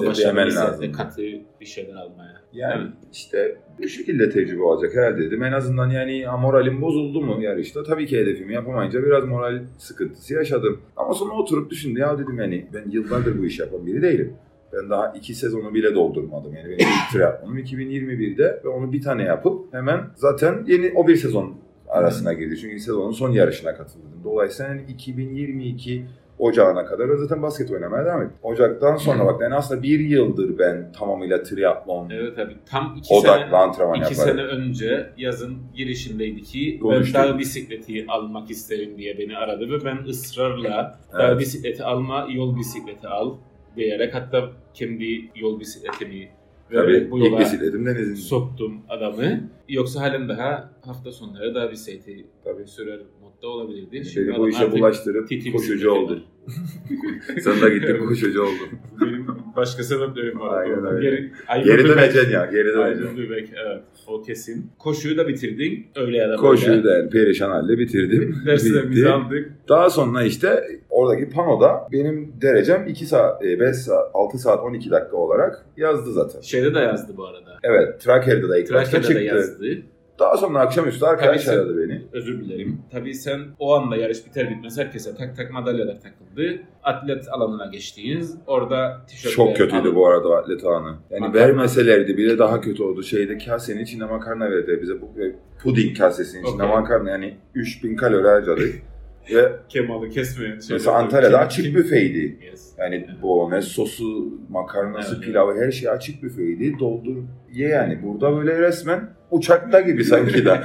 lazım. 0.55 0.93
katı 0.93 1.23
bir 1.61 1.67
şeyler 1.67 1.95
almaya. 1.95 2.43
Yani 2.53 2.83
Evet. 2.83 2.93
işte 3.13 3.57
bu 3.79 3.89
şekilde 3.89 4.31
tecrübe 4.31 4.63
olacak 4.63 4.95
herhalde 4.97 5.19
dedim. 5.25 5.43
En 5.43 5.53
azından 5.53 5.91
yani 5.91 6.27
moralim 6.41 6.83
bozuldu 6.83 7.21
mu 7.21 7.43
yarışta? 7.43 7.83
Tabii 7.83 8.07
ki 8.07 8.19
hedefimi 8.19 8.55
yapamayınca 8.55 9.05
biraz 9.05 9.25
moral 9.25 9.61
sıkıntısı 9.79 10.35
yaşadım. 10.35 10.81
Ama 10.97 11.15
sonra 11.15 11.35
oturup 11.35 11.71
düşündüm 11.71 12.03
ya 12.03 12.19
dedim 12.19 12.39
yani 12.39 12.67
ben 12.75 12.91
yıllardır 12.91 13.39
bu 13.39 13.47
işi 13.47 13.63
yapan 13.63 13.87
biri 13.87 14.03
değilim. 14.03 14.37
Ben 14.73 14.91
daha 14.91 15.09
iki 15.09 15.35
sezonu 15.35 15.75
bile 15.75 15.95
doldurmadım. 15.95 16.55
Yani 16.55 16.65
benim 16.69 16.79
ilk 16.79 17.13
triathlonum 17.13 17.59
2021'de 17.59 18.61
ve 18.65 18.69
onu 18.69 18.93
bir 18.93 19.03
tane 19.03 19.23
yapıp 19.23 19.75
hemen 19.75 20.01
zaten 20.15 20.65
yeni 20.67 20.93
o 20.97 21.09
bir 21.09 21.17
sezon 21.17 21.55
arasına 21.89 22.33
girdi. 22.33 22.57
Çünkü 22.61 22.81
sezonun 22.81 23.13
son 23.13 23.31
yarışına 23.33 23.77
katıldım. 23.77 24.11
Dolayısıyla 24.25 24.71
yani 24.73 24.83
2022 24.89 26.05
Ocağına 26.39 26.85
kadar 26.87 27.09
zaten 27.17 27.43
basket 27.43 27.71
oynamaya 27.71 28.05
devam 28.05 28.23
ettim. 28.23 28.37
Ocaktan 28.43 28.97
sonra 28.97 29.27
bak 29.27 29.41
yani 29.41 29.55
aslında 29.55 29.83
bir 29.83 30.01
yıldır 30.01 30.59
ben 30.59 30.93
tamamıyla 30.93 31.43
triatlon 31.43 32.11
Evet 32.11 32.39
abi 32.39 32.57
tam 32.71 32.95
iki 32.99 33.15
odaklı 33.15 33.45
sene 33.45 33.57
antrenman 33.57 34.01
iki 34.01 34.13
yaparım. 34.15 34.31
sene 34.39 34.43
önce 34.47 35.07
yazın 35.17 35.57
girişindeydi 35.77 36.43
ki 36.43 36.79
Konuştuk. 36.83 37.15
ben 37.15 37.29
dağ 37.29 37.39
bisikleti 37.39 38.05
almak 38.09 38.51
isterim 38.51 38.99
diye 38.99 39.19
beni 39.19 39.37
aradı 39.37 39.71
ve 39.71 39.85
ben 39.85 39.97
ısrarla 40.09 40.99
dağ 41.13 41.29
Evet. 41.29 41.41
bisikleti 41.41 41.85
alma 41.85 42.27
yol 42.31 42.57
bisikleti 42.59 43.09
al 43.09 43.35
diyerek 43.77 44.15
hatta 44.15 44.53
kendi 44.75 45.31
yol 45.37 45.61
bisikletimi 45.61 46.29
Tabii 46.73 46.79
vererek 46.89 47.11
bu 47.11 47.19
yola 47.19 47.39
bisikletim 47.41 47.87
denizin. 47.87 48.15
soktum 48.15 48.81
adamı. 48.89 49.41
Yoksa 49.69 50.01
halen 50.01 50.29
daha 50.29 50.73
hafta 50.85 51.13
sonları 51.13 51.55
dağ 51.55 51.71
bisikleti 51.71 52.27
Tabii. 52.45 52.67
sürer 52.67 53.01
modda 53.37 53.49
olabilirdi. 53.49 53.89
Beni 53.93 54.31
adam 54.31 54.43
bu 54.43 54.49
işe 54.49 54.73
bulaştırıp 54.73 55.29
koşucu 55.53 55.91
oldun. 55.91 56.25
Sen 57.41 57.61
de 57.61 57.75
gittin 57.75 58.07
koşucu 58.07 58.43
oldun. 58.43 58.69
Benim 59.01 59.27
başka 59.57 59.83
sebeplerim 59.83 60.41
var. 60.41 60.63
Aynen 60.63 60.87
öyle. 60.87 61.11
Geri, 61.11 61.33
Aygün 61.49 61.71
Geri 61.71 61.89
döneceksin 61.89 62.31
ya, 62.31 62.47
geri 62.47 62.69
döneceksin. 62.69 63.19
Bebek, 63.19 63.49
evet. 63.67 63.83
O 64.07 64.23
kesin. 64.23 64.71
Koşuyu 64.79 65.17
da 65.17 65.29
bitirdin. 65.29 65.87
Öyle 65.97 66.17
ya 66.17 66.25
da 66.25 66.29
böyle. 66.29 66.41
Koşuyu 66.41 66.85
da 66.85 66.97
yani 66.97 67.11
perişan 67.11 67.51
halde 67.51 67.79
bitirdim. 67.79 68.37
Derslerimizi 68.47 69.09
aldık. 69.09 69.53
Daha 69.69 69.91
sonra 69.91 70.23
işte 70.23 70.65
oradaki 70.91 71.31
panoda 71.31 71.89
benim 71.93 72.33
derecem 72.43 72.87
2 72.89 73.07
saat, 73.07 73.43
5 73.43 73.77
saat, 73.77 74.11
6 74.15 74.39
saat 74.39 74.61
12 74.65 74.91
dakika 74.91 75.17
olarak 75.17 75.67
yazdı 75.77 76.13
zaten. 76.13 76.41
Şeyde 76.41 76.75
de 76.75 76.79
yazdı 76.79 77.13
bu 77.17 77.27
arada. 77.27 77.59
Evet, 77.63 78.01
Tracker'da 78.01 78.49
da 78.49 78.59
ilk 78.59 78.73
başta 78.73 79.01
Trakya'da 79.01 79.37
da 79.37 79.43
çıktı. 79.43 79.67
yazdı. 79.67 79.83
Daha 80.19 80.37
sonra 80.37 80.59
akşamüstü 80.61 81.05
arkadaş 81.07 81.45
Tabii 81.45 81.57
aradı 81.57 81.79
beni. 81.79 82.03
Özür 82.13 82.41
dilerim. 82.41 82.79
Tabii 82.93 83.15
sen 83.15 83.41
o 83.59 83.75
anda 83.75 83.97
yarış 83.97 84.27
biter 84.27 84.51
bitmez 84.51 84.79
herkese 84.79 85.15
tak 85.15 85.37
tak 85.37 85.51
madalyalar 85.53 86.01
takıldı. 86.01 86.59
Atlet 86.83 87.29
alanına 87.29 87.67
geçtiniz. 87.67 88.37
Orada 88.47 89.05
tişörtler 89.09 89.37
Çok 89.37 89.57
kötüydü 89.57 89.83
alın. 89.83 89.95
bu 89.95 90.07
arada 90.09 90.37
atlet 90.37 90.65
anı. 90.65 90.97
Yani 91.11 91.21
Makarna. 91.21 91.35
vermeselerdi 91.47 92.17
bile 92.17 92.39
daha 92.39 92.61
kötü 92.61 92.83
oldu. 92.83 93.03
Şeyde 93.03 93.39
kasenin 93.39 93.83
içinde 93.83 94.05
makarna 94.05 94.51
verdi 94.51 94.79
bize. 94.83 94.95
Bu 95.01 95.05
e, 95.23 95.33
puding 95.63 95.99
kasesinin 95.99 96.45
içinde 96.45 96.63
Okey. 96.63 96.77
makarna 96.77 97.11
yani 97.11 97.37
3000 97.55 97.97
kalori 97.97 98.29
harcadık. 98.29 98.75
Ve 99.35 99.53
Kemalı 99.69 100.11
kesmeyen 100.11 100.51
şeyler. 100.61 100.73
mesela 100.73 100.97
Antalya'da 100.97 101.37
Kim- 101.39 101.47
açık 101.47 101.65
kim- 101.65 101.75
büfeydi. 101.75 102.39
Yes. 102.47 102.73
Yani 102.79 103.07
bolognese 103.23 103.69
sosu, 103.69 104.29
makarnası, 104.49 105.15
Evet. 105.15 105.25
pilavı 105.25 105.61
her 105.61 105.71
şey 105.71 105.89
açık 105.91 106.23
büfeydi. 106.23 106.79
Doldur 106.79 107.17
ye 107.53 107.69
yani. 107.69 108.03
Burada 108.03 108.37
böyle 108.37 108.59
resmen 108.61 109.11
uçakta 109.31 109.81
gibi 109.81 110.05
sanki 110.05 110.45
de. 110.45 110.51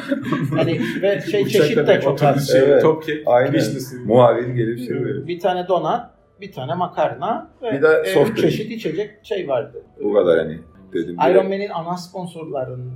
Hani 0.55 0.81
ve 1.01 1.21
şey 1.21 1.41
Uçakta 1.43 1.67
çeşit 1.67 1.87
de 1.87 2.01
çok 2.01 2.23
az. 2.23 2.47
Şey, 2.51 2.61
Evet. 2.61 2.81
Top 2.81 3.03
kek, 3.03 3.23
Aynen. 3.25 3.61
Muavin 4.05 4.55
gelip 4.55 4.79
şey 4.79 4.95
veriyor. 4.95 5.27
Bir 5.27 5.39
tane 5.39 5.67
donat, 5.67 6.11
bir 6.41 6.51
tane 6.51 6.73
makarna 6.73 7.51
ve 7.63 7.71
Bir 7.71 7.81
de 7.81 8.01
e, 8.05 8.13
soft 8.13 8.29
drink. 8.29 8.37
çeşit 8.39 8.71
içecek 8.71 9.11
şey 9.23 9.47
vardı. 9.47 9.83
Bu 10.03 10.13
kadar 10.13 10.37
hani 10.39 10.59
dedim. 10.93 11.15
Iron 11.31 11.45
Man'in 11.47 11.69
ana 11.69 11.97
sponsorlarının 11.97 12.93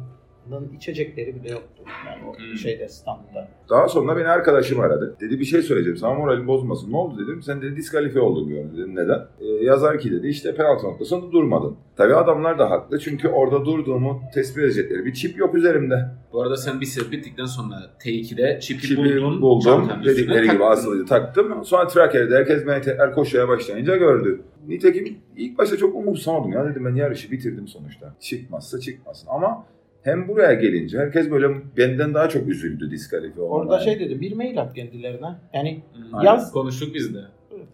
içecekleri 0.77 1.35
bile 1.35 1.49
yoktu. 1.51 1.83
Yani 2.07 2.29
o 2.29 2.37
Hmm. 2.37 2.57
şeyde 2.57 2.87
standta. 2.89 3.47
Daha 3.69 3.87
sonra 3.87 4.17
beni 4.17 4.27
arkadaşım 4.27 4.79
aradı. 4.79 5.15
Dedi 5.21 5.39
bir 5.39 5.45
şey 5.45 5.61
söyleyeceğim 5.61 5.97
sana 5.97 6.13
moralim 6.13 6.47
bozmasın. 6.47 6.91
Ne 6.91 6.97
oldu 6.97 7.23
dedim. 7.27 7.41
Sen 7.43 7.61
dedi 7.61 7.75
diskalifiye 7.75 8.23
oldun 8.23 8.49
gördüm 8.49 8.71
dedim. 8.77 8.95
Neden? 8.95 9.19
Ee, 9.41 9.45
yazar 9.45 9.99
ki 9.99 10.11
dedi 10.11 10.27
işte 10.27 10.55
penaltı 10.55 10.85
noktasında 10.85 11.31
durmadın. 11.31 11.75
Tabii 11.97 12.15
adamlar 12.15 12.59
da 12.59 12.69
haklı. 12.69 12.99
Çünkü 12.99 13.27
orada 13.27 13.65
durduğumu 13.65 14.21
tespit 14.33 14.57
edecekleri 14.63 15.05
bir 15.05 15.13
çip 15.13 15.37
yok 15.37 15.55
üzerimde. 15.55 16.05
Bu 16.33 16.41
arada 16.41 16.57
sen 16.57 16.81
bir 16.81 16.85
set 16.85 17.11
bittikten 17.11 17.45
sonra 17.45 17.75
T2'de 18.05 18.59
çipi, 18.61 18.81
Çipi 18.87 18.97
buldun. 19.01 19.41
buldum. 19.41 19.89
Dedikleri 20.05 20.49
gibi 20.49 20.65
asılıydı 20.65 21.05
taktım. 21.05 21.65
Sonra 21.65 21.87
tracker'de 21.87 22.35
herkes 22.35 22.67
beni 22.67 22.81
tekrar 22.81 23.13
koşuya 23.15 23.47
başlayınca 23.47 23.95
gördü. 23.95 24.41
Nitekim 24.67 25.17
ilk 25.37 25.57
başta 25.57 25.77
çok 25.77 25.95
umursamadım 25.95 26.51
ya 26.51 26.65
dedim 26.65 26.85
ben 26.85 26.95
yarışı 26.95 27.31
bitirdim 27.31 27.67
sonuçta. 27.67 28.15
Çıkmazsa 28.19 28.79
çıkmasın 28.79 29.27
ama 29.31 29.65
hem 30.05 30.27
buraya 30.27 30.53
gelince 30.53 30.97
herkes 30.97 31.31
böyle 31.31 31.47
benden 31.77 32.13
daha 32.13 32.29
çok 32.29 32.47
üzüldü 32.47 32.91
diskalifiye 32.91 33.45
olmaya. 33.45 33.55
Orada 33.55 33.79
şey 33.79 33.99
dedim 33.99 34.21
bir 34.21 34.33
mail 34.33 34.61
at 34.61 34.73
kendilerine. 34.73 35.27
Yani. 35.53 35.81
Aynen. 36.13 36.25
Yaz. 36.25 36.51
Konuştuk 36.51 36.95
biz 36.95 37.15
de. 37.15 37.19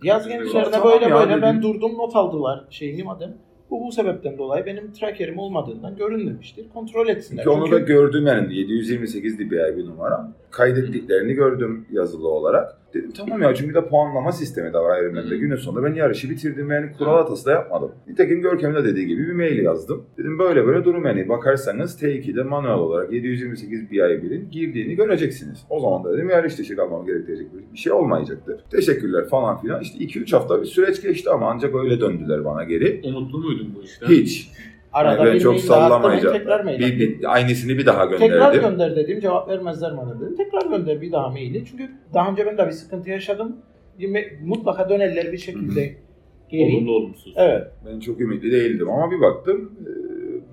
yaz 0.03 0.23
Tamam 0.23 0.37
kendilerine 0.37 0.75
ya 0.75 0.83
böyle 0.83 1.11
böyle 1.11 1.31
dedim. 1.31 1.41
ben 1.41 1.61
durdum 1.61 1.97
not 1.97 2.15
aldılar 2.15 2.65
şeyini 2.69 3.03
madem. 3.03 3.33
Bu 3.69 3.85
bu 3.85 3.91
sebepten 3.91 4.37
dolayı 4.37 4.65
benim 4.65 4.91
tracker'im 4.91 5.39
olmadığından 5.39 5.95
görünmemiştir. 5.95 6.69
Kontrol 6.69 7.07
etsinler. 7.07 7.43
Ki 7.43 7.49
onu 7.49 7.71
da 7.71 7.79
Çünkü 7.79 7.85
gördüm 7.85 8.27
yani 8.27 8.55
728 8.55 9.39
DPI 9.39 9.77
bir 9.77 9.85
numara. 9.85 10.33
Kaydettiklerini 10.51 11.33
gördüm 11.33 11.85
yazılı 11.91 12.27
olarak. 12.27 12.81
Dedim 12.93 13.11
tamam 13.17 13.41
ya 13.41 13.55
çünkü 13.55 13.73
de 13.73 13.87
puanlama 13.87 14.31
sistemi 14.31 14.73
de 14.73 14.77
var 14.77 15.03
Ironman'de. 15.03 15.37
Günün 15.37 15.55
sonunda 15.55 15.83
ben 15.83 15.93
yarışı 15.93 16.29
bitirdim 16.29 16.71
yani 16.71 16.91
kural 16.97 17.17
hatası 17.17 17.45
da 17.45 17.51
yapmadım. 17.51 17.91
Nitekim 18.07 18.41
Görkem'in 18.41 18.75
de 18.75 18.83
dediği 18.83 19.07
gibi 19.07 19.27
bir 19.27 19.33
mail 19.33 19.63
yazdım. 19.63 20.03
Dedim 20.17 20.39
böyle 20.39 20.67
böyle 20.67 20.85
durum 20.85 21.05
yani 21.05 21.29
bakarsanız 21.29 22.01
T2'de 22.03 22.43
manuel 22.43 22.73
olarak 22.73 23.13
728 23.13 23.83
BI1'in 23.83 24.49
girdiğini 24.51 24.95
göreceksiniz. 24.95 25.59
O 25.69 25.79
zaman 25.79 26.03
da 26.03 26.13
dedim 26.13 26.29
yarış 26.29 26.57
dışı 26.57 26.75
kalmam 26.75 27.05
gerektirecek 27.05 27.47
bir 27.73 27.77
şey 27.77 27.91
olmayacaktır. 27.93 28.59
Teşekkürler 28.71 29.27
falan 29.29 29.61
filan. 29.61 29.81
İşte 29.81 29.97
2-3 29.97 30.31
hafta 30.31 30.61
bir 30.61 30.65
süreç 30.65 31.01
geçti 31.01 31.29
ama 31.29 31.49
ancak 31.49 31.75
öyle 31.75 31.99
döndüler 31.99 32.45
bana 32.45 32.63
geri. 32.63 33.01
Umutlu 33.03 33.37
muydun 33.37 33.75
bu 33.75 33.83
işten? 33.83 34.07
Hiç. 34.07 34.51
Arada 34.93 35.25
Yani 35.25 35.36
bir 35.36 35.39
çok 35.39 35.60
sallamayacağım. 35.60 36.38
tekrar 36.38 36.63
mail 36.63 36.80
Bir, 36.80 36.99
bir, 36.99 37.34
aynısını 37.34 37.77
bir 37.77 37.86
daha 37.86 38.06
gönderdim. 38.06 38.27
Tekrar 38.27 38.54
gönder 38.56 38.95
dedim. 38.95 39.19
Cevap 39.19 39.49
vermezler 39.49 39.97
bana 39.97 40.21
dedim. 40.21 40.36
Tekrar 40.38 40.69
gönder 40.77 41.01
bir 41.01 41.12
daha 41.12 41.30
maili. 41.30 41.65
Çünkü 41.65 41.89
daha 42.13 42.32
önce 42.32 42.45
ben 42.45 42.58
de 42.58 42.67
bir 42.67 42.71
sıkıntı 42.71 43.10
yaşadım. 43.10 43.56
Bir 43.99 44.32
Mutlaka 44.41 44.89
dönerler 44.89 45.32
bir 45.32 45.38
şekilde 45.38 45.95
geri. 46.49 46.75
Olumlu 46.75 46.91
olumsuz. 46.91 47.34
Evet. 47.38 47.63
Ben 47.86 47.99
çok 47.99 48.21
ümitli 48.21 48.51
değildim 48.51 48.89
ama 48.89 49.12
bir 49.12 49.21
baktım 49.21 49.71
e, 49.88 49.91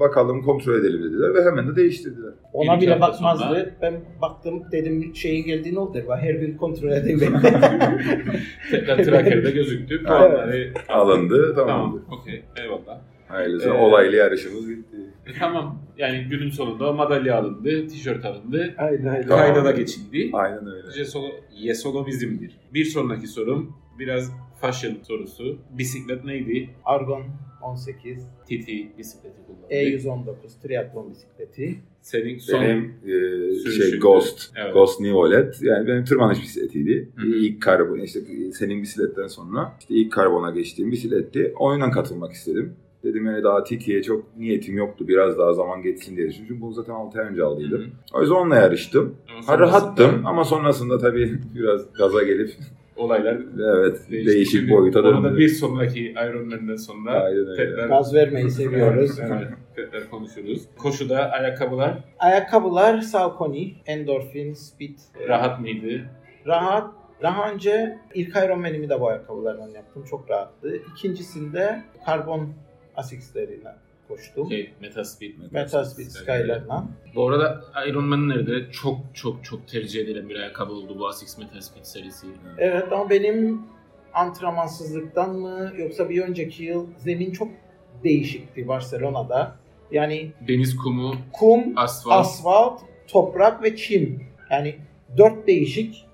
bakalım 0.01 0.43
kontrol 0.43 0.75
edelim 0.81 1.03
dediler 1.05 1.35
ve 1.35 1.45
hemen 1.51 1.69
de 1.69 1.77
değiştirdiler. 1.77 2.33
Ona 2.53 2.81
bile 2.81 3.01
bakmazdı. 3.01 3.45
sonra- 3.45 3.67
Ben 3.83 3.95
baktım 4.23 4.63
dedim 4.73 5.13
şeyin 5.15 5.47
geldiğini 5.47 5.79
oldu. 5.79 5.99
Ben 6.11 6.17
her 6.17 6.35
gün 6.35 6.57
kontrol 6.57 6.89
edeyim 6.91 7.21
ben. 7.23 7.33
Tekrar 8.71 8.97
tracker'da 9.05 9.51
gözüktü. 9.51 10.03
Puanları 10.05 10.73
Alındı 10.89 11.55
tamamdır. 11.55 12.03
tamam. 12.07 12.21
Okey. 12.21 12.43
Eyvallah. 12.63 13.01
Hayırlısı 13.29 13.69
Ee, 13.69 13.73
olaylı 13.73 14.17
yarışımız 14.17 14.69
bitti. 14.69 14.97
E, 15.27 15.31
tamam. 15.39 15.83
Yani 15.99 16.27
günün 16.31 16.51
sonunda 16.51 16.93
madalya 16.93 17.39
alındı, 17.39 17.87
tişört 17.89 18.25
alındı. 18.25 18.75
aynen 18.79 19.07
aynen. 19.07 19.29
Tamam. 19.29 19.45
Kayda 19.45 19.65
da 19.65 19.71
geçildi. 19.71 20.31
Aynen 20.33 20.67
öyle. 20.67 20.99
Yesolo, 20.99 21.29
Yesolo 21.59 22.07
bizimdir. 22.07 22.53
Bir 22.75 22.85
sonraki 22.85 23.27
sorum 23.27 23.77
biraz 23.99 24.33
fashion 24.61 24.95
sorusu. 25.03 25.59
Bisiklet 25.79 26.25
neydi? 26.25 26.71
Argon 26.85 27.23
18. 27.63 28.25
TT 28.45 28.99
bisikleti 28.99 29.37
kullandı. 29.47 29.75
E119 29.75 30.63
triatlon 30.63 31.11
bisikleti. 31.11 31.79
Senin 32.01 32.39
son 32.39 32.61
Benim 32.63 32.95
e, 33.67 33.71
şey 33.71 33.99
Ghost, 33.99 34.53
Evet. 34.57 34.75
Ghost 34.75 35.01
New 35.01 35.19
yani 35.63 35.87
benim 35.89 36.05
tırmanış 36.05 36.43
bisikletiydi. 36.43 37.09
Hı 37.17 37.23
hı. 37.23 37.27
İlk 37.27 37.63
karbon 37.63 37.99
işte 37.99 38.21
senin 38.53 38.83
bisikletten 38.83 39.27
sonra 39.27 39.77
işte 39.81 39.95
ilk 39.95 40.13
karbona 40.13 40.51
geçtiğim 40.51 40.93
bisikletti. 40.93 41.53
Oyuna 41.59 41.91
katılmak 41.91 42.33
istedim. 42.33 42.77
Dedim 43.05 43.27
yani 43.27 43.45
daha 43.45 43.65
TT'ye 43.65 44.03
çok 44.03 44.37
niyetim 44.37 44.77
yoktu. 44.77 45.09
Biraz 45.09 45.39
daha 45.39 45.53
zaman 45.53 45.83
geçsin 45.83 46.17
diye 46.17 46.29
düşündüm. 46.29 46.47
Çünkü 46.49 46.61
bunu 46.61 46.73
zaten 46.73 46.93
6 46.93 47.21
ay 47.21 47.27
önce 47.27 47.45
aldıydım. 47.45 47.81
Hı 47.81 47.85
hı. 47.85 47.91
O 48.13 48.21
yüzden 48.21 48.35
onunla 48.35 48.57
yarıştım. 48.57 49.17
Ha 49.47 49.59
rahattım 49.59 50.27
ama 50.27 50.45
sonrasında 50.45 50.99
tabii 50.99 51.39
biraz 51.55 51.93
gaza 51.93 52.23
gelip 52.23 52.51
Olaylar 52.97 53.39
evet 53.59 54.01
değişik 54.11 54.51
Şimdi 54.61 54.73
boyuta 54.73 55.01
Onu 55.01 55.25
da 55.25 55.29
döndü. 55.29 55.39
bir 55.39 55.49
sonraki 55.49 56.11
Ironman'den 56.11 56.77
sonra 56.77 57.31
tekrar, 57.57 57.89
Gaz 57.89 58.15
vermeyi 58.15 58.51
seviyoruz. 58.51 59.19
evet, 59.21 59.49
tekrar 59.77 60.11
konuşuruz. 60.11 60.63
Koşuda 60.79 61.31
ayakkabılar 61.31 61.99
Ayakkabılar 62.19 63.01
Saucony, 63.01 63.73
Endorphin, 63.87 64.53
Speed. 64.53 64.99
rahat 65.29 65.61
mıydı? 65.61 66.05
Rahat. 66.47 66.91
Daha 67.23 67.53
önce 67.53 67.99
ilk 68.15 68.37
Ironman'imi 68.37 68.89
de 68.89 69.01
bu 69.01 69.09
ayakkabılardan 69.09 69.69
yaptım. 69.69 70.05
Çok 70.11 70.31
rahattı. 70.31 70.77
İkincisinde 70.93 71.83
karbon 72.07 72.49
Asics'lerine 72.99 73.75
koştum. 74.09 74.49
Şey, 74.51 74.73
Metaspeed. 74.81 75.33
Metaspeed 75.51 76.07
Sky'larla. 76.07 76.85
Bu 77.15 77.29
arada 77.29 77.65
Ironman'lerde 77.89 78.71
çok 78.71 78.99
çok 79.15 79.45
çok 79.45 79.69
tercih 79.69 80.01
edilen 80.01 80.29
bir 80.29 80.37
ayakkabı 80.37 80.73
oldu 80.73 80.99
bu 80.99 81.09
Asics 81.09 81.39
Metaspeed 81.39 81.85
serisi. 81.85 82.27
Evet 82.59 82.93
ama 82.93 83.11
benim 83.11 83.63
antrenmansızlıktan 84.15 85.37
mı 85.37 85.73
yoksa 85.79 86.11
bir 86.11 86.23
önceki 86.23 86.65
yıl 86.65 86.87
zemin 86.99 87.31
çok 87.31 87.49
değişikti 88.05 88.69
Barcelona'da. 88.69 89.57
Yani 89.91 90.33
Deniz 90.49 90.77
kumu, 90.77 91.15
kum, 91.33 91.63
asfalt. 91.77 92.21
asfalt, 92.27 92.81
toprak 93.09 93.63
ve 93.63 93.77
çim. 93.77 94.23
Yani 94.51 94.75
dört 95.19 95.47
değişik 95.47 96.07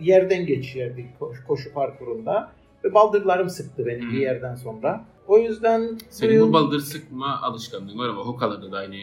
yerden 0.00 0.46
geçerdik 0.46 1.18
koş- 1.18 1.44
koşu 1.48 1.72
parkurunda. 1.72 2.52
Ve 2.84 2.94
baldırlarım 2.94 3.50
sıktı 3.50 3.86
benim 3.86 4.08
Hı. 4.08 4.12
bir 4.12 4.18
yerden 4.20 4.54
sonra. 4.54 5.04
O 5.28 5.38
yüzden 5.38 5.90
bu 5.94 5.98
Senin 6.10 6.32
yıl 6.32 6.48
bu 6.48 6.52
baldır 6.52 6.80
sıkma 6.80 7.40
alışkanlığın 7.42 7.98
var 7.98 8.08
ama 8.08 8.22
hokalarda 8.22 8.72
da 8.72 8.76
aynı 8.76 8.96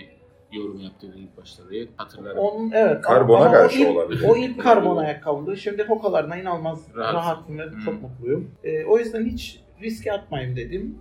yorum 0.52 0.80
yaptığını 0.80 1.16
ilk 1.16 1.38
başta 1.38 1.70
diye 1.70 1.88
hatırlarım. 1.98 2.38
Onun 2.38 2.72
evet. 2.72 3.02
Karbona 3.02 3.52
karşı 3.52 3.80
o 3.80 3.82
ilk, 3.82 3.98
olabilir. 3.98 4.26
O 4.30 4.36
ilk 4.36 4.62
karbon 4.62 4.98
ayakkabıydı. 4.98 5.58
Şimdi 5.58 5.84
hokalarına 5.84 6.38
inanılmaz 6.38 6.88
Rahat. 6.96 7.14
rahatım 7.14 7.58
ve 7.58 7.64
Hı. 7.64 7.82
çok 7.86 8.02
mutluyum. 8.02 8.52
Ee, 8.64 8.86
o 8.86 8.98
yüzden 8.98 9.26
hiç 9.26 9.60
riske 9.82 10.14
atmayayım 10.14 10.56
dedim. 10.56 10.98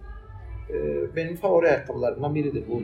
Ee, 0.71 1.17
benim 1.17 1.37
favori 1.37 1.67
ayakkabılarımdan 1.69 2.35
biridir 2.35 2.65
bu 2.69 2.83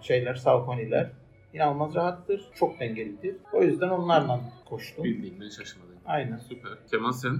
şeyler, 0.00 0.34
Saucony'ler. 0.34 1.10
İnanılmaz 1.54 1.94
rahattır, 1.94 2.44
çok 2.54 2.80
dengelidir. 2.80 3.36
O 3.52 3.62
yüzden 3.62 3.88
onlarla 3.88 4.40
koştum. 4.68 5.04
Bildiğinden 5.04 5.48
şaşırmadım. 5.48 5.94
Aynen. 6.06 6.36
Süper. 6.36 6.72
Kemal 6.90 7.12
sen 7.12 7.38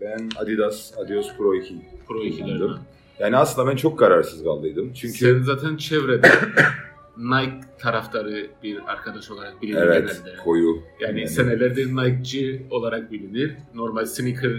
Ben 0.00 0.30
Adidas 0.36 0.98
Adios 0.98 1.36
Pro 1.36 1.54
2. 1.54 1.74
Pro 2.08 2.18
2'lerden. 2.18 2.78
Yani 3.20 3.36
aslında 3.36 3.70
ben 3.70 3.76
çok 3.76 3.98
kararsız 3.98 4.44
kaldıydım. 4.44 4.92
Çünkü 4.92 5.18
Sen 5.18 5.42
zaten 5.42 5.76
çevrede 5.76 6.28
Nike 7.16 7.60
taraftarı 7.78 8.46
bir 8.62 8.92
arkadaş 8.92 9.30
olarak 9.30 9.62
bilinir 9.62 9.82
evet 9.82 10.20
genelde. 10.24 10.36
koyu. 10.44 10.82
Yani, 11.00 11.28
senelerdir 11.28 11.96
Nike'ci 11.96 12.66
olarak 12.70 13.12
bilinir. 13.12 13.52
Normal 13.74 14.04
sneaker, 14.04 14.52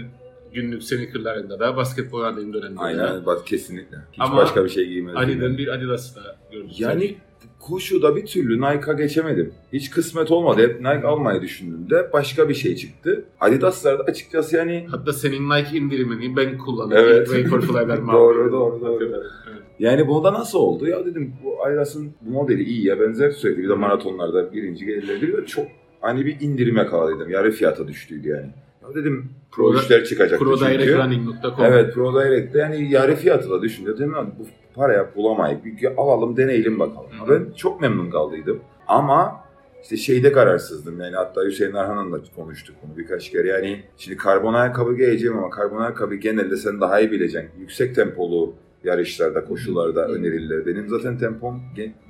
günlük 0.54 0.82
sneakerlarında 0.82 1.60
da 1.60 1.76
basketbol 1.76 2.20
oynadığım 2.20 2.52
dönemde 2.52 2.76
de 2.76 2.80
Aynen 2.80 3.26
bak 3.26 3.46
kesinlikle. 3.46 3.96
Hiç 4.12 4.20
Ama 4.20 4.36
başka 4.36 4.64
bir 4.64 4.68
şey 4.68 4.86
giymezdim. 4.88 5.20
Adi'den 5.22 5.58
bir 5.58 5.68
Adidas'ı 5.68 6.16
da 6.16 6.36
gördüm. 6.52 6.70
Yani 6.78 7.16
koşuda 7.60 8.16
bir 8.16 8.26
türlü 8.26 8.56
Nike'a 8.60 8.92
geçemedim. 8.92 9.52
Hiç 9.72 9.90
kısmet 9.90 10.30
olmadı. 10.30 10.62
Hep 10.62 10.80
Nike 10.80 11.06
almayı 11.06 11.42
düşündüğümde 11.42 12.12
başka 12.12 12.48
bir 12.48 12.54
şey 12.54 12.76
çıktı. 12.76 13.24
Adidas'larda 13.40 14.02
açıkçası 14.02 14.56
yani 14.56 14.86
Hatta 14.90 15.12
senin 15.12 15.50
Nike 15.50 15.76
indirimini 15.76 16.36
ben 16.36 16.58
kullanıyorum. 16.58 17.08
Evet. 17.12 17.30
Vaporfly'larımı 17.30 18.12
Doğru, 18.12 18.52
doğru, 18.52 18.80
doğru. 18.80 19.04
Evet. 19.04 19.60
yani 19.78 20.08
bu 20.08 20.24
da 20.24 20.32
nasıl 20.32 20.58
oldu? 20.58 20.86
Ya 20.86 21.06
dedim 21.06 21.32
bu 21.44 21.64
Adidas'ın 21.64 22.10
bu 22.20 22.30
modeli 22.30 22.62
iyi 22.62 22.86
ya 22.86 23.00
benzer 23.00 23.30
sürekli 23.30 23.62
bir 23.62 23.68
de 23.68 23.74
maratonlarda 23.74 24.52
birinci 24.52 24.86
gelirlerdi 24.86 25.36
ve 25.38 25.46
çok 25.46 25.66
hani 26.00 26.26
bir 26.26 26.40
indirime 26.40 26.86
kaladıydım. 26.86 27.30
Yarı 27.30 27.50
fiyata 27.50 27.88
düştüydü 27.88 28.28
yani. 28.28 28.50
Ya 28.82 28.94
dedim 28.94 29.30
Pro 29.52 29.72
Pro- 29.72 29.76
3'ler 29.78 30.04
çıkacaktı 30.04 30.44
çünkü. 30.44 30.60
ProDirectRunning.com 30.60 31.64
Evet 31.64 31.94
Pro 31.94 32.20
Direct'te 32.24 32.58
yani 32.58 32.90
yarı 32.92 33.16
fiyatı 33.16 33.50
da 33.50 33.62
düşündü. 33.62 33.94
Dedim 33.94 34.12
ya 34.16 34.26
bu 34.38 34.46
paraya 34.74 35.14
bulamayıp 35.16 35.64
bir 35.64 35.88
alalım 35.96 36.36
deneyelim 36.36 36.78
bakalım. 36.80 37.10
Hı. 37.26 37.30
Ben 37.30 37.52
çok 37.56 37.80
memnun 37.80 38.10
kaldıydım. 38.10 38.60
Ama 38.88 39.40
işte 39.82 39.96
şeyde 39.96 40.32
kararsızdım 40.32 41.00
yani 41.00 41.16
hatta 41.16 41.42
Hüseyin 41.44 41.72
Arhan'la 41.72 42.16
da 42.18 42.22
konuştuk 42.36 42.76
bunu 42.82 42.96
birkaç 42.96 43.30
kere. 43.30 43.48
Yani 43.48 43.82
şimdi 43.96 44.16
karbon 44.16 44.54
ayakkabı 44.54 44.96
giyeceğim 44.96 45.38
ama 45.38 45.50
karbon 45.50 45.78
ayakkabı 45.78 46.14
genelde 46.14 46.56
sen 46.56 46.80
daha 46.80 47.00
iyi 47.00 47.10
bileceksin. 47.10 47.50
Yüksek 47.60 47.94
tempolu 47.94 48.52
yarışlarda, 48.84 49.44
koşularda 49.44 50.00
Hı. 50.00 50.06
önerilir. 50.12 50.66
Benim 50.66 50.88
zaten 50.88 51.18
tempom 51.18 51.60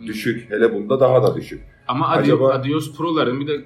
düşük. 0.07 0.51
Hele 0.51 0.75
bunda 0.75 1.01
daha 1.01 1.23
da 1.23 1.37
düşük. 1.37 1.61
Ama 1.89 2.09
Acaba- 2.09 2.53
Adios 2.53 2.97
Pro'ların 2.97 3.41
bir 3.41 3.47
de 3.47 3.61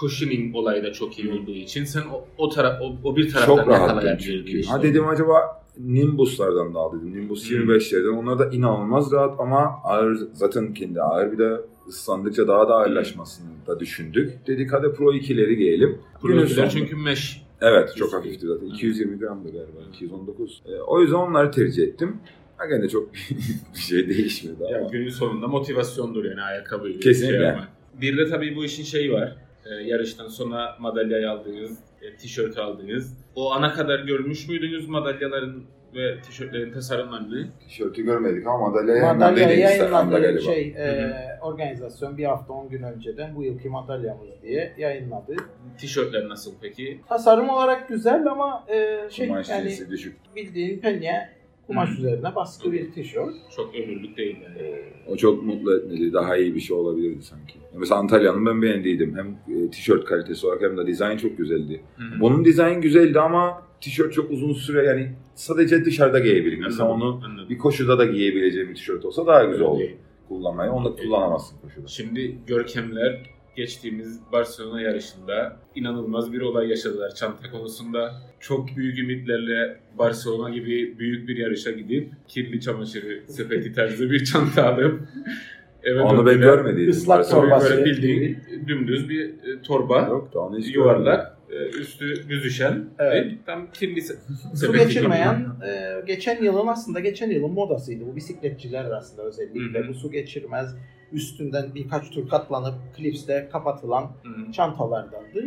cushioning 0.00 0.56
olayı 0.56 0.82
da 0.82 0.92
çok 0.92 1.18
iyi 1.18 1.32
olduğu 1.32 1.50
için 1.54 1.84
sen 1.84 2.00
o, 2.12 2.24
o 2.38 2.48
taraf 2.48 2.82
o, 2.82 2.96
o 3.04 3.16
bir 3.16 3.32
taraftan 3.32 3.56
Çok 3.56 3.66
yakalayabilirdin 3.72 4.44
çünkü. 4.46 4.58
işte. 4.58 4.72
Ha 4.72 4.82
dedim 4.82 5.08
acaba 5.08 5.62
Nimbus'lardan 5.78 6.74
da 6.74 6.78
al 6.78 6.92
dedim. 6.92 7.14
Nimbus 7.20 7.50
Hmm. 7.50 7.56
25'lerden. 7.56 8.08
Onlar 8.18 8.38
da 8.38 8.46
inanılmaz 8.50 9.12
rahat 9.12 9.40
ama 9.40 9.80
ağır 9.84 10.18
zaten 10.32 10.74
kendi 10.74 11.02
ağır 11.02 11.32
bir 11.32 11.38
de 11.38 11.60
ıslandıkça 11.88 12.48
daha 12.48 12.68
da 12.68 12.74
ağırlaşmasını 12.74 13.46
da 13.66 13.80
düşündük. 13.80 14.46
Dedik 14.46 14.72
hadi 14.72 14.92
Pro 14.92 15.12
2'leri 15.12 15.52
giyelim. 15.54 15.98
Günün 16.22 16.34
Pro'lar 16.36 16.46
sonunda- 16.46 16.70
çünkü 16.70 16.96
mesh. 16.96 17.42
Evet 17.60 17.96
çok 17.96 18.12
hafifti 18.12 18.46
zaten. 18.46 18.66
Hı. 18.66 18.70
220 18.74 19.18
gramdı 19.18 19.48
galiba. 19.52 19.78
219. 19.94 20.62
Ee, 20.66 20.74
o 20.86 21.00
yüzden 21.00 21.14
onları 21.16 21.50
tercih 21.50 21.82
ettim. 21.82 22.16
Ha 22.56 22.66
gene 22.66 22.88
çok 22.88 23.08
bir 23.74 23.78
şey 23.80 24.08
değişmedi 24.08 24.56
ama. 24.60 24.70
Yani 24.70 24.90
günün 24.90 25.08
sonunda 25.10 25.48
motivasyondur 25.48 26.24
yani 26.24 26.42
ayakkabıyı. 26.42 27.00
Kesinlikle. 27.00 27.36
yapmak. 27.44 27.68
Bir 28.00 28.18
de 28.18 28.28
tabii 28.28 28.56
bu 28.56 28.64
işin 28.64 28.84
şeyi 28.84 29.12
var. 29.12 29.36
Ee, 29.70 29.74
yarıştan 29.84 30.28
sonra 30.28 30.76
madalyayı 30.80 31.30
aldınız, 31.30 31.78
e, 32.02 32.16
tişört 32.16 32.58
aldınız. 32.58 33.18
O 33.34 33.52
ana 33.52 33.72
kadar 33.72 33.98
görmüş 34.00 34.48
müydünüz 34.48 34.88
madalyaların 34.88 35.62
ve 35.94 36.20
tişörtlerin 36.20 36.72
tasarımlarını? 36.72 37.48
Tişörtü 37.68 38.02
görmedik 38.02 38.46
ama 38.46 38.68
madalya 38.68 39.14
Madalya 39.14 39.50
yayınlandı 39.50 40.20
galiba. 40.20 40.40
şey 40.40 40.68
e, 40.78 41.12
organizasyon 41.42 42.18
bir 42.18 42.24
hafta 42.24 42.52
10 42.52 42.68
gün 42.68 42.82
önceden 42.82 43.36
bu 43.36 43.44
yılki 43.44 43.68
madalyamız 43.68 44.28
diye 44.42 44.74
yayınladı. 44.78 45.36
Tişörtler 45.78 46.28
nasıl 46.28 46.52
peki? 46.60 47.00
Tasarım 47.08 47.48
olarak 47.48 47.88
güzel 47.88 48.26
ama 48.26 48.64
e, 48.68 48.98
şey 49.10 49.28
Kumaş 49.28 49.48
yani 49.48 49.90
düşük. 49.90 50.16
bildiğin 50.36 50.80
penye 50.80 51.28
kumaş 51.68 51.90
Hı. 51.90 51.92
üzerine 51.94 52.34
baskı 52.34 52.72
bir 52.72 52.92
tişört. 52.92 53.34
Çok 53.56 53.74
ömürlük 53.74 54.16
değil 54.16 54.36
yani. 54.42 54.74
O 55.06 55.16
çok 55.16 55.42
mutlu 55.42 55.76
etmedi. 55.78 56.12
Daha 56.12 56.36
iyi 56.36 56.54
bir 56.54 56.60
şey 56.60 56.76
olabilirdi 56.76 57.22
sanki. 57.22 57.54
Mesela 57.76 58.00
Antalya'nın 58.00 58.46
ben 58.46 58.62
beğendiydim. 58.62 59.16
Hem 59.16 59.56
e, 59.56 59.70
tişört 59.70 60.04
kalitesi 60.04 60.46
olarak 60.46 60.62
hem 60.62 60.76
de 60.78 60.86
dizayn 60.86 61.16
çok 61.16 61.38
güzeldi. 61.38 61.82
Hı. 61.96 62.20
Bunun 62.20 62.44
dizayn 62.44 62.80
güzeldi 62.80 63.20
ama 63.20 63.62
tişört 63.80 64.12
çok 64.12 64.30
uzun 64.30 64.52
süre 64.52 64.84
yani 64.84 65.12
sadece 65.34 65.84
dışarıda 65.84 66.18
giyebilirim. 66.18 66.60
Mesela 66.62 66.84
Anladım, 66.88 67.02
onu 67.08 67.24
anladım. 67.24 67.48
bir 67.50 67.58
koşuda 67.58 67.98
da 67.98 68.04
giyebileceğim 68.04 68.68
bir 68.68 68.74
tişört 68.74 69.04
olsa 69.04 69.26
daha 69.26 69.44
güzel 69.44 69.66
olur 69.66 69.88
kullanmayı. 70.28 70.70
Onu 70.70 70.84
da 70.84 71.02
kullanamazsın 71.02 71.58
koşuda. 71.60 71.86
Şimdi 71.86 72.36
Görkemler 72.46 73.22
geçtiğimiz 73.58 74.20
Barcelona 74.32 74.80
yarışında 74.80 75.56
inanılmaz 75.74 76.32
bir 76.32 76.40
olay 76.40 76.68
yaşadılar 76.68 77.14
çanta 77.14 77.50
konusunda. 77.50 78.14
Çok 78.40 78.76
büyük 78.76 78.98
ümitlerle 78.98 79.80
Barcelona 79.98 80.50
gibi 80.50 80.98
büyük 80.98 81.28
bir 81.28 81.36
yarışa 81.36 81.70
gidip 81.70 82.12
kirli 82.28 82.60
çamaşırı 82.60 83.22
sepeti 83.28 83.72
tarzı 83.72 84.10
bir 84.10 84.24
çanta 84.24 84.66
alıp 84.74 85.00
eve 85.82 86.00
Onu 86.00 86.26
ben 86.26 86.40
görmediydim. 86.40 86.90
Islak 86.90 87.30
torbası. 87.30 87.70
Böyle 87.70 87.84
bildiğin 87.84 88.38
dümdüz 88.68 89.08
bir 89.08 89.24
e, 89.28 89.62
torba, 89.62 90.06
Yok 90.08 90.34
da 90.34 90.40
onu 90.40 90.58
hiç 90.58 90.74
yuvarlak, 90.74 91.36
e, 91.50 91.78
üstü 91.78 92.28
büzüşen 92.28 92.84
Evet. 92.98 93.26
ve 93.26 93.34
tam 93.46 93.70
kirli 93.72 94.00
se- 94.00 94.16
Su 94.50 94.56
sepeti 94.56 94.84
geçirmeyen 94.84 95.46
e, 95.68 96.02
geçen 96.06 96.42
yılın 96.42 96.66
aslında 96.66 97.00
geçen 97.00 97.30
yılın 97.30 97.50
modasıydı 97.52 98.06
bu 98.06 98.16
bisikletçiler 98.16 98.84
arasında 98.84 99.22
özellikle 99.22 99.78
Hı 99.78 99.84
hı. 99.84 99.88
bu 99.88 99.94
su 99.94 100.10
geçirmez 100.12 100.76
üstünden 101.12 101.74
birkaç 101.74 102.10
tur 102.10 102.28
katlanıp 102.28 102.74
klipsle 102.96 103.48
kapatılan 103.52 104.02
Hı 104.22 104.28
hı. 104.28 104.52
çantalardandı. 104.52 105.44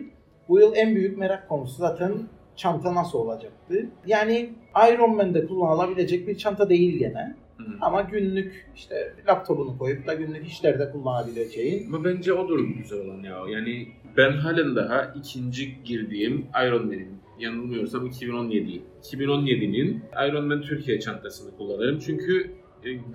Bu 0.49 0.59
yıl 0.59 0.73
en 0.75 0.95
büyük 0.95 1.17
merak 1.17 1.49
konusu 1.49 1.77
zaten 1.77 2.13
çanta 2.55 2.95
nasıl 2.95 3.19
olacaktı? 3.19 3.89
Yani 4.07 4.49
Ironman'de 4.93 5.47
kullanılabilecek 5.47 6.27
bir 6.27 6.37
çanta 6.37 6.69
değil 6.69 6.99
gene. 6.99 7.35
Hı 7.57 7.63
hı. 7.63 7.77
Ama 7.81 8.01
günlük 8.01 8.71
işte 8.75 9.13
laptopunu 9.27 9.77
koyup 9.77 10.07
da 10.07 10.13
günlük 10.13 10.47
işlerde 10.47 10.91
kullanabileceğin 10.91 11.87
Ama 11.87 12.03
bence 12.03 12.33
odur 12.33 12.59
güzel 12.59 12.99
olan 12.99 13.23
ya. 13.23 13.37
Yani 13.49 13.87
ben 14.17 14.31
halen 14.31 14.75
daha 14.75 15.13
ikinci 15.15 15.83
girdiğim 15.83 16.45
Ironman'in 16.67 17.21
yanılmıyorsam 17.39 18.05
2017. 18.05 18.81
2017'nin 19.03 20.03
Ironman 20.29 20.61
Türkiye 20.61 20.99
çantasını 20.99 21.57
kullanırım. 21.57 21.99
Çünkü 21.99 22.51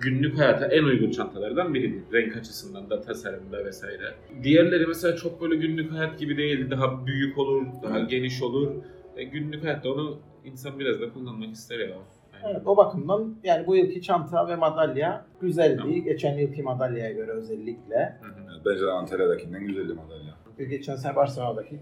günlük 0.01 0.37
hayata 0.39 0.65
en 0.67 0.83
uygun 0.83 1.11
çantalardan 1.11 1.73
biridir. 1.73 2.03
Renk 2.13 2.37
açısından 2.37 2.89
da 2.89 3.01
tasarımda 3.01 3.65
vesaire. 3.65 4.13
Diğerleri 4.43 4.87
mesela 4.87 5.15
çok 5.15 5.41
böyle 5.41 5.55
günlük 5.55 5.91
hayat 5.91 6.19
gibi 6.19 6.37
değil. 6.37 6.71
Daha 6.71 7.05
büyük 7.05 7.37
olur, 7.37 7.65
daha 7.83 7.99
Evet. 7.99 8.09
geniş 8.09 8.41
olur. 8.41 8.71
E, 9.17 9.23
günlük 9.23 9.63
hayatta 9.63 9.91
onu 9.93 10.19
insan 10.45 10.79
biraz 10.79 11.01
da 11.01 11.13
kullanmak 11.13 11.53
ister 11.53 11.79
ya. 11.79 11.87
Yani. 11.87 12.01
Evet, 12.45 12.61
o 12.65 12.77
bakımdan 12.77 13.35
yani 13.43 13.67
bu 13.67 13.75
yılki 13.75 14.01
çanta 14.01 14.47
ve 14.47 14.55
madalya 14.55 15.25
güzeldi. 15.41 15.77
Tamam. 15.77 16.03
Geçen 16.03 16.37
yılki 16.37 16.63
madalyaya 16.63 17.11
göre 17.11 17.31
özellikle. 17.31 18.17
Hı 18.21 18.27
hı. 18.27 18.61
Bence 18.65 18.85
de 18.85 18.91
Antalya'dakinden 18.91 19.67
güzeldi 19.67 19.93
madalya. 19.93 20.69
Geçen 20.69 20.95
sene 20.95 21.15
Barcelona'daki 21.15 21.79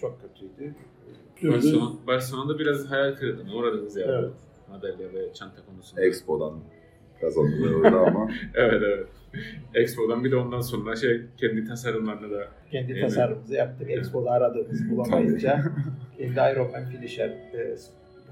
çok 0.00 0.20
kötüydü. 0.22 0.74
Barcelona, 1.42 1.90
Barcelona'da 2.06 2.58
biraz 2.58 2.90
hayal 2.90 3.14
kırıklığına 3.14 3.54
uğradınız 3.54 3.96
ya. 3.96 4.06
Evet. 4.06 4.30
Madalya 4.70 5.12
ve 5.12 5.32
çanta 5.34 5.66
konusunda. 5.66 6.02
Expo'dan 6.02 6.60
kazandılar 7.20 7.72
orada 7.72 8.00
ama. 8.00 8.30
Evet 8.54 8.82
evet. 8.86 9.06
Expo'dan 9.74 10.24
bir 10.24 10.30
de 10.30 10.36
ondan 10.36 10.60
sonra 10.60 10.96
şey 10.96 11.20
kendi 11.36 11.64
tasarımlarını 11.64 12.30
da 12.30 12.48
Kendi 12.70 12.92
Evet. 12.92 13.02
tasarımımızı 13.02 13.54
yaptık. 13.54 13.90
Expo'da 13.90 14.30
aradığımızı 14.30 14.90
bulamayınca 14.90 15.64
kendi 16.18 16.40
Ironman 16.52 16.84
Finisher 16.90 17.28
e, 17.28 17.76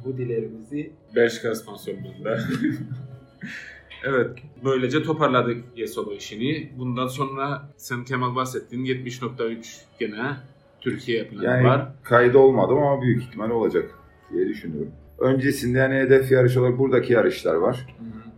hoodie'lerimizi 0.05 0.91
Bershka 1.17 1.55
sponsorluğunda. 1.55 2.39
evet. 4.05 4.31
Böylece 4.65 5.03
toparladık 5.03 5.65
Yesolo 5.77 6.13
işini. 6.13 6.71
Bundan 6.79 7.07
sonra 7.07 7.63
sen 7.77 8.05
Kemal 8.05 8.35
bahsettin 8.37 8.85
70.3 8.85 9.81
gene 9.99 10.37
Türkiye 10.81 11.25
planı 11.27 11.45
Yani 11.45 11.65
var. 11.65 11.89
kaydı 12.03 12.39
olmadım 12.39 12.79
ama 12.79 13.03
büyük 13.03 13.23
ihtimal 13.23 13.51
olacak 13.51 13.91
diye 14.33 14.49
düşünüyorum. 14.49 14.93
Öncesinde 15.19 15.79
yani 15.79 15.95
hedef 15.95 16.33
yarış 16.33 16.57
olarak 16.57 16.79
buradaki 16.79 17.13
yarışlar 17.13 17.55
var. 17.55 17.87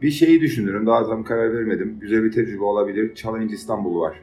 Bir 0.02 0.10
şeyi 0.10 0.40
düşünüyorum 0.40 0.86
daha 0.86 1.06
tam 1.06 1.24
karar 1.24 1.54
vermedim. 1.54 1.96
Güzel 2.00 2.24
bir 2.24 2.32
tecrübe 2.32 2.64
olabilir. 2.64 3.14
Challenge 3.14 3.54
İstanbul 3.54 4.00
var. 4.00 4.16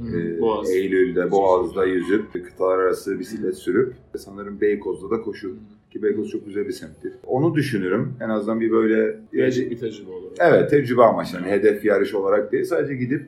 Ee, 0.00 0.40
Boğaz. 0.40 0.70
Eylül'de 0.70 1.30
Boğaz'da 1.30 1.86
yüzüp 1.86 2.32
kıtalar 2.32 2.78
arası 2.78 3.18
bisiklet 3.18 3.54
sürüp 3.54 3.94
sanırım 4.16 4.60
Beykoz'da 4.60 5.10
da 5.10 5.22
koşu. 5.22 5.56
Ki 5.92 6.02
Beykoz 6.02 6.30
çok 6.30 6.46
güzel 6.46 6.66
bir 6.66 6.72
semttir. 6.72 7.12
Onu 7.26 7.54
düşünürüm. 7.54 8.12
En 8.20 8.28
azından 8.28 8.60
bir 8.60 8.70
böyle 8.70 9.16
Değişik 9.32 9.70
bir 9.70 9.78
tecrübe 9.78 10.10
olur. 10.10 10.30
Evet 10.38 10.70
tecrübe 10.70 11.02
amaçlı. 11.02 11.38
Yani 11.38 11.50
hedef 11.50 11.84
yarış 11.84 12.14
olarak 12.14 12.52
değil 12.52 12.64
sadece 12.64 12.94
gidip 12.94 13.26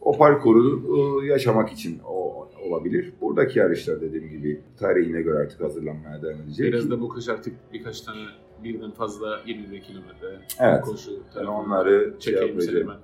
o 0.00 0.18
parkuru 0.18 0.82
e, 1.22 1.26
yaşamak 1.26 1.72
için 1.72 2.00
o 2.08 2.48
olabilir. 2.68 3.12
Buradaki 3.20 3.58
yarışlar 3.58 4.00
dediğim 4.00 4.28
gibi 4.30 4.60
tarihine 4.78 5.22
göre 5.22 5.38
artık 5.38 5.60
hazırlanmaya 5.60 6.22
devam 6.22 6.40
edecek. 6.40 6.72
Biraz 6.72 6.90
da 6.90 7.00
bu 7.00 7.08
kış 7.08 7.28
artık 7.28 7.54
birkaç 7.72 8.00
tane 8.00 8.20
birden 8.64 8.90
fazla 8.90 9.40
21 9.46 9.80
kilometre 9.80 10.38
Evet. 10.60 10.80
koşu. 10.80 11.10
Ben 11.36 11.44
onları 11.44 12.14
şey 12.18 12.32
çekeyim 12.34 12.60
seni 12.60 12.74
yapacağım. 12.78 13.00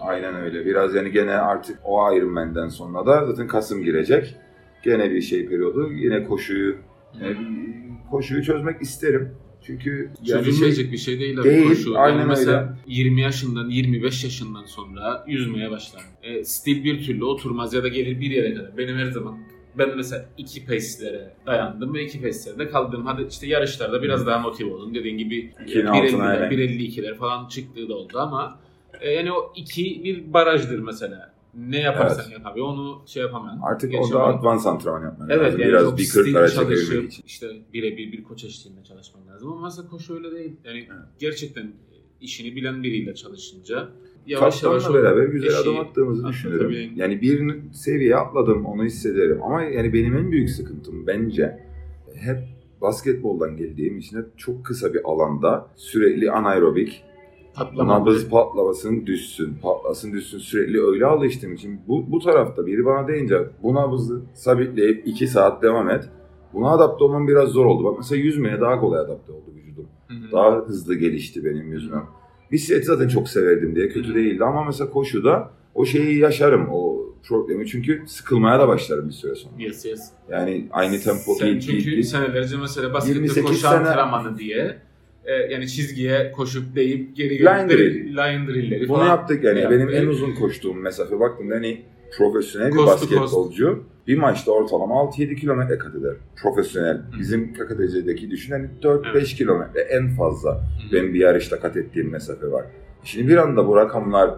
Aynen 0.00 0.34
öyle. 0.34 0.66
Biraz 0.66 0.94
yani 0.94 1.10
gene 1.12 1.32
artık 1.32 1.78
o 1.84 2.16
Ironman'den 2.16 2.68
sonra 2.68 3.06
da 3.06 3.26
zaten 3.26 3.48
Kasım 3.48 3.82
girecek. 3.82 4.36
Gene 4.82 5.10
bir 5.10 5.20
şey 5.20 5.46
periyodu. 5.48 5.92
Yine 5.92 6.24
koşuyu 6.24 6.76
yani 7.22 7.36
koşuyu 8.10 8.42
çözmek 8.42 8.82
isterim. 8.82 9.30
Çünkü 9.66 10.10
yani 10.24 10.46
bir 10.92 10.98
şey 10.98 11.20
değil 11.20 11.40
abi 11.40 11.48
Değil, 11.48 11.68
koşu. 11.68 11.98
aynen 11.98 12.18
yani 12.18 12.28
mesela 12.28 12.78
20 12.86 13.20
yaşından 13.20 13.68
25 13.68 14.24
yaşından 14.24 14.64
sonra 14.64 15.24
yüzmeye 15.28 15.70
başlar. 15.70 16.02
E, 16.22 16.44
stil 16.44 16.84
bir 16.84 17.04
türlü 17.04 17.24
oturmaz 17.24 17.74
ya 17.74 17.82
da 17.82 17.88
gelir 17.88 18.20
bir 18.20 18.30
yere 18.30 18.54
kadar. 18.54 18.76
Benim 18.76 18.96
her 18.96 19.10
zaman 19.10 19.38
ben 19.78 19.96
mesela 19.96 20.26
iki 20.38 20.66
pace'lere 20.66 21.34
dayandım 21.46 21.94
ve 21.94 22.04
iki 22.04 22.22
pace'lerde 22.22 22.68
kaldım. 22.68 23.06
Hadi 23.06 23.26
işte 23.30 23.46
yarışlarda 23.46 24.02
biraz 24.02 24.26
daha 24.26 24.38
motive 24.38 24.74
oldum. 24.74 24.94
Dediğin 24.94 25.18
gibi 25.18 25.52
İkinin 25.66 25.86
altına 25.86 26.34
1.50'ler, 26.34 26.42
yani. 26.42 26.54
1.52'ler 26.54 27.14
falan 27.14 27.48
çıktığı 27.48 27.88
da 27.88 27.94
oldu 27.94 28.18
ama 28.18 28.58
e, 29.00 29.10
yani 29.10 29.32
o 29.32 29.52
iki 29.56 30.04
bir 30.04 30.32
barajdır 30.32 30.78
mesela. 30.78 31.33
Ne 31.58 31.78
yaparsan 31.80 32.30
yap 32.30 32.40
abi 32.44 32.62
onu 32.62 33.02
şey 33.06 33.22
yapamam. 33.22 33.60
artık 33.64 33.94
orada 34.00 34.24
advance 34.24 34.68
antrenman 34.68 35.02
yapman 35.02 35.28
Evet 35.30 35.42
lazım. 35.46 35.60
yani 35.60 35.68
Biraz 35.68 35.96
bir 35.96 36.08
kırklara 36.08 36.48
çekebilmek 36.48 37.12
için. 37.12 37.22
işte 37.26 37.46
birebir 37.72 38.12
bir 38.12 38.22
koç 38.22 38.44
eşliğinde 38.44 38.84
çalışman 38.84 39.26
lazım 39.28 39.52
ama 39.52 39.62
mesela 39.66 39.88
koşu 39.88 40.14
öyle 40.14 40.30
değil. 40.32 40.52
Yani 40.64 40.88
gerçekten 41.18 41.72
işini 42.20 42.56
bilen 42.56 42.82
biriyle 42.82 43.14
çalışınca 43.14 43.88
yavaş 44.26 44.62
yavaş 44.62 44.82
Kaptanla 44.82 44.98
o 45.00 45.02
beraber 45.02 45.24
güzel 45.26 45.48
eşiği 45.48 45.60
adım 45.62 45.78
attığımızı 45.80 46.28
düşünüyorum. 46.28 46.74
Yani 46.96 47.20
bir 47.20 47.54
seviye 47.72 48.16
atladım 48.16 48.64
onu 48.66 48.84
hissederim. 48.84 49.42
Ama 49.42 49.62
yani 49.62 49.92
benim 49.92 50.16
en 50.16 50.30
büyük 50.30 50.50
sıkıntım 50.50 51.06
bence 51.06 51.58
hep 52.14 52.38
basketboldan 52.80 53.56
geldiğim 53.56 53.98
için 53.98 54.16
hep 54.18 54.38
çok 54.38 54.64
kısa 54.66 54.94
bir 54.94 55.00
alanda 55.04 55.66
sürekli 55.76 56.30
anaerobik 56.30 57.02
patlama. 57.56 58.00
nabız 58.00 58.28
patlamasın 58.28 59.06
düşsün, 59.06 59.54
patlasın 59.62 60.12
düşsün 60.12 60.38
sürekli 60.38 60.82
öyle 60.86 61.06
alıştığım 61.06 61.54
için 61.54 61.80
bu, 61.88 62.12
bu 62.12 62.18
tarafta 62.18 62.66
biri 62.66 62.84
bana 62.84 63.08
deyince 63.08 63.38
bu 63.62 63.74
nabızı 63.74 64.22
sabitleyip 64.34 65.06
2 65.06 65.26
saat 65.26 65.62
devam 65.62 65.90
et. 65.90 66.04
Buna 66.52 66.70
adapte 66.70 67.04
olmam 67.04 67.28
biraz 67.28 67.48
zor 67.48 67.64
oldu. 67.66 67.84
Bak 67.84 67.94
mesela 67.98 68.22
yüzmeye 68.22 68.60
daha 68.60 68.80
kolay 68.80 69.00
adapte 69.00 69.32
oldu 69.32 69.44
vücudum. 69.56 69.86
Hı 70.08 70.14
hı. 70.14 70.32
Daha 70.32 70.56
hızlı 70.56 70.94
gelişti 70.94 71.44
benim 71.44 71.72
yüzmem. 71.72 72.06
Bisikleti 72.52 72.84
zaten 72.84 73.08
çok 73.08 73.28
severdim 73.28 73.74
diye 73.76 73.88
kötü 73.88 74.14
değildi 74.14 74.44
ama 74.44 74.64
mesela 74.64 74.90
koşuda 74.90 75.50
o 75.74 75.84
şeyi 75.84 76.18
yaşarım 76.18 76.68
o 76.72 76.96
problemi 77.28 77.66
çünkü 77.66 78.02
sıkılmaya 78.06 78.58
da 78.58 78.68
başlarım 78.68 79.08
bir 79.08 79.12
süre 79.12 79.34
sonra. 79.34 79.54
Yes 79.58 79.84
yes. 79.84 80.00
Yani 80.30 80.68
aynı 80.72 81.00
tempo 81.00 81.34
Sen 81.38 81.48
değil 81.48 81.60
çünkü 81.60 81.90
değil. 81.90 82.02
senelerce 82.02 82.56
mesela 82.56 82.98
28 83.06 83.42
koşu 83.42 83.54
sene- 83.60 83.70
antrenmanı 83.78 84.38
diye 84.38 84.76
e, 85.24 85.32
yani 85.52 85.68
çizgiye 85.68 86.32
koşup 86.32 86.76
deyip 86.76 87.16
geri 87.16 87.38
Line 87.38 87.68
drill. 87.68 88.08
line 88.16 88.46
drill'leri 88.48 88.88
Bunu 88.88 88.96
falan. 88.98 89.06
yaptık 89.08 89.44
yani. 89.44 89.60
yaptık. 89.60 89.78
Benim 89.80 89.94
en 90.02 90.06
uzun 90.06 90.34
koştuğum 90.34 90.74
mesafe 90.74 91.20
baktığımda 91.20 91.54
hani 91.54 91.82
profesyonel 92.18 92.68
bir 92.68 92.72
Coast 92.76 93.00
to 93.02 93.08
coast. 93.08 93.22
basketbolcu 93.22 93.84
bir 94.06 94.18
maçta 94.18 94.52
ortalama 94.52 94.94
6-7 94.94 95.34
kilometre 95.36 95.78
kat 95.78 95.94
eder. 95.94 96.14
Profesyonel. 96.42 97.00
Bizim 97.18 97.52
KKTC'deki 97.54 98.30
düşün 98.30 98.52
hani 98.52 98.66
4-5 98.82 99.10
Evet. 99.12 99.26
kilometre 99.26 99.80
en 99.80 100.08
fazla 100.08 100.50
Hı. 100.54 100.92
benim 100.92 101.14
bir 101.14 101.18
yarışta 101.20 101.60
kat 101.60 101.76
ettiğim 101.76 102.10
mesafe 102.10 102.50
var. 102.50 102.64
Şimdi 103.04 103.28
bir 103.28 103.36
anda 103.36 103.68
bu 103.68 103.76
rakamlar 103.76 104.30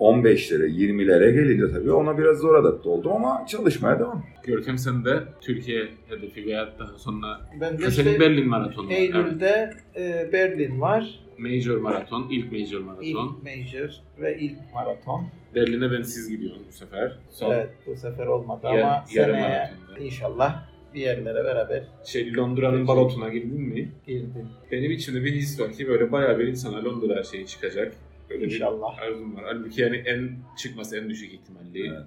15'lere 0.00 0.66
20'lere 0.66 1.30
gelince 1.30 1.72
tabii 1.72 1.92
ona 1.92 2.18
biraz 2.18 2.38
zor 2.38 2.54
adapte 2.54 2.88
oldum 2.88 3.12
ama 3.12 3.46
çalışmaya 3.48 3.98
devam. 3.98 4.24
Görkem 4.44 4.78
sen 4.78 5.04
de 5.04 5.20
Türkiye 5.40 5.88
hedefi 6.08 6.46
veya 6.46 6.68
daha 6.78 6.98
sonra 6.98 7.40
Ben 7.60 7.78
de 7.78 7.90
senin 7.90 8.08
işte 8.10 8.20
Berlin 8.20 8.48
maratonu. 8.48 8.86
var. 8.86 8.92
Evet. 8.92 9.00
Eylül'de 9.00 9.70
e, 9.96 10.28
Berlin 10.32 10.80
var. 10.80 11.20
Major 11.38 11.76
maraton, 11.76 12.28
ilk 12.30 12.52
major 12.52 12.80
maraton. 12.80 13.02
İlk 13.04 13.42
major 13.44 13.90
ve 14.20 14.38
ilk 14.40 14.56
maraton. 14.74 15.24
Berlin'e 15.54 15.90
ben 15.90 16.02
siz 16.02 16.28
gidiyorum 16.30 16.62
bu 16.68 16.72
sefer. 16.72 17.18
Son 17.30 17.52
Evet 17.54 17.70
bu 17.86 17.96
sefer 17.96 18.26
olmadı 18.26 18.60
Yar- 18.66 18.72
ama 18.80 19.04
yarım 19.14 19.34
seneye 19.36 19.48
maratonda. 19.48 20.04
inşallah 20.04 20.64
bir 20.94 21.00
yerlere 21.00 21.44
beraber 21.44 21.82
şey 22.04 22.36
Londra'nın 22.36 22.86
balotuna 22.88 23.28
girdin 23.28 23.60
mi? 23.60 23.92
girdim. 24.06 24.48
Benim 24.72 24.90
içimde 24.90 25.24
bir 25.24 25.32
his 25.32 25.60
var 25.60 25.72
ki 25.72 25.88
böyle 25.88 26.12
bayağı 26.12 26.38
bir 26.38 26.46
insana 26.46 26.84
Londra 26.84 27.22
şeyi 27.22 27.46
çıkacak. 27.46 27.92
Böyle 28.32 28.44
İnşallah. 28.44 28.96
bir 28.98 29.02
arzum 29.02 29.36
var. 29.36 29.44
Halbuki 29.46 29.82
yani 29.82 29.96
en 29.96 30.30
çıkması 30.58 30.98
en 30.98 31.10
düşük 31.10 31.32
ihtimalli 31.32 31.86
Evet. 31.88 32.00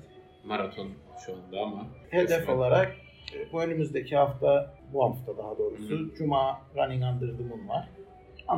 maraton 0.45 0.87
şu 1.25 1.33
anda 1.33 1.59
ama. 1.61 1.87
Hedef 2.09 2.39
Resmen. 2.39 2.55
olarak 2.55 2.91
e, 3.35 3.51
bu 3.53 3.61
önümüzdeki 3.63 4.15
hafta, 4.15 4.73
bu 4.93 5.03
hafta 5.03 5.37
daha 5.37 5.57
doğrusu 5.57 6.13
Cuma 6.17 6.61
Running 6.77 7.03
Under 7.03 7.37
the 7.37 7.43
Moon 7.43 7.67
var. 7.69 7.89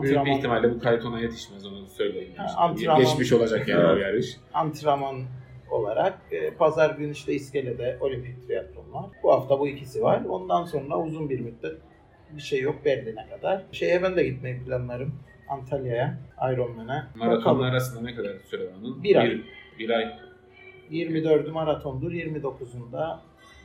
Büyük 0.01 0.13
bir 0.13 0.17
Antrenman, 0.19 0.37
ihtimalle 0.37 0.71
bu 0.75 0.79
kayıt 0.79 1.05
ona 1.05 1.19
yetişmez 1.19 1.65
onu 1.65 1.87
söyleyeyim. 1.87 2.31
Şimdi. 2.35 2.47
antrenman- 2.49 2.99
Geçmiş 2.99 3.33
olacak 3.33 3.67
yani 3.67 3.85
o 3.85 3.95
yarış. 3.95 4.37
antrenman 4.53 5.15
olarak 5.71 6.17
e, 6.31 6.51
pazar 6.51 6.95
günü 6.95 7.11
işte 7.11 7.33
İskele'de 7.33 7.97
olimpik 8.01 8.47
triatlon 8.47 8.93
var. 8.93 9.05
Bu 9.23 9.31
hafta 9.33 9.59
bu 9.59 9.67
ikisi 9.67 10.03
var. 10.03 10.21
Ondan 10.29 10.65
sonra 10.65 10.99
uzun 10.99 11.29
bir 11.29 11.39
müddet 11.39 11.77
bir 12.35 12.41
şey 12.41 12.61
yok 12.61 12.85
Berlin'e 12.85 13.27
kadar. 13.29 13.63
Şeye 13.71 14.03
ben 14.03 14.15
de 14.15 14.23
gitmeyi 14.23 14.63
planlarım. 14.63 15.15
Antalya'ya, 15.49 16.17
Ironman'e. 16.53 17.03
Maratonlar 17.15 17.37
Bakalım. 17.39 17.61
arasında 17.61 18.01
ne 18.01 18.15
kadar 18.15 18.31
süre 18.49 18.63
var 18.65 18.71
onun? 18.81 19.03
Bir 19.03 19.15
ay. 19.15 19.29
Bir, 19.29 19.43
bir 19.79 19.89
ay. 19.89 20.05
24'ü 20.91 21.51
maratondur. 21.51 22.11
29'unda 22.11 23.17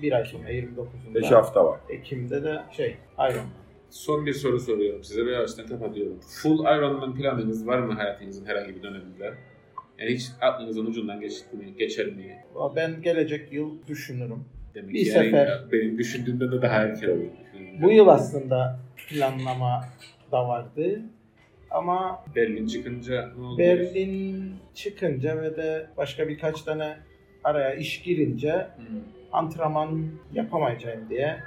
bir 0.02 0.12
ay 0.12 0.24
sonra 0.24 0.50
29'unda 0.52 1.14
5 1.14 1.30
hafta 1.30 1.64
var. 1.64 1.80
Ekim'de 1.88 2.44
de 2.44 2.62
şey 2.70 2.96
Ironman. 3.18 3.46
Son 3.90 4.26
bir 4.26 4.32
soru 4.32 4.60
soruyorum 4.60 5.04
size 5.04 5.26
ve 5.26 5.32
yavaştan 5.32 5.66
kapatıyorum. 5.66 6.20
Full 6.20 6.58
Ironman 6.60 7.14
planınız 7.14 7.66
var 7.66 7.78
mı 7.78 7.92
hayatınızın 7.92 8.46
herhangi 8.46 8.76
bir 8.76 8.82
döneminde? 8.82 9.34
Yani 9.98 10.10
hiç 10.14 10.28
aklınızın 10.40 10.86
ucundan 10.86 11.20
geçti 11.20 11.56
mi, 11.56 11.74
geçer 11.78 12.06
mi? 12.06 12.44
Ben 12.76 13.02
gelecek 13.02 13.52
yıl 13.52 13.86
düşünürüm. 13.86 14.44
Demek 14.74 14.94
Bir 14.94 15.04
ki 15.04 15.10
yani 15.10 15.24
sefer. 15.24 15.60
benim 15.72 15.98
düşündüğümden 15.98 16.52
de 16.52 16.62
daha 16.62 16.74
erken. 16.74 17.10
Bu 17.82 17.90
yıl 17.92 18.08
aslında 18.08 18.78
planlama 19.08 19.84
da 20.32 20.48
vardı. 20.48 21.00
Ama 21.72 22.24
Berlin 22.36 22.66
çıkınca 22.66 23.32
ne 23.38 23.46
oldu? 23.46 23.58
Berlin 23.58 24.54
çıkınca 24.74 25.42
ve 25.42 25.56
de 25.56 25.86
başka 25.96 26.28
birkaç 26.28 26.62
tane 26.62 26.96
araya 27.44 27.74
iş 27.74 28.02
girince 28.02 28.52
Hı. 28.52 28.68
antrenman 29.32 30.08
yapamayacağım 30.32 31.08
diye 31.10 31.40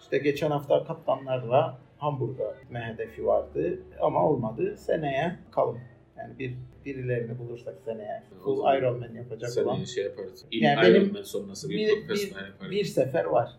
işte 0.00 0.18
geçen 0.18 0.50
hafta 0.50 0.84
kaptanlarla 0.84 1.78
Hamburg'a 1.98 2.54
gitme 2.62 2.80
hedefi 2.94 3.26
vardı 3.26 3.78
ama 4.00 4.28
olmadı. 4.28 4.76
Seneye 4.76 5.36
kalın. 5.50 5.78
Yani 6.18 6.38
bir 6.38 6.54
birilerini 6.84 7.38
bulursak 7.38 7.74
seneye 7.84 8.22
full 8.44 8.58
Ironman 8.78 9.14
yapacak 9.14 9.50
Seneye 9.50 9.68
olan 9.68 9.84
şey 9.84 10.04
yaparız. 10.04 10.44
İlk 10.50 10.62
Yani 10.62 10.88
Ironman 10.88 11.22
sonrası 11.22 11.68
bir, 11.70 11.78
bir, 11.78 11.86
bir, 11.88 12.06
profesyonel 12.06 12.46
yaparız. 12.46 12.70
bir 12.72 12.84
sefer 12.84 13.24
var. 13.24 13.50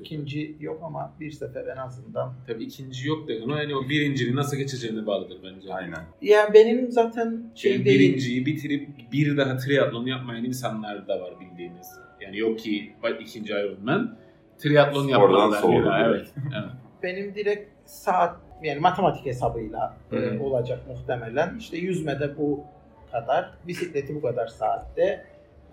İkinci 0.00 0.56
yok 0.60 0.80
ama 0.84 1.12
bir 1.20 1.30
sefer 1.30 1.66
en 1.66 1.76
azından. 1.76 2.34
Tabii 2.46 2.64
ikinci 2.64 3.08
yok 3.08 3.28
da 3.28 3.32
ama 3.44 3.60
yani 3.60 3.76
o 3.76 3.88
birincinin 3.88 4.36
nasıl 4.36 4.56
geçeceğine 4.56 5.06
bağlıdır 5.06 5.38
bence. 5.42 5.74
Aynen. 5.74 6.02
Ya 6.22 6.50
benim 6.54 6.90
zaten 6.92 7.52
şey 7.54 7.72
Yani 7.72 7.84
değil. 7.84 8.00
birinciyi 8.00 8.46
bitirip 8.46 8.88
bir 9.12 9.36
daha 9.36 9.56
triatlon 9.56 10.06
yapmayan 10.06 10.44
insanlar 10.44 11.08
da 11.08 11.20
var 11.20 11.34
bildiğiniz. 11.40 11.86
Yani 12.20 12.38
yok 12.38 12.58
ki 12.58 12.92
ikinci 13.20 13.52
Ironman 13.52 14.16
triatlon 14.58 15.08
daha. 15.08 15.62
direkt. 15.62 16.08
Evet. 16.08 16.26
evet. 16.44 16.70
Benim 17.02 17.34
direkt 17.34 17.70
saat 17.84 18.36
yani 18.62 18.80
matematik 18.80 19.26
hesabıyla 19.26 19.96
e, 20.12 20.38
olacak 20.38 20.80
muhtemelen. 20.88 21.58
İşte 21.58 21.76
yüzmede 21.76 22.38
bu 22.38 22.64
kadar, 23.12 23.50
bisikleti 23.66 24.14
bu 24.14 24.22
kadar 24.22 24.46
saatte, 24.46 25.24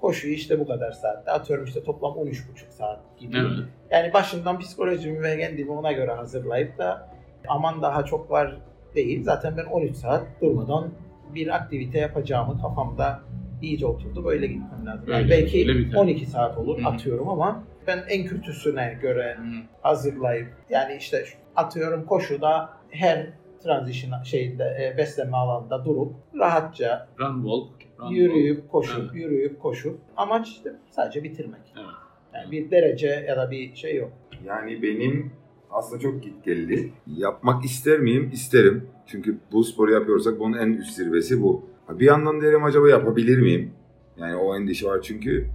koşuyu 0.01 0.33
işte 0.33 0.59
bu 0.59 0.67
kadar 0.67 0.91
saatte. 0.91 1.31
Atıyorum 1.31 1.65
işte 1.65 1.83
toplam 1.83 2.11
13,5 2.11 2.69
saat 2.69 2.99
gibi. 3.19 3.37
Evet. 3.37 3.67
Yani 3.91 4.13
başından 4.13 4.59
psikolojimi 4.59 5.21
ve 5.21 5.39
kendimi 5.39 5.71
ona 5.71 5.91
göre 5.91 6.11
hazırlayıp 6.11 6.77
da 6.77 7.09
aman 7.47 7.81
daha 7.81 8.05
çok 8.05 8.31
var 8.31 8.57
değil. 8.95 9.23
Zaten 9.23 9.57
ben 9.57 9.65
13 9.65 9.95
saat 9.95 10.23
durmadan 10.41 10.91
bir 11.35 11.55
aktivite 11.55 11.99
yapacağımı 11.99 12.61
kafamda 12.61 13.19
iyice 13.61 13.85
oturdu. 13.85 14.25
Böyle 14.25 14.47
gitmem 14.47 14.85
lazım. 14.85 15.05
Yani 15.07 15.23
Öyle, 15.23 15.29
belki 15.29 15.59
öyle 15.59 15.79
biter. 15.79 15.97
12 15.97 16.25
saat 16.25 16.57
olur 16.57 16.79
Hı 16.79 16.85
hı. 16.85 16.89
atıyorum 16.89 17.29
ama 17.29 17.63
ben 17.87 18.03
en 18.09 18.25
kötüsüne 18.25 18.97
göre 19.01 19.35
Hı. 19.37 19.43
hazırlayıp 19.81 20.47
yani 20.69 20.95
işte 20.95 21.25
atıyorum 21.55 22.05
koşuda 22.05 22.69
her 22.89 23.27
transition 23.63 24.23
şeyinde 24.23 24.63
e, 24.63 24.97
beslenme 24.97 25.37
alanında 25.37 25.85
durup 25.85 26.13
rahatça 26.39 27.07
Run 27.19 27.41
walk. 27.41 27.80
Run 28.01 28.09
yürüyüp 28.09 28.71
koşup 28.71 28.99
Evet. 29.01 29.09
yürüyüp 29.13 29.59
koşup 29.59 29.99
amaç 30.17 30.47
işte 30.49 30.75
sadece 30.89 31.23
bitirmek. 31.23 31.61
Evet. 31.75 31.85
Yani 32.33 32.51
bir 32.51 32.71
derece 32.71 33.07
ya 33.07 33.37
da 33.37 33.51
bir 33.51 33.75
şey 33.75 33.95
yok. 33.95 34.11
Yani 34.45 34.81
benim 34.81 35.31
aslında 35.71 36.01
çok 36.01 36.23
gitgelli. 36.23 36.91
Yapmak 37.07 37.65
ister 37.65 37.99
miyim? 37.99 38.29
İsterim. 38.33 38.87
Çünkü 39.05 39.37
bu 39.51 39.63
sporu 39.63 39.91
yapıyorsak 39.91 40.39
bunun 40.39 40.57
en 40.57 40.67
üst 40.67 40.91
zirvesi 40.95 41.41
bu. 41.41 41.63
Ha, 41.87 41.99
Bir 41.99 42.05
yandan 42.05 42.41
derim 42.41 42.63
acaba 42.63 42.89
yapabilir 42.89 43.39
miyim? 43.39 43.71
Yani 44.17 44.35
o 44.35 44.55
endişe 44.55 44.87
var 44.87 45.01
çünkü 45.01 45.47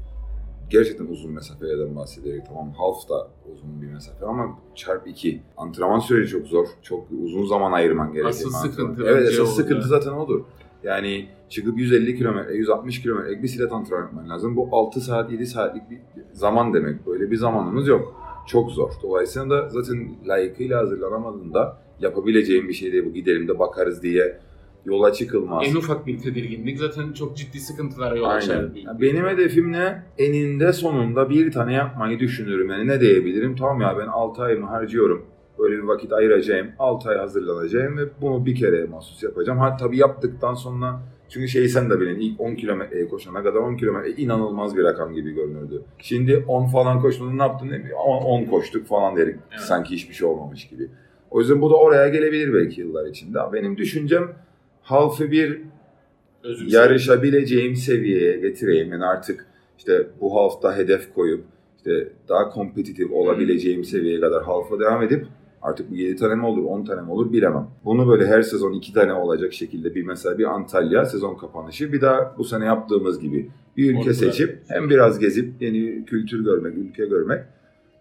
gerçekten 0.70 1.06
uzun 1.06 1.32
mesafelerden 1.32 1.96
bahsediyoruz. 1.96 2.44
Tamam 2.48 2.72
half 2.78 3.08
da 3.08 3.28
uzun 3.52 3.82
bir 3.82 3.86
mesafe 3.86 4.26
ama 4.26 4.58
çarp 4.74 5.08
2. 5.08 5.40
Antrenman 5.56 5.98
süreci 5.98 6.30
çok 6.32 6.46
zor. 6.46 6.66
Çok 6.82 7.06
uzun 7.24 7.44
zaman 7.46 7.72
ayırman 7.72 8.06
gerekiyor. 8.06 8.28
Asıl 8.28 8.54
antrenman. 8.54 8.70
sıkıntı 8.70 9.10
Evet 9.10 9.28
asıl 9.28 9.42
o 9.42 9.46
sıkıntı 9.46 9.88
zaten 9.88 10.12
odur. 10.12 10.40
Yani 10.86 11.28
çıkıp 11.48 11.78
150 11.78 12.16
kilometre, 12.18 12.54
160 12.54 13.02
kilometre 13.02 13.42
bisiklet 13.42 13.72
antrenman 13.72 14.04
yapman 14.06 14.28
lazım. 14.28 14.56
Bu 14.56 14.68
6 14.72 15.00
saat, 15.00 15.32
7 15.32 15.46
saatlik 15.46 15.90
bir 15.90 15.98
zaman 16.32 16.74
demek. 16.74 17.06
Böyle 17.06 17.30
bir 17.30 17.36
zamanımız 17.36 17.88
yok. 17.88 18.22
Çok 18.46 18.70
zor. 18.70 18.90
Dolayısıyla 19.02 19.50
da 19.50 19.68
zaten 19.68 20.08
layıkıyla 20.26 20.78
hazırlanamadığında 20.78 21.78
yapabileceğim 22.00 22.68
bir 22.68 22.72
şey 22.72 22.92
değil 22.92 23.04
bu. 23.06 23.12
Gidelim 23.12 23.48
de 23.48 23.58
bakarız 23.58 24.02
diye 24.02 24.38
yola 24.84 25.12
çıkılmaz. 25.12 25.62
En 25.66 25.74
ufak 25.74 26.06
bir 26.06 26.18
tedirginlik 26.18 26.78
zaten 26.78 27.12
çok 27.12 27.36
ciddi 27.36 27.60
sıkıntılara 27.60 28.16
yol 28.16 28.28
açar. 28.28 28.66
Benim 29.00 29.26
hedefim 29.26 29.72
ne? 29.72 30.02
Eninde 30.18 30.72
sonunda 30.72 31.30
bir 31.30 31.52
tane 31.52 31.72
yapmayı 31.72 32.18
düşünüyorum. 32.18 32.70
Yani 32.70 32.86
ne 32.86 33.00
diyebilirim? 33.00 33.56
Tamam 33.56 33.80
ya 33.80 33.98
ben 33.98 34.06
6 34.06 34.42
ayımı 34.42 34.66
harcıyorum. 34.66 35.26
Böyle 35.58 35.76
bir 35.76 35.82
vakit 35.82 36.12
ayıracağım. 36.12 36.66
6 36.78 37.08
ay 37.08 37.16
hazırlanacağım 37.16 37.98
ve 37.98 38.02
bunu 38.20 38.46
bir 38.46 38.54
kere 38.54 38.84
mahsus 38.84 39.22
yapacağım. 39.22 39.58
Ha 39.58 39.76
tabii 39.76 39.98
yaptıktan 39.98 40.54
sonra 40.54 41.00
çünkü 41.28 41.48
şeyi 41.48 41.68
sen 41.68 41.90
de 41.90 42.00
bilin 42.00 42.20
ilk 42.20 42.40
10 42.40 42.54
kilometreye 42.54 43.08
koşana 43.08 43.42
kadar 43.42 43.60
10 43.60 43.76
kilometre 43.76 44.10
inanılmaz 44.10 44.76
bir 44.76 44.84
rakam 44.84 45.14
gibi 45.14 45.34
görünürdü. 45.34 45.82
Şimdi 45.98 46.44
10 46.48 46.66
falan 46.66 47.00
koşmadın 47.00 47.38
ne 47.38 47.42
yaptın? 47.42 47.66
Ne 47.66 47.78
bileyim, 47.78 47.96
10, 47.96 48.22
10 48.22 48.44
koştuk 48.44 48.86
falan 48.86 49.16
derik. 49.16 49.36
Evet. 49.50 49.60
Sanki 49.60 49.94
hiçbir 49.94 50.14
şey 50.14 50.28
olmamış 50.28 50.68
gibi. 50.68 50.88
O 51.30 51.40
yüzden 51.40 51.62
bu 51.62 51.70
da 51.70 51.76
oraya 51.76 52.08
gelebilir 52.08 52.54
belki 52.54 52.80
yıllar 52.80 53.06
içinde. 53.06 53.38
Benim 53.52 53.76
düşüncem 53.76 54.32
halfı 54.82 55.30
bir 55.30 55.60
Özür 56.42 56.72
yarışabileceğim 56.72 57.76
seviyeye 57.76 58.36
getireyim. 58.36 58.92
Yani 58.92 59.04
artık 59.04 59.46
işte 59.78 60.06
bu 60.20 60.36
hafta 60.36 60.76
hedef 60.76 61.14
koyup 61.14 61.44
işte 61.76 62.08
daha 62.28 62.50
kompetitif 62.50 63.12
olabileceğim 63.12 63.84
seviyeye 63.84 64.20
kadar 64.20 64.44
halfa 64.44 64.80
devam 64.80 65.02
edip 65.02 65.26
artık 65.62 65.90
bu 65.90 65.94
7 65.94 66.16
tane 66.16 66.34
mi 66.34 66.46
olur 66.46 66.64
10 66.64 66.84
tane 66.84 67.00
mi 67.02 67.10
olur 67.10 67.32
bilemem. 67.32 67.66
Bunu 67.84 68.08
böyle 68.08 68.26
her 68.26 68.42
sezon 68.42 68.72
2 68.72 68.92
tane 68.92 69.12
olacak 69.14 69.52
şekilde 69.52 69.94
bir 69.94 70.06
mesela 70.06 70.38
bir 70.38 70.44
Antalya 70.44 71.04
sezon 71.04 71.34
kapanışı 71.34 71.92
bir 71.92 72.00
daha 72.00 72.34
bu 72.38 72.44
sene 72.44 72.64
yaptığımız 72.64 73.20
gibi 73.20 73.50
bir 73.76 73.90
ülke 73.90 73.98
Orada- 74.00 74.14
seçip 74.14 74.58
hem 74.68 74.90
biraz 74.90 75.18
gezip 75.18 75.62
yeni 75.62 76.04
kültür 76.04 76.44
görmek, 76.44 76.74
ülke 76.78 77.06
görmek 77.06 77.44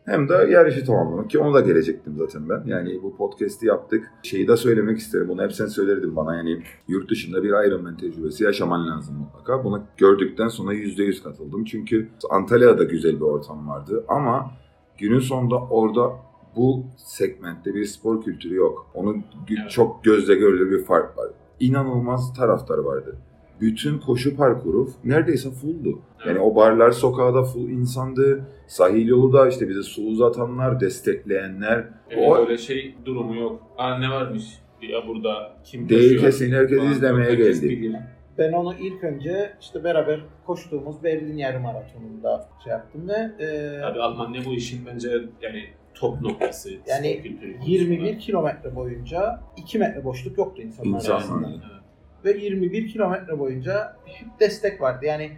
hem 0.05 0.29
de 0.29 0.33
yarışı 0.33 0.85
tamamlamak 0.85 1.29
ki 1.29 1.39
onu 1.39 1.53
da 1.53 1.61
gelecektim 1.61 2.13
zaten 2.17 2.49
ben. 2.49 2.63
Yani 2.65 2.99
bu 3.03 3.15
podcast'i 3.17 3.67
yaptık. 3.67 4.11
Şeyi 4.23 4.47
de 4.47 4.57
söylemek 4.57 4.97
isterim. 4.97 5.27
Bunu 5.27 5.43
hep 5.43 5.53
sen 5.53 5.65
söylerdin 5.65 6.15
bana. 6.15 6.35
Yani 6.35 6.63
yurt 6.87 7.09
dışında 7.11 7.43
bir 7.43 7.67
Ironman 7.67 7.97
tecrübesi 7.97 8.43
yaşaman 8.43 8.87
lazım 8.87 9.15
mutlaka. 9.17 9.63
Bunu 9.63 9.81
gördükten 9.97 10.47
sonra 10.47 10.73
%100 10.73 11.23
katıldım. 11.23 11.65
Çünkü 11.65 12.07
Antalya'da 12.29 12.83
güzel 12.83 13.15
bir 13.15 13.21
ortam 13.21 13.67
vardı. 13.69 14.03
Ama 14.07 14.51
günün 14.97 15.19
sonunda 15.19 15.55
orada 15.55 16.11
bu 16.55 16.83
segmentte 16.97 17.75
bir 17.75 17.85
spor 17.85 18.21
kültürü 18.23 18.55
yok. 18.55 18.87
Onun 18.93 19.23
Evet. 19.59 19.69
çok 19.71 20.03
gözle 20.03 20.35
görülür 20.35 20.71
bir 20.79 20.85
fark 20.85 21.17
var. 21.17 21.27
İnanılmaz 21.59 22.33
taraftar 22.33 22.77
vardı. 22.77 23.15
Bütün 23.61 23.99
koşu 23.99 24.37
parkuru 24.37 24.89
neredeyse 25.03 25.51
fulldu. 25.51 25.89
Yani 26.25 26.31
Evet. 26.31 26.41
o 26.43 26.55
barlar 26.55 26.91
sokağı 26.91 27.33
da 27.35 27.43
full 27.43 27.69
insandı. 27.69 28.43
Sahil 28.67 29.07
yolu 29.07 29.33
da 29.33 29.47
işte 29.47 29.69
bize 29.69 29.83
su 29.83 30.01
uzatanlar, 30.07 30.79
destekleyenler. 30.79 31.85
Evet, 32.09 32.23
o 32.27 32.37
öyle 32.37 32.57
şey 32.57 32.95
durumu 33.05 33.35
yok. 33.41 33.61
Aa 33.77 33.97
ne 33.97 34.09
varmış? 34.09 34.43
Ya 34.81 35.07
burada 35.07 35.53
kim 35.63 35.89
Değil 35.89 36.01
koşuyor? 36.03 36.21
kesin, 36.21 36.51
herkes 36.51 36.77
Falan. 36.77 36.91
izlemeye 36.91 37.35
geldi. 37.35 38.01
Ben 38.37 38.51
onu 38.53 38.73
ilk 38.79 39.03
önce 39.03 39.53
işte 39.61 39.83
beraber 39.83 40.19
koştuğumuz 40.45 41.03
Berlin 41.03 41.37
yarım 41.37 41.61
maratonunda 41.61 42.49
şey 42.63 42.71
yaptım 42.71 43.07
ve 43.07 43.43
e, 43.45 43.79
Tabii 43.81 44.01
Almanya 44.01 44.45
bu 44.45 44.53
işin 44.53 44.85
bence 44.85 45.09
yani 45.41 45.63
top 45.95 46.21
noktası. 46.21 46.69
Yani 46.87 47.13
spor 47.13 47.23
kültürü 47.23 47.53
konusunda. 47.53 47.71
21 47.71 48.19
kilometre 48.19 48.75
boyunca 48.75 49.39
2 49.57 49.79
metre 49.79 50.03
boşluk 50.03 50.37
yoktu 50.37 50.61
insanlar 50.61 50.97
İnsan 50.99 51.11
arasında. 51.11 51.47
Evet. 51.49 52.35
Ve 52.35 52.43
21 52.45 52.87
kilometre 52.87 53.39
boyunca 53.39 53.97
hep 54.05 54.27
destek 54.39 54.81
vardı. 54.81 55.05
Yani 55.05 55.31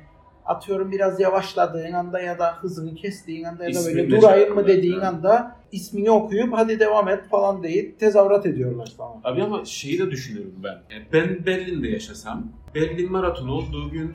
atıyorum 0.45 0.91
biraz 0.91 1.19
yavaşladığın 1.19 1.93
anda 1.93 2.19
ya 2.19 2.39
da 2.39 2.55
hızını 2.55 2.95
kestiğin 2.95 3.43
anda 3.43 3.63
ya 3.63 3.75
da 3.75 3.79
böyle 3.85 4.03
İsminle 4.03 4.07
durayım 4.07 4.21
mı 4.21 4.21
çağırıyorlar. 4.21 4.67
dediğin 4.67 4.93
Evet. 4.93 5.03
anda 5.03 5.55
ismini 5.71 6.11
okuyup 6.11 6.53
hadi 6.53 6.79
devam 6.79 7.07
et 7.07 7.23
falan 7.29 7.63
deyip 7.63 7.99
tezahürat 7.99 8.45
ediyorlar 8.45 8.85
sana. 8.97 9.09
Abi 9.23 9.43
ama 9.43 9.65
şeyi 9.65 9.99
de 9.99 10.11
düşünüyorum 10.11 10.55
ben. 10.63 10.95
Yani 10.95 11.05
ben 11.13 11.45
Berlin'de 11.45 11.87
yaşasam, 11.87 12.51
Berlin 12.75 13.11
maratonu 13.11 13.51
olduğu 13.51 13.89
gün 13.89 14.13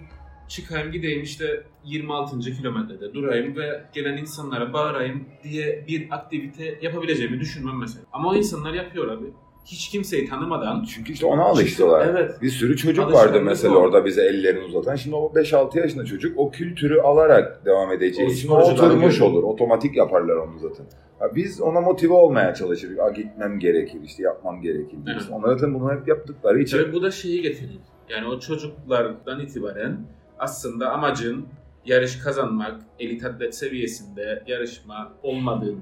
çıkayım 0.49 0.93
gideyim 0.93 1.23
işte 1.23 1.63
26. 1.85 2.41
kilometrede 2.41 3.15
durayım 3.15 3.57
ve 3.57 3.83
gelen 3.93 4.17
insanlara 4.17 4.73
bağırayım 4.73 5.25
diye 5.45 5.85
bir 5.89 6.07
aktivite 6.11 6.79
yapabileceğimi 6.83 7.41
düşünmem 7.41 7.79
mesela. 7.81 8.05
Ama 8.13 8.31
o 8.31 8.37
insanlar 8.37 8.75
yapıyor 8.75 9.09
abi. 9.09 9.25
Hiç 9.65 9.89
kimseyi 9.89 10.29
tanımadan. 10.29 10.85
Çünkü 10.85 11.13
işte 11.13 11.27
ona 11.27 11.43
alıştılar. 11.43 12.07
Evet. 12.07 12.43
Bir 12.43 12.51
sürü 12.51 12.77
çocuk 12.77 13.13
vardı 13.13 13.41
mesela 13.41 13.75
o. 13.75 13.79
orada 13.79 14.05
bize 14.05 14.23
ellerini 14.23 14.65
uzatan. 14.65 14.97
Şimdi 14.97 15.17
o 15.17 15.33
5-6 15.35 15.79
yaşında 15.79 16.05
çocuk 16.05 16.39
o 16.39 16.51
kültürü 16.51 17.01
alarak 17.01 17.65
devam 17.65 17.93
edeceği 17.93 18.27
O 18.27 18.31
için 18.31 18.49
oturmuş 18.49 19.21
olur. 19.21 19.43
Otomatik 19.43 19.97
yaparlar 19.97 20.37
onu 20.37 20.59
zaten. 20.59 20.87
Ha, 21.19 21.37
biz 21.37 21.61
ona 21.61 21.81
motive 21.81 22.13
olmaya 22.13 22.55
çalışırız. 22.55 22.99
Aa, 22.99 23.11
gitmem 23.11 23.59
gerekir, 23.59 24.01
işte 24.05 24.23
yapmam 24.23 24.63
gerekir. 24.63 24.99
Evet. 25.13 25.23
Onlar 25.31 25.57
zaten 25.57 25.75
bunu 25.75 25.93
hep 25.93 26.09
yaptıkları 26.09 26.63
için. 26.63 26.79
Tabii 26.79 26.93
bu 26.93 27.03
da 27.03 27.11
şeyi 27.11 27.43
getirir. 27.43 27.79
Yani 28.09 28.27
o 28.29 28.41
çocuklardan 28.41 29.41
itibaren 29.41 30.07
aslında 30.47 30.91
amacın 30.93 31.47
yarış 31.87 32.19
kazanmak, 32.19 32.81
elit 32.99 33.25
atlet 33.25 33.55
seviyesinde 33.55 34.43
yarışma 34.47 35.13
olmadığını, 35.23 35.81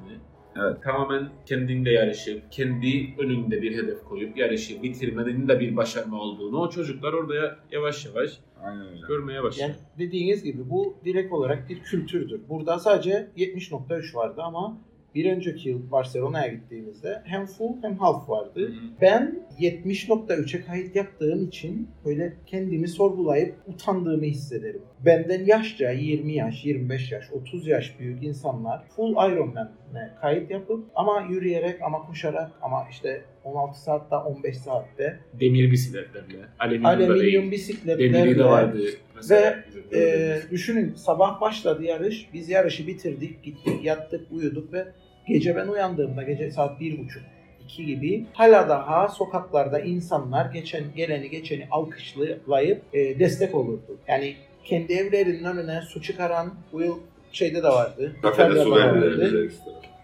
Evet. 0.56 0.82
tamamen 0.82 1.28
kendinde 1.46 1.90
yarışıp, 1.90 2.52
kendi 2.52 3.14
önünde 3.18 3.62
bir 3.62 3.76
hedef 3.76 4.04
koyup 4.04 4.36
yarışı 4.36 4.82
bitirmenin 4.82 5.48
de 5.48 5.60
bir 5.60 5.76
başarma 5.76 6.20
olduğunu 6.20 6.58
o 6.60 6.70
çocuklar 6.70 7.12
orada 7.12 7.34
ya- 7.34 7.56
yavaş 7.72 8.06
yavaş 8.06 8.30
Aynen 8.64 8.86
öyle. 8.88 9.00
görmeye 9.08 9.42
başlıyor. 9.42 9.68
Yani 9.68 9.78
dediğiniz 9.98 10.42
gibi 10.44 10.70
bu 10.70 10.96
direkt 11.04 11.32
olarak 11.32 11.68
bir 11.68 11.80
kültürdür. 11.82 12.40
Burada 12.48 12.78
sadece 12.78 13.30
70.3 13.36 14.14
vardı 14.14 14.40
ama 14.44 14.78
bir 15.14 15.32
önceki 15.32 15.68
yıl 15.68 15.90
Barcelona'ya 15.90 16.48
gittiğimizde 16.48 17.22
hem 17.24 17.46
full 17.46 17.82
hem 17.82 17.98
half 17.98 18.28
vardı. 18.28 18.60
Hı 18.60 18.66
hı. 18.66 19.00
Ben 19.00 19.42
70.3'e 19.60 20.64
kayıt 20.66 20.96
yaptığım 20.96 21.44
için 21.44 21.88
böyle 22.04 22.36
kendimi 22.46 22.88
sorgulayıp 22.88 23.54
utandığımı 23.66 24.24
hissederim. 24.24 24.82
Benden 25.06 25.44
yaşça 25.44 25.90
20 25.90 26.32
yaş, 26.32 26.64
25 26.64 27.12
yaş, 27.12 27.32
30 27.32 27.66
yaş 27.66 27.98
büyük 27.98 28.22
insanlar 28.22 28.88
full 28.88 29.12
Ironman'e 29.12 30.14
kayıt 30.20 30.50
yapıp 30.50 30.84
ama 30.94 31.26
yürüyerek 31.30 31.82
ama 31.82 32.06
koşarak 32.06 32.52
ama 32.62 32.86
işte 32.90 33.24
16 33.50 33.80
saatte 33.82 34.16
15 34.16 34.56
saatte 34.58 35.20
Demir 35.40 35.70
bisikletlerle, 35.70 36.36
alüminyum, 36.58 36.84
da 36.84 36.88
alüminyum 36.88 37.20
değil. 37.20 37.32
Demiri 37.34 37.48
de 37.48 37.50
bisikletlerle 37.50 38.44
vardı. 38.44 38.78
Mesela 39.16 39.50
Ve, 39.50 39.64
gördüğümüz. 39.90 40.50
düşünün 40.50 40.94
sabah 40.94 41.40
başladı 41.40 41.84
yarış. 41.84 42.28
Biz 42.34 42.48
yarışı 42.48 42.86
bitirdik, 42.86 43.42
gittik, 43.42 43.84
yattık, 43.84 44.32
uyuduk 44.32 44.72
ve 44.72 44.84
gece 45.28 45.56
ben 45.56 45.68
uyandığımda 45.68 46.22
gece 46.22 46.50
saat 46.50 46.80
bir 46.80 46.98
buçuk 46.98 47.22
iki 47.64 47.86
gibi 47.86 48.26
hala 48.32 48.68
daha 48.68 49.08
sokaklarda 49.08 49.80
insanlar 49.80 50.52
geçen 50.52 50.84
geleni 50.96 51.30
geçeni 51.30 51.68
alkışlayıp 51.70 52.82
e, 52.92 53.18
destek 53.18 53.54
olurdu. 53.54 53.98
Yani 54.08 54.34
kendi 54.64 54.92
evlerinin 54.92 55.44
önüne 55.44 55.82
su 55.82 56.02
çıkaran 56.02 56.54
bu 56.72 56.80
yıl 56.82 56.98
şeyde 57.32 57.62
de 57.62 57.68
vardı. 57.68 58.16
Kafede 58.22 58.64
su 58.64 58.70
da 58.70 58.76
verdiler 58.76 59.50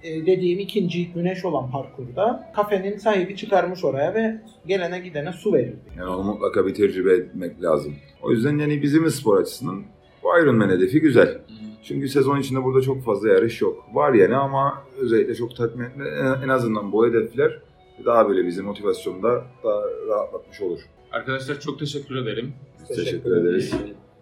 E, 0.07 0.27
dediğim 0.27 0.59
ikinci 0.59 1.13
güneş 1.13 1.45
olan 1.45 1.71
parkurda 1.71 2.53
kafenin 2.57 2.97
sahibi 2.97 3.37
çıkarmış 3.37 3.85
oraya 3.85 4.15
ve 4.15 4.41
gelene 4.67 4.99
gidene 4.99 5.33
su 5.33 5.53
verirdi. 5.53 5.77
Yani 5.99 6.11
onu 6.11 6.25
mutlaka 6.25 6.67
bir 6.67 6.75
tecrübe 6.75 7.13
etmek 7.15 7.63
lazım. 7.63 7.95
O 8.23 8.31
yüzden 8.31 8.59
yani 8.59 8.83
bizim 8.83 9.11
spor 9.11 9.41
açısından 9.41 9.83
bu 10.23 10.29
Ironman 10.43 10.71
hedefi 10.71 11.01
güzel. 11.01 11.29
Hı. 11.29 11.41
Çünkü 11.83 12.09
sezon 12.09 12.41
içinde 12.41 12.65
burada 12.65 12.81
çok 12.83 13.05
fazla 13.05 13.29
yarış 13.29 13.61
yok. 13.61 13.85
Var 13.95 14.13
yani 14.15 14.37
ama 14.37 14.83
özellikle 14.99 15.35
çok 15.35 15.57
tatmin 15.57 15.85
etme. 15.85 16.05
En- 16.45 16.49
azından 16.49 16.93
bu 16.93 17.07
hedefler 17.07 17.59
daha 18.05 18.29
böyle 18.29 18.47
bizi 18.47 18.63
motivasyonda 18.63 19.45
daha 19.65 19.83
rahatlatmış 20.09 20.61
olur. 20.61 20.81
Arkadaşlar 21.13 21.61
çok 21.61 21.79
teşekkür 21.79 22.17
ederim. 22.17 22.53
Teşekkür 22.89 23.05
teşekkür, 23.05 23.37
ederiz. 23.37 23.75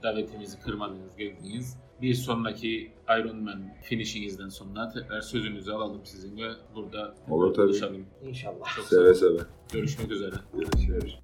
Davetimizi 0.03 0.61
kırmadınız, 0.61 1.16
geldiniz. 1.16 1.76
Bir 2.03 2.14
sonraki 2.14 2.92
Ironman 3.20 3.62
finishingizden 3.82 4.49
sonra 4.49 4.88
tekrar 4.88 5.20
sözünüzü 5.20 5.72
alalım 5.72 6.01
sizin 6.05 6.36
ve 6.36 6.51
burada 6.74 7.14
Olur 7.28 7.55
tabii. 7.55 7.66
buluşalım. 7.68 8.07
İnşallah. 8.22 8.76
Çok 8.76 8.84
Seve 8.84 9.14
seve. 9.14 9.38
Görüşmek 9.72 10.11
üzere. 10.11 10.34
Görüşürüz. 10.55 11.18